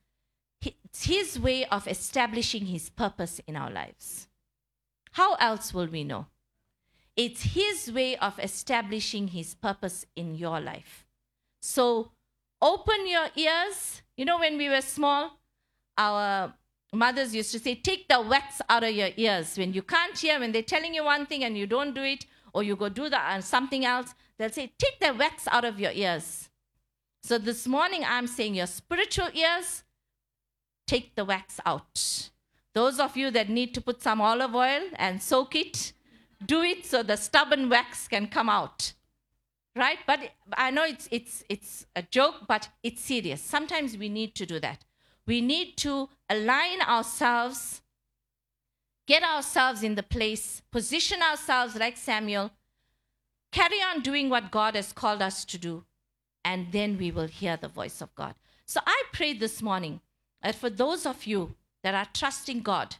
it's 0.62 1.06
His 1.06 1.39
way 1.39 1.66
of 1.66 1.88
establishing 1.88 2.68
His 2.68 2.89
purpose 2.89 3.42
in 3.48 3.56
our 3.56 3.72
lives. 3.72 4.28
How 5.14 5.34
else 5.36 5.74
will 5.74 5.88
we 5.88 6.04
know? 6.04 6.28
It's 7.16 7.54
His 7.54 7.92
way 7.92 8.16
of 8.18 8.39
establishing 8.39 9.30
His 9.30 9.56
purpose 9.56 10.06
in 10.16 10.36
your 10.36 10.62
life. 10.62 11.06
So 11.62 12.12
open 12.62 13.08
your 13.08 13.28
ears. 13.36 14.02
You 14.16 14.26
know, 14.26 14.39
when 14.39 14.58
we 14.58 14.70
were 14.70 14.82
small, 14.82 15.39
our 15.98 16.54
mothers 16.94 17.34
used 17.34 17.52
to 17.52 17.60
say, 17.60 17.76
take 17.76 18.08
the 18.08 18.22
wax 18.22 18.62
out 18.70 18.84
of 18.84 18.92
your 18.92 19.10
ears. 19.16 19.58
When 19.58 19.74
you 19.74 19.82
can't 19.82 20.18
hear, 20.18 20.39
when 20.39 20.52
they're 20.52 20.62
telling 20.62 20.94
you 20.94 21.04
one 21.06 21.26
thing 21.26 21.44
and 21.44 21.58
you 21.58 21.68
don't 21.68 21.94
do 21.94 22.04
it, 22.04 22.26
or 22.54 22.64
you 22.64 22.76
go 22.76 22.89
do 22.89 23.10
that 23.10 23.32
and 23.32 23.39
uh, 23.39 23.46
something 23.46 23.86
else, 23.86 24.14
they'll 24.38 24.50
say, 24.50 24.74
take 24.78 25.00
the 25.00 25.14
wax 25.14 25.48
out 25.48 25.64
of 25.64 25.80
your 25.80 25.92
ears. 25.92 26.50
So 27.24 27.38
this 27.38 27.68
morning, 27.68 28.04
I'm 28.06 28.28
saying 28.28 28.56
your 28.56 28.68
spiritual 28.68 29.30
ears, 29.34 29.84
take 30.86 31.16
the 31.16 31.24
wax 31.24 31.60
out. 31.66 32.30
Those 32.74 33.00
of 33.00 33.16
you 33.16 33.32
that 33.32 33.50
need 33.50 33.74
to 33.76 33.82
put 33.82 34.02
some 34.02 34.22
olive 34.22 34.56
oil 34.56 34.82
and 34.96 35.22
soak 35.22 35.56
it, 35.56 35.94
do 36.46 36.62
it 36.62 36.86
so 36.86 37.04
the 37.04 37.16
stubborn 37.16 37.70
wax 37.70 38.08
can 38.08 38.28
come 38.28 38.50
out. 38.50 38.94
Right? 39.76 40.00
But 40.06 40.32
I 40.54 40.72
know 40.72 40.84
it's, 40.84 41.08
it's, 41.12 41.44
it's 41.48 41.86
a 41.96 42.02
joke, 42.02 42.48
but 42.48 42.68
it's 42.84 43.02
serious. 43.02 43.42
Sometimes 43.42 43.98
we 43.98 44.10
need 44.10 44.36
to 44.36 44.46
do 44.46 44.60
that. 44.60 44.84
We 45.28 45.41
need 45.41 45.78
to 45.78 46.09
align 46.30 46.82
ourselves, 46.82 47.82
get 49.07 49.24
ourselves 49.24 49.84
in 49.84 49.95
the 49.95 50.03
place, 50.03 50.61
position 50.72 51.22
ourselves 51.22 51.76
like 51.76 51.97
Samuel, 51.97 52.51
carry 53.51 53.82
on 53.82 54.01
doing 54.01 54.30
what 54.30 54.51
God 54.51 54.76
has 54.76 54.93
called 54.93 55.22
us 55.22 55.45
to 55.45 55.57
do, 55.57 55.84
and 56.43 56.72
then 56.72 56.97
we 56.97 57.11
will 57.11 57.28
hear 57.28 57.57
the 57.57 57.67
voice 57.67 58.01
of 58.01 58.13
God. 58.15 58.36
So 58.65 58.82
I 58.86 59.03
pray 59.11 59.34
this 59.34 59.61
morning 59.61 60.01
that 60.41 60.55
for 60.55 60.69
those 60.69 61.05
of 61.05 61.26
you 61.26 61.55
that 61.84 61.93
are 61.93 62.07
trusting 62.13 62.61
God, 62.61 62.95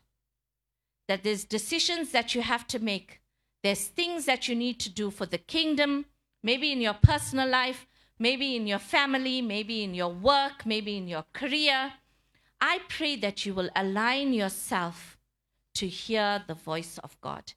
that 1.08 1.24
there's 1.24 1.44
decisions 1.44 2.12
that 2.12 2.36
you 2.36 2.42
have 2.42 2.68
to 2.68 2.80
make, 2.80 3.22
there's 3.64 3.86
things 3.86 4.26
that 4.26 4.48
you 4.48 4.56
need 4.56 4.80
to 4.80 4.90
do 4.90 5.12
for 5.12 5.26
the 5.26 5.38
kingdom, 5.38 6.06
maybe 6.44 6.72
in 6.72 6.82
your 6.82 6.96
personal 6.96 7.48
life, 7.48 7.88
maybe 8.20 8.56
in 8.56 8.68
your 8.68 8.80
family, 8.80 9.42
maybe 9.42 9.84
in 9.84 9.94
your 9.94 10.10
work, 10.10 10.66
maybe 10.66 10.98
in 10.98 11.08
your 11.08 11.26
career, 11.34 11.94
I 12.62 12.80
pray 12.88 13.16
that 13.18 13.46
you 13.46 13.56
will 13.56 13.72
align 13.76 14.34
yourself 14.34 15.18
to 15.74 15.88
hear 15.88 16.44
the 16.48 16.54
voice 16.54 17.00
of 17.00 17.20
God 17.20 17.54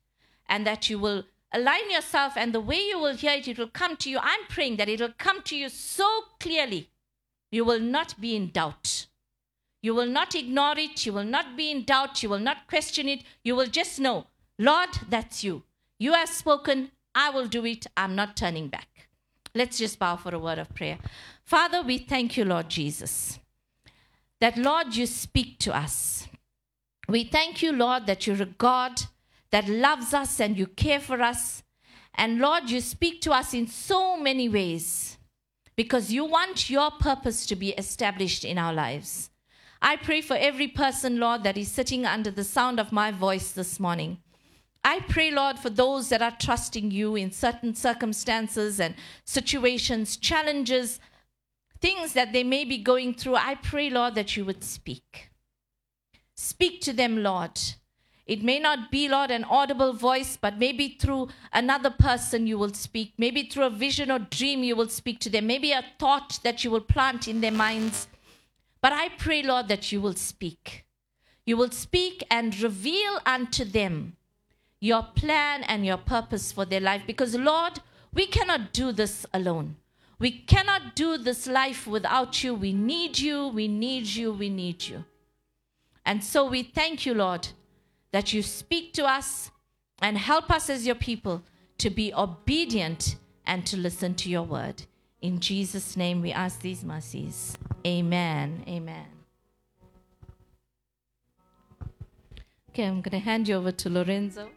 and 0.49 0.67
that 0.67 0.89
you 0.89 0.99
will 0.99 1.25
align 1.53 1.91
yourself 1.91 2.33
and 2.37 2.55
the 2.55 2.61
way 2.61 2.81
you 2.81 2.99
will 2.99 3.15
hear 3.15 3.33
it, 3.33 3.47
it 3.47 3.59
will 3.59 3.69
come 3.69 3.97
to 3.99 4.11
you. 4.11 4.19
I'm 4.21 4.47
praying 4.49 4.77
that 4.77 4.89
it 4.89 5.01
will 5.01 5.15
come 5.19 5.43
to 5.43 5.57
you 5.57 5.69
so 5.69 6.09
clearly. 6.41 6.89
You 7.53 7.65
will 7.65 7.81
not 7.81 8.19
be 8.21 8.35
in 8.35 8.51
doubt. 8.51 9.07
You 9.83 9.95
will 9.95 10.07
not 10.07 10.35
ignore 10.35 10.79
it. 10.79 11.05
You 11.05 11.13
will 11.13 11.25
not 11.25 11.57
be 11.57 11.71
in 11.71 11.85
doubt. 11.85 12.23
You 12.23 12.31
will 12.31 12.39
not 12.39 12.67
question 12.67 13.07
it. 13.07 13.23
You 13.45 13.55
will 13.55 13.67
just 13.67 14.01
know, 14.01 14.27
Lord, 14.59 14.89
that's 15.11 15.45
you. 15.45 15.63
You 15.99 16.15
have 16.15 16.31
spoken. 16.31 16.91
I 17.15 17.31
will 17.31 17.47
do 17.47 17.65
it. 17.67 17.87
I'm 17.97 18.17
not 18.17 18.37
turning 18.37 18.69
back. 18.69 19.09
Let's 19.55 19.79
just 19.79 19.99
bow 19.99 20.17
for 20.17 20.35
a 20.35 20.39
word 20.39 20.59
of 20.59 20.75
prayer. 20.75 20.99
Father, 21.45 21.83
we 21.83 21.99
thank 21.99 22.37
you, 22.37 22.45
Lord 22.45 22.71
Jesus 22.71 23.39
that, 24.41 24.57
Lord, 24.57 24.95
you 24.95 25.07
speak 25.07 25.59
to 25.61 25.75
us. 25.75 26.29
We 27.09 27.25
thank 27.25 27.63
you, 27.63 27.73
Lord, 27.73 28.07
that 28.07 28.27
you're 28.27 28.43
a 28.43 28.47
God 28.47 29.03
that 29.51 29.69
loves 29.69 30.15
us 30.15 30.41
and 30.41 30.57
you 30.57 30.67
care 30.67 31.01
for 31.01 31.23
us. 31.23 31.63
And 32.15 32.39
Lord, 32.39 32.71
you 32.71 32.81
speak 32.81 33.21
to 33.23 33.33
us 33.33 33.55
in 33.55 33.67
so 33.67 34.17
many 34.17 34.49
ways 34.49 35.19
because 35.77 36.13
you 36.13 36.25
want 36.25 36.71
your 36.71 36.91
purpose 36.91 37.47
to 37.47 37.57
be 37.57 37.71
established 37.71 38.45
in 38.45 38.59
our 38.59 38.73
lives. 38.73 39.31
I 39.83 39.97
pray 39.97 40.21
for 40.21 40.37
every 40.37 40.69
person, 40.69 41.19
Lord, 41.19 41.43
that 41.43 41.59
is 41.59 41.71
sitting 41.71 42.07
under 42.07 42.31
the 42.31 42.45
sound 42.45 42.81
of 42.81 42.93
my 42.93 43.11
voice 43.11 43.51
this 43.53 43.79
morning. 43.79 44.19
I 44.83 45.01
pray, 45.01 45.31
Lord, 45.31 45.59
for 45.59 45.71
those 45.71 46.09
that 46.11 46.23
are 46.23 46.37
trusting 46.39 46.91
you 46.91 47.17
in 47.17 47.33
certain 47.33 47.75
circumstances 47.75 48.81
and 48.81 48.95
situations, 49.25 50.17
challenges, 50.17 51.01
things 51.85 52.15
that 52.15 52.33
they 52.33 52.43
may 52.43 52.65
be 52.65 52.79
going 52.79 53.13
through. 53.13 53.35
I 53.37 53.57
pray, 53.57 53.91
Lord, 53.91 54.15
that 54.15 54.39
you 54.39 54.45
would 54.47 54.65
speak. 54.65 55.29
Speak 56.35 56.81
to 56.81 56.95
them, 56.95 57.23
Lord. 57.23 57.61
It 58.27 58.43
may 58.43 58.59
not 58.59 58.91
be, 58.91 59.07
Lord, 59.07 59.31
an 59.31 59.45
audible 59.45 59.93
voice, 59.93 60.39
but 60.41 60.57
maybe 60.57 60.97
through 60.99 61.29
another 61.53 61.91
person 61.91 62.47
you 62.47 62.57
will 62.57 62.73
speak. 62.73 63.13
Maybe 63.19 63.43
through 63.43 63.65
a 63.65 63.71
vision 63.87 64.11
or 64.11 64.19
dream 64.19 64.65
you 64.65 64.75
will 64.75 64.89
speak 64.89 65.21
to 65.21 65.29
them. 65.29 65.47
Maybe 65.47 65.73
a 65.73 65.85
thought 65.99 66.41
that 66.43 66.65
you 66.65 66.71
will 66.71 66.81
plant 66.81 67.29
in 67.29 67.43
their 67.43 67.53
minds. 67.53 68.09
But 68.81 68.95
I 68.95 69.11
pray, 69.19 69.43
Lord, 69.43 69.69
that 69.69 69.93
you 69.93 70.01
will 70.01 70.15
speak. 70.15 70.87
You 71.45 71.59
will 71.59 71.71
speak 71.71 72.25
and 72.31 72.59
reveal 72.61 73.21
unto 73.27 73.63
them 73.63 74.17
your 74.81 75.03
plan 75.03 75.63
and 75.65 75.85
your 75.85 75.99
purpose 75.99 76.51
for 76.51 76.65
their 76.65 76.81
life. 76.81 77.03
Because, 77.07 77.35
Lord, 77.35 77.81
we 78.15 78.27
cannot 78.27 78.73
do 78.73 78.91
this 78.91 79.27
alone. 79.35 79.77
We 80.25 80.31
cannot 80.31 80.97
do 80.97 81.19
this 81.19 81.47
life 81.47 81.87
without 81.87 82.43
you. 82.43 82.55
We 82.55 82.73
need 82.73 83.19
you, 83.19 83.49
we 83.49 83.69
need 83.69 84.07
you, 84.07 84.33
we 84.33 84.49
need 84.49 84.79
you. 84.91 85.05
And 86.07 86.25
so 86.25 86.49
we 86.49 86.63
thank 86.63 87.05
you, 87.07 87.15
Lord 87.15 87.49
that 88.15 88.33
you 88.33 88.41
speak 88.45 88.93
to 88.93 89.05
us 89.05 89.51
and 90.01 90.17
help 90.17 90.49
us 90.49 90.71
as 90.71 90.87
your 90.87 90.95
people 90.95 91.43
to 91.77 91.91
be 91.91 92.15
obedient 92.15 93.17
and 93.45 93.67
to 93.67 93.77
listen 93.77 94.15
to 94.15 94.31
your 94.31 94.45
word. 94.45 94.85
In 95.21 95.41
Jesus' 95.41 95.97
name, 95.97 96.23
we 96.23 96.31
ask 96.31 96.61
these 96.61 96.85
mercies. 96.85 97.57
Amen. 97.85 98.63
Amen. 98.69 99.07
Okay, 102.71 102.85
I'm 102.85 103.01
going 103.01 103.19
to 103.19 103.19
hand 103.19 103.49
you 103.49 103.57
over 103.57 103.73
to 103.73 103.91
Lorenzo. 103.91 104.49